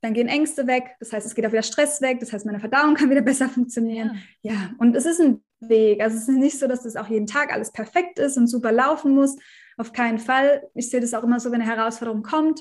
Dann 0.00 0.12
gehen 0.12 0.28
Ängste 0.28 0.66
weg, 0.66 0.96
das 1.00 1.12
heißt, 1.12 1.26
es 1.26 1.34
geht 1.34 1.46
auch 1.46 1.52
wieder 1.52 1.62
Stress 1.62 2.02
weg, 2.02 2.20
das 2.20 2.32
heißt, 2.32 2.44
meine 2.44 2.60
Verdauung 2.60 2.94
kann 2.94 3.10
wieder 3.10 3.22
besser 3.22 3.48
funktionieren. 3.48 4.22
Ja, 4.42 4.52
ja. 4.52 4.70
und 4.78 4.94
es 4.94 5.06
ist 5.06 5.20
ein 5.20 5.42
Weg. 5.68 6.00
Also 6.00 6.16
es 6.16 6.28
ist 6.28 6.36
nicht 6.36 6.58
so, 6.58 6.66
dass 6.66 6.82
das 6.82 6.96
auch 6.96 7.08
jeden 7.08 7.26
Tag 7.26 7.52
alles 7.52 7.72
perfekt 7.72 8.18
ist 8.18 8.36
und 8.36 8.46
super 8.46 8.72
laufen 8.72 9.14
muss. 9.14 9.36
Auf 9.76 9.92
keinen 9.92 10.18
Fall. 10.18 10.62
Ich 10.74 10.90
sehe 10.90 11.00
das 11.00 11.14
auch 11.14 11.24
immer 11.24 11.40
so, 11.40 11.50
wenn 11.50 11.60
eine 11.60 11.70
Herausforderung 11.70 12.22
kommt. 12.22 12.60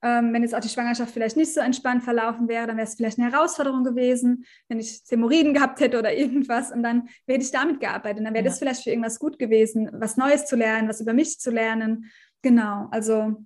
Ähm, 0.00 0.32
wenn 0.32 0.42
jetzt 0.42 0.54
auch 0.54 0.60
die 0.60 0.68
Schwangerschaft 0.68 1.12
vielleicht 1.12 1.36
nicht 1.36 1.52
so 1.52 1.60
entspannt 1.60 2.04
verlaufen 2.04 2.48
wäre, 2.48 2.68
dann 2.68 2.76
wäre 2.76 2.86
es 2.86 2.94
vielleicht 2.94 3.18
eine 3.18 3.32
Herausforderung 3.32 3.82
gewesen, 3.82 4.44
wenn 4.68 4.78
ich 4.78 5.00
Hämorrhoiden 5.08 5.54
gehabt 5.54 5.80
hätte 5.80 5.98
oder 5.98 6.12
irgendwas 6.16 6.70
und 6.70 6.82
dann 6.82 7.08
hätte 7.26 7.42
ich 7.42 7.50
damit 7.50 7.80
gearbeitet. 7.80 8.18
Und 8.18 8.24
dann 8.24 8.34
wäre 8.34 8.44
ja. 8.44 8.50
das 8.50 8.58
vielleicht 8.58 8.84
für 8.84 8.90
irgendwas 8.90 9.18
gut 9.18 9.38
gewesen, 9.38 9.90
was 9.92 10.16
Neues 10.16 10.46
zu 10.46 10.56
lernen, 10.56 10.88
was 10.88 11.00
über 11.00 11.12
mich 11.12 11.40
zu 11.40 11.50
lernen. 11.50 12.10
Genau, 12.42 12.88
also 12.90 13.36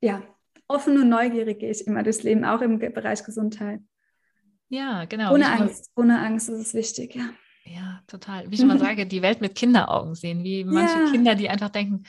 ja, 0.00 0.22
offen 0.68 1.00
und 1.00 1.08
neugierig 1.08 1.60
gehe 1.60 1.70
ich 1.70 1.86
immer 1.86 2.02
durchs 2.02 2.22
Leben, 2.22 2.44
auch 2.44 2.60
im 2.60 2.78
Bereich 2.78 3.24
Gesundheit. 3.24 3.80
Ja, 4.68 5.04
genau. 5.04 5.32
Ohne 5.32 5.50
Angst, 5.50 5.90
ohne 5.96 6.18
Angst 6.18 6.48
ist 6.48 6.58
es 6.58 6.74
wichtig, 6.74 7.14
ja. 7.14 7.30
Ja, 7.64 8.00
total. 8.06 8.50
Wie 8.50 8.54
ich 8.54 8.60
immer 8.60 8.78
sage, 8.78 9.06
die 9.06 9.22
Welt 9.22 9.40
mit 9.40 9.54
Kinderaugen 9.54 10.14
sehen, 10.14 10.44
wie 10.44 10.64
manche 10.64 10.98
ja. 10.98 11.10
Kinder, 11.10 11.34
die 11.34 11.48
einfach 11.48 11.70
denken, 11.70 12.04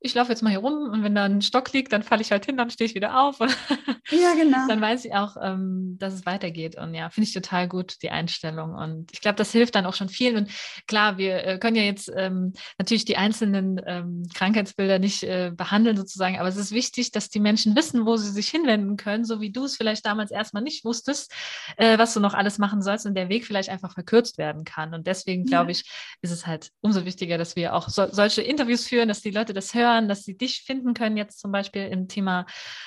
ich 0.00 0.14
laufe 0.14 0.30
jetzt 0.30 0.42
mal 0.42 0.50
hier 0.50 0.58
rum 0.58 0.90
und 0.90 1.02
wenn 1.02 1.14
da 1.14 1.24
ein 1.24 1.40
Stock 1.40 1.72
liegt, 1.72 1.92
dann 1.92 2.02
falle 2.02 2.20
ich 2.20 2.30
halt 2.30 2.44
hin, 2.44 2.56
dann 2.56 2.70
stehe 2.70 2.88
ich 2.88 2.94
wieder 2.94 3.18
auf. 3.20 3.38
Ja, 3.40 4.34
genau. 4.34 4.58
dann 4.68 4.80
weiß 4.80 5.04
ich 5.04 5.14
auch, 5.14 5.36
ähm, 5.42 5.96
dass 5.98 6.12
es 6.12 6.26
weitergeht. 6.26 6.76
Und 6.76 6.94
ja, 6.94 7.08
finde 7.10 7.26
ich 7.28 7.34
total 7.34 7.66
gut, 7.66 7.96
die 8.02 8.10
Einstellung. 8.10 8.74
Und 8.74 9.10
ich 9.12 9.20
glaube, 9.20 9.36
das 9.36 9.52
hilft 9.52 9.74
dann 9.74 9.86
auch 9.86 9.94
schon 9.94 10.08
vielen. 10.08 10.36
Und 10.36 10.50
klar, 10.86 11.18
wir 11.18 11.44
äh, 11.44 11.58
können 11.58 11.76
ja 11.76 11.82
jetzt 11.82 12.12
ähm, 12.14 12.52
natürlich 12.78 13.04
die 13.04 13.16
einzelnen 13.16 13.80
ähm, 13.86 14.28
Krankheitsbilder 14.34 14.98
nicht 14.98 15.22
äh, 15.22 15.50
behandeln 15.54 15.96
sozusagen, 15.96 16.38
aber 16.38 16.48
es 16.48 16.56
ist 16.56 16.72
wichtig, 16.72 17.10
dass 17.10 17.30
die 17.30 17.40
Menschen 17.40 17.74
wissen, 17.74 18.06
wo 18.06 18.16
sie 18.16 18.30
sich 18.30 18.48
hinwenden 18.48 18.96
können, 18.96 19.24
so 19.24 19.40
wie 19.40 19.50
du 19.50 19.64
es 19.64 19.76
vielleicht 19.76 20.04
damals 20.04 20.30
erstmal 20.30 20.62
nicht 20.62 20.84
wusstest, 20.84 21.32
äh, 21.78 21.98
was 21.98 22.14
du 22.14 22.20
noch 22.20 22.34
alles 22.34 22.58
machen 22.58 22.82
sollst 22.82 23.06
und 23.06 23.14
der 23.14 23.28
Weg 23.28 23.46
vielleicht 23.46 23.70
einfach 23.70 23.94
verkürzt 23.94 24.38
werden 24.38 24.64
kann. 24.64 24.94
Und 24.94 25.06
deswegen, 25.06 25.46
glaube 25.46 25.72
ja. 25.72 25.78
ich, 25.78 25.90
ist 26.20 26.30
es 26.30 26.46
halt 26.46 26.70
umso 26.80 27.04
wichtiger, 27.04 27.38
dass 27.38 27.56
wir 27.56 27.74
auch 27.74 27.88
so, 27.88 28.06
solche 28.12 28.42
Interviews 28.42 28.86
führen, 28.86 29.08
dass 29.08 29.22
die 29.22 29.30
Leute 29.30 29.54
das 29.54 29.74
hören 29.74 29.85
hören, 29.86 30.08
dass 30.08 30.24
sie 30.24 30.36
dich 30.36 30.62
finden 30.62 30.94
können, 30.94 31.16
jetzt 31.16 31.40
zum 31.40 31.52
Beispiel 31.52 31.86
im 31.86 32.08
Thema 32.08 32.46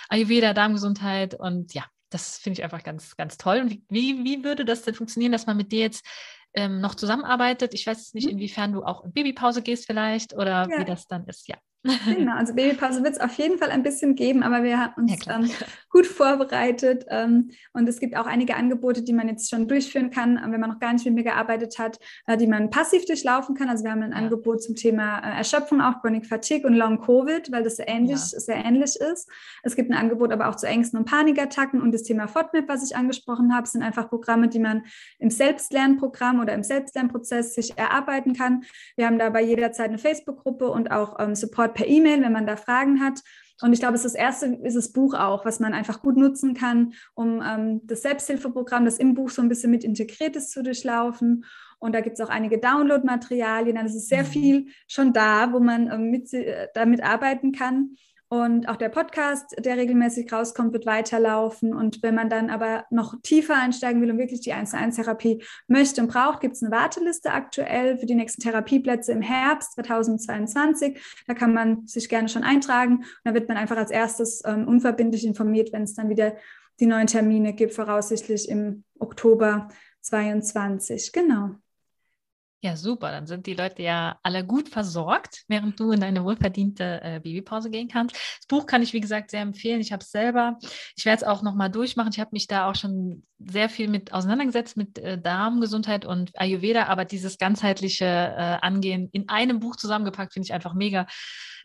Ayurveda, 0.10 0.54
Darmgesundheit. 0.54 1.34
Und 1.34 1.74
ja, 1.74 1.86
das 2.10 2.38
finde 2.38 2.60
ich 2.60 2.64
einfach 2.64 2.84
ganz, 2.84 3.16
ganz 3.16 3.38
toll. 3.38 3.60
Und 3.60 3.82
wie, 3.90 4.24
wie 4.24 4.44
würde 4.44 4.66
das 4.66 4.84
denn 4.84 4.96
funktionieren, 4.96 5.32
dass 5.32 5.48
man 5.48 5.58
mit 5.58 5.72
dir 5.72 5.82
jetzt 5.82 6.06
ähm, 6.54 6.82
noch 6.82 6.96
zusammenarbeitet? 6.96 7.74
Ich 7.74 7.86
weiß 7.86 8.14
nicht, 8.14 8.26
mhm. 8.26 8.34
inwiefern 8.34 8.74
du 8.74 8.84
auch 8.84 9.04
in 9.04 9.14
Babypause 9.14 9.62
gehst 9.62 9.86
vielleicht 9.86 10.34
oder 10.34 10.68
ja. 10.70 10.80
wie 10.80 10.86
das 10.86 11.08
dann 11.08 11.26
ist. 11.28 11.48
Ja. 11.48 11.58
Genau, 12.06 12.36
also 12.36 12.54
Babypause 12.54 13.04
wird 13.04 13.14
es 13.14 13.22
auf 13.22 13.34
jeden 13.36 13.58
Fall 13.58 13.72
ein 13.72 13.84
bisschen 13.84 14.16
geben, 14.16 14.44
aber 14.44 14.64
wir 14.64 14.80
haben 14.80 14.94
uns 14.98 15.26
ja, 15.26 15.40
ähm, 15.40 15.50
gut 15.90 16.06
vorbereitet 16.06 17.06
ähm, 17.10 17.52
und 17.72 17.88
es 17.88 18.02
gibt 18.02 18.18
auch 18.18 18.26
einige 18.26 18.56
Angebote, 18.58 19.02
die 19.02 19.14
man 19.14 19.30
jetzt 19.30 19.50
schon 19.50 19.66
durchführen 19.66 20.10
kann, 20.10 20.36
äh, 20.36 20.52
wenn 20.52 20.60
man 20.60 20.72
noch 20.72 20.80
gar 20.80 20.92
nicht 20.92 21.06
mit 21.06 21.16
mir 21.16 21.24
gearbeitet 21.24 21.80
hat, 21.80 21.98
äh, 22.28 22.36
die 22.36 22.48
man 22.48 22.70
passiv 22.70 23.06
durchlaufen 23.06 23.56
kann. 23.56 23.70
Also 23.70 23.86
wir 23.86 23.92
haben 23.92 24.04
ein 24.04 24.12
ja. 24.12 24.18
Angebot 24.18 24.62
zum 24.62 24.76
Thema 24.76 25.20
äh, 25.20 25.38
Erschöpfung, 25.38 25.80
auch 25.80 26.02
Chronic 26.02 26.26
Fatigue 26.26 26.68
und 26.68 26.74
Long 26.74 27.00
Covid, 27.00 27.50
weil 27.50 27.64
das 27.64 27.78
sehr 27.78 27.88
ähnlich, 27.88 28.20
ja. 28.20 28.40
sehr 28.40 28.58
ähnlich 28.58 28.98
ist. 28.98 29.30
Es 29.64 29.78
gibt 29.78 29.90
ein 29.90 29.98
Angebot 29.98 30.34
aber 30.34 30.50
auch 30.50 30.56
zu 30.56 30.68
Ängsten 30.68 31.00
und 31.00 31.06
Panikattacken 31.06 31.82
und 31.82 31.94
das 31.94 32.04
Thema 32.04 32.28
FODMAP, 32.28 32.68
was 32.68 32.84
ich 32.84 32.98
angesprochen 32.98 33.56
habe, 33.56 33.68
sind 33.68 33.84
einfach 33.84 34.10
Programme, 34.10 34.50
die 34.50 34.60
man 34.60 34.84
im 35.18 35.30
Selbstlernprogramm 35.30 36.42
oder 36.42 36.54
im 36.54 36.64
Selbstlernprozess 36.64 37.56
sich 37.56 37.78
erarbeiten 37.78 38.34
kann. 38.34 38.64
Wir 38.98 39.06
haben 39.06 39.18
dabei 39.18 39.44
jederzeit 39.44 39.88
eine 39.88 39.98
Facebook-Gruppe 39.98 40.70
und 40.70 40.92
auch 40.92 41.18
ähm, 41.20 41.36
Support 41.36 41.69
Support 41.70 41.74
per 41.74 41.88
E-Mail, 41.88 42.22
wenn 42.22 42.32
man 42.32 42.48
da 42.48 42.56
Fragen 42.56 43.02
hat. 43.02 43.22
Und 43.62 43.74
ich 43.74 43.80
glaube, 43.80 43.98
das 44.02 44.16
erste 44.16 44.46
ist 44.64 44.78
das 44.78 44.94
Buch 44.94 45.14
auch, 45.14 45.44
was 45.44 45.60
man 45.60 45.74
einfach 45.74 46.02
gut 46.02 46.16
nutzen 46.16 46.54
kann, 46.54 46.94
um 47.14 47.42
ähm, 47.46 47.82
das 47.84 48.02
Selbsthilfeprogramm, 48.04 48.86
das 48.86 48.98
im 48.98 49.14
Buch 49.14 49.30
so 49.30 49.42
ein 49.42 49.50
bisschen 49.50 49.72
mit 49.72 49.84
integriert 49.84 50.36
ist, 50.38 50.52
zu 50.52 50.64
durchlaufen. 50.64 51.44
Und 51.78 51.94
da 51.94 52.02
gibt 52.02 52.18
es 52.18 52.26
auch 52.26 52.30
einige 52.30 52.58
Download-Materialien. 52.58 53.78
Also 53.78 53.98
es 53.98 54.04
ist 54.04 54.10
sehr 54.10 54.24
mhm. 54.24 54.28
viel 54.28 54.68
schon 54.88 55.12
da, 55.12 55.52
wo 55.52 55.60
man 55.60 55.92
ähm, 55.92 56.10
mit, 56.10 56.34
äh, 56.34 56.68
damit 56.74 57.04
arbeiten 57.04 57.52
kann. 57.52 57.96
Und 58.32 58.70
auch 58.70 58.76
der 58.76 58.90
Podcast, 58.90 59.56
der 59.58 59.76
regelmäßig 59.76 60.32
rauskommt, 60.32 60.72
wird 60.72 60.86
weiterlaufen. 60.86 61.74
Und 61.74 62.04
wenn 62.04 62.14
man 62.14 62.30
dann 62.30 62.52
aber 62.52 62.86
noch 62.92 63.16
tiefer 63.24 63.56
einsteigen 63.56 64.04
will 64.04 64.12
und 64.12 64.20
wirklich 64.20 64.42
die 64.42 64.54
1 64.54 64.76
1 64.76 64.98
Therapie 64.98 65.44
möchte 65.68 66.00
und 66.00 66.12
braucht, 66.12 66.40
gibt 66.40 66.54
es 66.56 66.62
eine 66.62 66.72
Warteliste 66.72 67.32
aktuell 67.32 67.98
für 67.98 68.06
die 68.06 68.14
nächsten 68.14 68.42
Therapieplätze 68.42 69.14
im 69.14 69.24
Herbst 69.24 69.74
2022. 69.74 71.02
Da 71.26 71.34
kann 71.34 71.56
man 71.56 71.88
sich 71.88 72.08
gerne 72.08 72.30
schon 72.30 72.44
eintragen. 72.44 72.98
Und 72.98 73.06
da 73.24 73.34
wird 73.34 73.48
man 73.48 73.58
einfach 73.58 73.78
als 73.78 73.90
erstes 73.90 74.44
ähm, 74.46 74.68
unverbindlich 74.68 75.26
informiert, 75.26 75.74
wenn 75.74 75.82
es 75.82 75.96
dann 75.96 76.10
wieder 76.10 76.36
die 76.80 76.86
neuen 76.86 77.08
Termine 77.08 77.54
gibt, 77.54 77.74
voraussichtlich 77.74 78.48
im 78.48 78.84
Oktober 79.00 79.70
2022. 80.02 81.12
Genau. 81.14 81.56
Ja, 82.62 82.76
super. 82.76 83.12
Dann 83.12 83.26
sind 83.26 83.46
die 83.46 83.54
Leute 83.54 83.84
ja 83.84 84.20
alle 84.22 84.46
gut 84.46 84.68
versorgt, 84.68 85.46
während 85.48 85.80
du 85.80 85.92
in 85.92 86.02
deine 86.02 86.26
wohlverdiente 86.26 87.00
äh, 87.02 87.20
Babypause 87.22 87.70
gehen 87.70 87.88
kannst. 87.88 88.16
Das 88.16 88.48
Buch 88.50 88.66
kann 88.66 88.82
ich, 88.82 88.92
wie 88.92 89.00
gesagt, 89.00 89.32
sehr 89.32 89.42
empfehlen. 89.42 89.80
Ich 89.80 89.94
habe 89.94 90.04
es 90.04 90.12
selber. 90.12 90.58
Ich 90.98 91.06
werde 91.06 91.22
es 91.22 91.28
auch 91.28 91.42
nochmal 91.42 91.70
durchmachen. 91.70 92.12
Ich 92.12 92.20
habe 92.20 92.32
mich 92.34 92.48
da 92.48 92.70
auch 92.70 92.76
schon 92.76 93.24
sehr 93.38 93.70
viel 93.70 93.88
mit 93.88 94.12
auseinandergesetzt 94.12 94.76
mit 94.76 95.00
äh, 95.00 95.18
Darmgesundheit 95.18 96.04
und 96.04 96.38
Ayurveda, 96.38 96.88
aber 96.88 97.06
dieses 97.06 97.38
ganzheitliche 97.38 98.06
äh, 98.06 98.58
Angehen 98.62 99.08
in 99.14 99.30
einem 99.30 99.62
Buch 99.62 99.78
zusammengepackt 99.78 100.34
finde 100.34 100.48
ich 100.48 100.54
einfach 100.54 100.74
mega. 100.74 101.08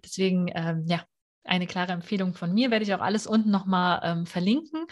Deswegen, 0.05 0.49
ähm, 0.55 0.85
ja, 0.87 1.03
eine 1.43 1.67
klare 1.67 1.93
Empfehlung 1.93 2.35
von 2.35 2.55
mir. 2.55 2.71
Werde 2.71 2.85
ich 2.85 2.95
auch 2.95 3.01
alles 3.01 3.27
unten 3.27 3.51
nochmal 3.51 4.01
ähm, 4.05 4.27
verlinken. 4.27 4.87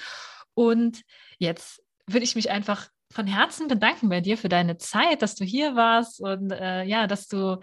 Und 0.55 1.03
jetzt 1.38 1.80
würde 2.09 2.24
ich 2.24 2.34
mich 2.34 2.50
einfach 2.50 2.88
von 3.12 3.26
Herzen 3.26 3.68
bedanken 3.68 4.08
bei 4.08 4.20
dir 4.20 4.36
für 4.38 4.48
deine 4.48 4.78
Zeit, 4.78 5.22
dass 5.22 5.34
du 5.34 5.44
hier 5.44 5.76
warst 5.76 6.20
und 6.20 6.50
äh, 6.50 6.84
ja, 6.84 7.06
dass 7.06 7.28
du 7.28 7.60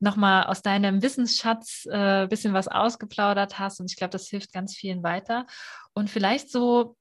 nochmal 0.00 0.44
aus 0.44 0.62
deinem 0.62 1.02
Wissensschatz 1.02 1.86
ein 1.90 2.24
äh, 2.24 2.26
bisschen 2.28 2.54
was 2.54 2.68
ausgeplaudert 2.68 3.58
hast. 3.58 3.80
Und 3.80 3.90
ich 3.90 3.96
glaube, 3.96 4.10
das 4.10 4.28
hilft 4.28 4.52
ganz 4.52 4.74
vielen 4.74 5.02
weiter. 5.02 5.46
Und 5.94 6.10
vielleicht 6.10 6.50
so, 6.50 6.96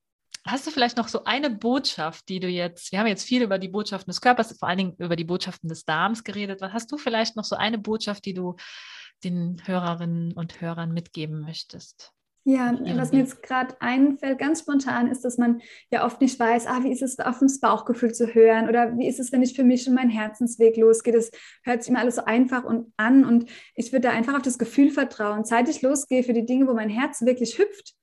hast 0.46 0.68
du 0.68 0.72
vielleicht 0.72 0.98
noch 0.98 1.08
so 1.08 1.24
eine 1.24 1.50
Botschaft, 1.50 2.30
die 2.30 2.40
du 2.40 2.48
jetzt, 2.48 2.92
wir 2.92 3.00
haben 3.00 3.08
jetzt 3.08 3.26
viel 3.26 3.42
über 3.42 3.58
die 3.58 3.70
Botschaften 3.70 4.12
des 4.12 4.22
Körpers, 4.22 4.58
vor 4.58 4.68
allen 4.70 4.78
Dingen 4.78 4.96
über 4.98 5.16
die 5.16 5.24
Botschaften 5.24 5.70
des 5.70 5.86
Darms 5.86 6.24
geredet. 6.24 6.62
Was 6.62 6.74
hast 6.74 6.92
du 6.92 6.98
vielleicht 6.98 7.36
noch 7.36 7.46
so 7.46 7.56
eine 7.56 7.78
Botschaft, 7.78 8.26
die 8.26 8.34
du 8.34 8.56
den 9.24 9.62
Hörerinnen 9.66 10.34
und 10.34 10.62
Hörern 10.62 10.92
mitgeben 10.94 11.42
möchtest? 11.42 12.12
Ja, 12.44 12.76
was 12.96 13.12
mir 13.12 13.20
jetzt 13.20 13.44
gerade 13.44 13.76
einfällt, 13.80 14.40
ganz 14.40 14.62
spontan, 14.62 15.08
ist, 15.08 15.24
dass 15.24 15.38
man 15.38 15.62
ja 15.92 16.04
oft 16.04 16.22
nicht 16.22 16.40
weiß, 16.40 16.66
ah, 16.66 16.84
wie 16.84 16.92
ist 16.92 17.04
es 17.04 17.20
auf 17.20 17.38
das 17.40 17.60
Bauchgefühl 17.60 18.14
zu 18.14 18.34
hören 18.34 18.68
oder 18.68 18.98
wie 18.98 19.08
ist 19.08 19.20
es, 19.20 19.32
wenn 19.32 19.44
ich 19.44 19.56
für 19.56 19.64
mich 19.64 19.84
schon 19.84 19.94
meinen 19.94 20.10
Herzensweg 20.10 20.76
losgehe. 20.76 21.14
Das 21.14 21.30
hört 21.64 21.84
sich 21.84 21.92
immer 21.92 22.00
alles 22.00 22.16
so 22.16 22.26
einfach 22.26 22.64
und 22.64 22.92
an 22.98 23.26
und 23.26 23.46
ich 23.76 23.92
würde 23.92 24.08
da 24.08 24.12
einfach 24.12 24.36
auf 24.36 24.42
das 24.42 24.58
Gefühl 24.58 24.90
vertrauen. 24.90 25.46
Seit 25.46 25.70
ich 25.70 25.84
losgehe 25.84 26.24
für 26.24 26.34
die 26.34 26.46
Dinge, 26.46 26.68
wo 26.68 26.74
mein 26.74 26.90
Herz 26.90 27.22
wirklich 27.22 27.60
hüpft, 27.60 27.94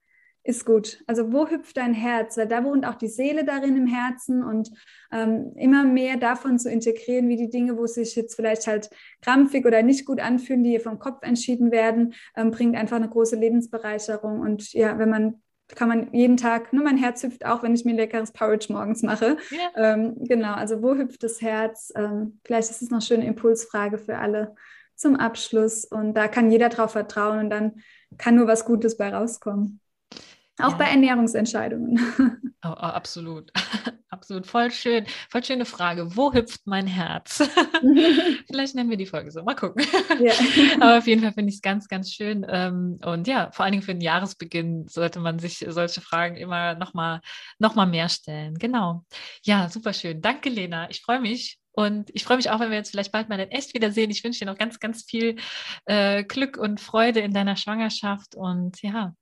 ist 0.48 0.64
gut. 0.64 1.04
Also 1.06 1.30
wo 1.30 1.46
hüpft 1.46 1.76
dein 1.76 1.92
Herz? 1.92 2.38
Weil 2.38 2.48
da 2.48 2.64
wohnt 2.64 2.86
auch 2.86 2.94
die 2.94 3.08
Seele 3.08 3.44
darin 3.44 3.76
im 3.76 3.86
Herzen 3.86 4.42
und 4.42 4.70
ähm, 5.12 5.52
immer 5.56 5.84
mehr 5.84 6.16
davon 6.16 6.58
zu 6.58 6.70
integrieren, 6.70 7.28
wie 7.28 7.36
die 7.36 7.50
Dinge, 7.50 7.76
wo 7.76 7.86
sich 7.86 8.16
jetzt 8.16 8.34
vielleicht 8.34 8.66
halt 8.66 8.88
krampfig 9.20 9.66
oder 9.66 9.82
nicht 9.82 10.06
gut 10.06 10.20
anfühlen, 10.20 10.64
die 10.64 10.70
hier 10.70 10.80
vom 10.80 10.98
Kopf 10.98 11.22
entschieden 11.22 11.70
werden, 11.70 12.14
ähm, 12.34 12.50
bringt 12.50 12.76
einfach 12.76 12.96
eine 12.96 13.10
große 13.10 13.36
Lebensbereicherung. 13.36 14.40
Und 14.40 14.72
ja, 14.72 14.98
wenn 14.98 15.10
man 15.10 15.42
kann 15.74 15.90
man 15.90 16.14
jeden 16.14 16.38
Tag, 16.38 16.72
nur 16.72 16.82
mein 16.82 16.96
Herz 16.96 17.22
hüpft 17.22 17.44
auch, 17.44 17.62
wenn 17.62 17.74
ich 17.74 17.84
mir 17.84 17.90
ein 17.90 17.98
leckeres 17.98 18.32
Porridge 18.32 18.72
morgens 18.72 19.02
mache. 19.02 19.36
Ja. 19.50 19.92
Ähm, 19.92 20.14
genau, 20.20 20.54
also 20.54 20.80
wo 20.80 20.94
hüpft 20.94 21.22
das 21.22 21.42
Herz? 21.42 21.92
Ähm, 21.94 22.40
vielleicht 22.42 22.70
ist 22.70 22.80
es 22.80 22.88
noch 22.88 23.00
eine 23.00 23.02
schöne 23.02 23.26
Impulsfrage 23.26 23.98
für 23.98 24.16
alle 24.16 24.54
zum 24.94 25.14
Abschluss. 25.14 25.84
Und 25.84 26.14
da 26.14 26.26
kann 26.26 26.50
jeder 26.50 26.70
drauf 26.70 26.92
vertrauen 26.92 27.40
und 27.40 27.50
dann 27.50 27.82
kann 28.16 28.36
nur 28.36 28.46
was 28.46 28.64
Gutes 28.64 28.96
bei 28.96 29.14
rauskommen. 29.14 29.80
Auch 30.58 30.72
ja. 30.72 30.76
bei 30.76 30.84
Ernährungsentscheidungen. 30.86 31.98
Oh, 32.64 32.70
oh, 32.70 32.72
absolut. 32.72 33.52
absolut. 34.10 34.44
Voll 34.44 34.72
schön. 34.72 35.06
Voll 35.30 35.44
schöne 35.44 35.64
Frage. 35.64 36.16
Wo 36.16 36.32
hüpft 36.32 36.62
mein 36.66 36.88
Herz? 36.88 37.36
Vielleicht 38.48 38.74
nennen 38.74 38.90
wir 38.90 38.96
die 38.96 39.06
Folge 39.06 39.30
so. 39.30 39.44
Mal 39.44 39.54
gucken. 39.54 39.86
Ja. 40.18 40.32
Aber 40.80 40.98
auf 40.98 41.06
jeden 41.06 41.22
Fall 41.22 41.32
finde 41.32 41.50
ich 41.50 41.56
es 41.56 41.62
ganz, 41.62 41.86
ganz 41.86 42.10
schön. 42.12 42.44
Ähm, 42.48 42.98
und 43.04 43.28
ja, 43.28 43.52
vor 43.52 43.64
allen 43.64 43.70
Dingen 43.70 43.84
für 43.84 43.94
den 43.94 44.00
Jahresbeginn 44.00 44.88
sollte 44.88 45.20
man 45.20 45.38
sich 45.38 45.64
solche 45.68 46.00
Fragen 46.00 46.34
immer 46.34 46.74
nochmal 46.74 47.20
noch 47.60 47.76
mal 47.76 47.86
mehr 47.86 48.08
stellen. 48.08 48.58
Genau. 48.58 49.04
Ja, 49.44 49.68
super 49.68 49.92
schön. 49.92 50.20
Danke, 50.20 50.48
Lena. 50.48 50.90
Ich 50.90 51.02
freue 51.02 51.20
mich. 51.20 51.60
Und 51.70 52.10
ich 52.12 52.24
freue 52.24 52.38
mich 52.38 52.50
auch, 52.50 52.58
wenn 52.58 52.70
wir 52.70 52.76
jetzt 52.76 52.90
vielleicht 52.90 53.12
bald 53.12 53.28
mal 53.28 53.38
in 53.38 53.52
echt 53.52 53.72
wiedersehen. 53.72 54.10
Ich 54.10 54.24
wünsche 54.24 54.40
dir 54.40 54.50
noch 54.50 54.58
ganz, 54.58 54.80
ganz 54.80 55.04
viel 55.04 55.36
äh, 55.84 56.24
Glück 56.24 56.56
und 56.56 56.80
Freude 56.80 57.20
in 57.20 57.32
deiner 57.32 57.54
Schwangerschaft. 57.54 58.34
Und 58.34 58.82
ja, 58.82 59.14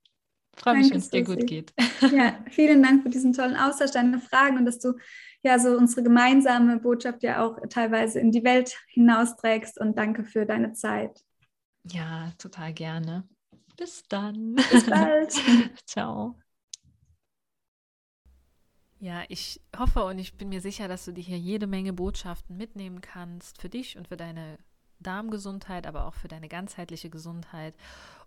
Freue 0.57 0.77
mich, 0.79 0.91
wenn 0.91 0.99
es 0.99 1.11
dir 1.11 1.23
gut 1.23 1.47
geht. 1.47 1.73
Ja, 2.01 2.39
vielen 2.51 2.83
Dank 2.83 3.03
für 3.03 3.11
diesen 3.11 3.33
tollen 3.33 3.57
Austausch, 3.57 3.91
deine 3.91 4.19
Fragen 4.19 4.57
und 4.57 4.65
dass 4.65 4.79
du 4.79 4.95
ja 5.43 5.59
so 5.59 5.77
unsere 5.77 6.03
gemeinsame 6.03 6.79
Botschaft 6.79 7.23
ja 7.23 7.45
auch 7.45 7.59
teilweise 7.69 8.19
in 8.21 8.33
die 8.33 8.43
Welt 8.43 8.77
hinausträgst 8.89 9.79
und 9.79 9.97
danke 9.99 10.25
für 10.25 10.47
deine 10.47 10.73
Zeit. 10.73 11.21
Ja, 11.85 12.33
total 12.39 12.73
gerne. 12.73 13.29
Bis 13.77 14.03
dann. 14.09 14.55
Bis 14.55 14.87
bald. 14.87 15.35
Ciao. 15.87 16.37
Ja, 18.99 19.23
ich 19.29 19.61
hoffe 19.77 20.05
und 20.05 20.19
ich 20.19 20.37
bin 20.39 20.49
mir 20.49 20.63
sicher, 20.63 20.89
dass 20.89 21.05
du 21.05 21.13
dir 21.13 21.23
hier 21.23 21.39
jede 21.39 21.67
Menge 21.67 21.93
Botschaften 21.93 22.57
mitnehmen 22.57 23.03
kannst 23.03 23.61
für 23.61 23.69
dich 23.69 23.99
und 23.99 24.09
für 24.09 24.17
deine 24.17 24.59
Darmgesundheit, 25.01 25.87
aber 25.87 26.07
auch 26.07 26.15
für 26.15 26.29
deine 26.29 26.49
ganzheitliche 26.49 27.11
Gesundheit. 27.11 27.75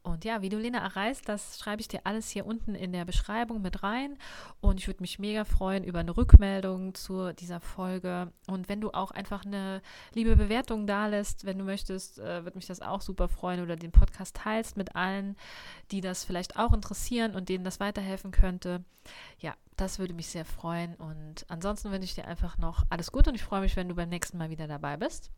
Und 0.01 0.23
ja, 0.23 0.41
wie 0.41 0.49
du 0.49 0.57
Lena 0.57 0.79
erreichst, 0.79 1.27
das 1.27 1.59
schreibe 1.59 1.81
ich 1.81 1.89
dir 1.89 2.01
alles 2.05 2.29
hier 2.29 2.45
unten 2.45 2.73
in 2.73 2.93
der 2.93 3.03
Beschreibung 3.03 3.61
mit 3.61 3.83
rein. 3.83 4.17
Und 4.61 4.79
ich 4.79 4.87
würde 4.87 5.01
mich 5.01 5.19
mega 5.19 5.43
freuen 5.43 5.83
über 5.83 5.99
eine 5.99 6.15
Rückmeldung 6.15 6.95
zu 6.95 7.33
dieser 7.33 7.59
Folge. 7.59 8.31
Und 8.47 8.69
wenn 8.69 8.79
du 8.79 8.91
auch 8.91 9.11
einfach 9.11 9.45
eine 9.45 9.81
liebe 10.13 10.37
Bewertung 10.37 10.87
da 10.87 11.07
lässt, 11.07 11.45
wenn 11.45 11.57
du 11.57 11.65
möchtest, 11.65 12.17
äh, 12.19 12.43
würde 12.45 12.57
mich 12.57 12.65
das 12.65 12.81
auch 12.81 13.01
super 13.01 13.27
freuen. 13.27 13.61
Oder 13.61 13.75
den 13.75 13.91
Podcast 13.91 14.37
teilst 14.37 14.77
mit 14.77 14.95
allen, 14.95 15.35
die 15.91 16.01
das 16.01 16.23
vielleicht 16.23 16.57
auch 16.57 16.73
interessieren 16.73 17.35
und 17.35 17.49
denen 17.49 17.65
das 17.65 17.81
weiterhelfen 17.81 18.31
könnte. 18.31 18.83
Ja, 19.39 19.53
das 19.75 19.99
würde 19.99 20.13
mich 20.13 20.27
sehr 20.27 20.45
freuen. 20.45 20.95
Und 20.95 21.45
ansonsten 21.49 21.91
wünsche 21.91 22.05
ich 22.05 22.15
dir 22.15 22.25
einfach 22.25 22.57
noch 22.57 22.83
alles 22.89 23.11
Gute 23.11 23.31
und 23.31 23.35
ich 23.35 23.43
freue 23.43 23.61
mich, 23.61 23.75
wenn 23.75 23.89
du 23.89 23.95
beim 23.95 24.09
nächsten 24.09 24.37
Mal 24.37 24.49
wieder 24.49 24.67
dabei 24.67 24.95
bist. 24.95 25.29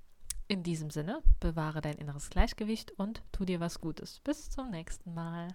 In 0.51 0.63
diesem 0.63 0.89
Sinne, 0.89 1.23
bewahre 1.39 1.79
dein 1.79 1.95
inneres 1.95 2.29
Gleichgewicht 2.29 2.91
und 2.99 3.23
tu 3.31 3.45
dir 3.45 3.61
was 3.61 3.79
Gutes. 3.79 4.19
Bis 4.19 4.49
zum 4.49 4.69
nächsten 4.69 5.13
Mal. 5.13 5.47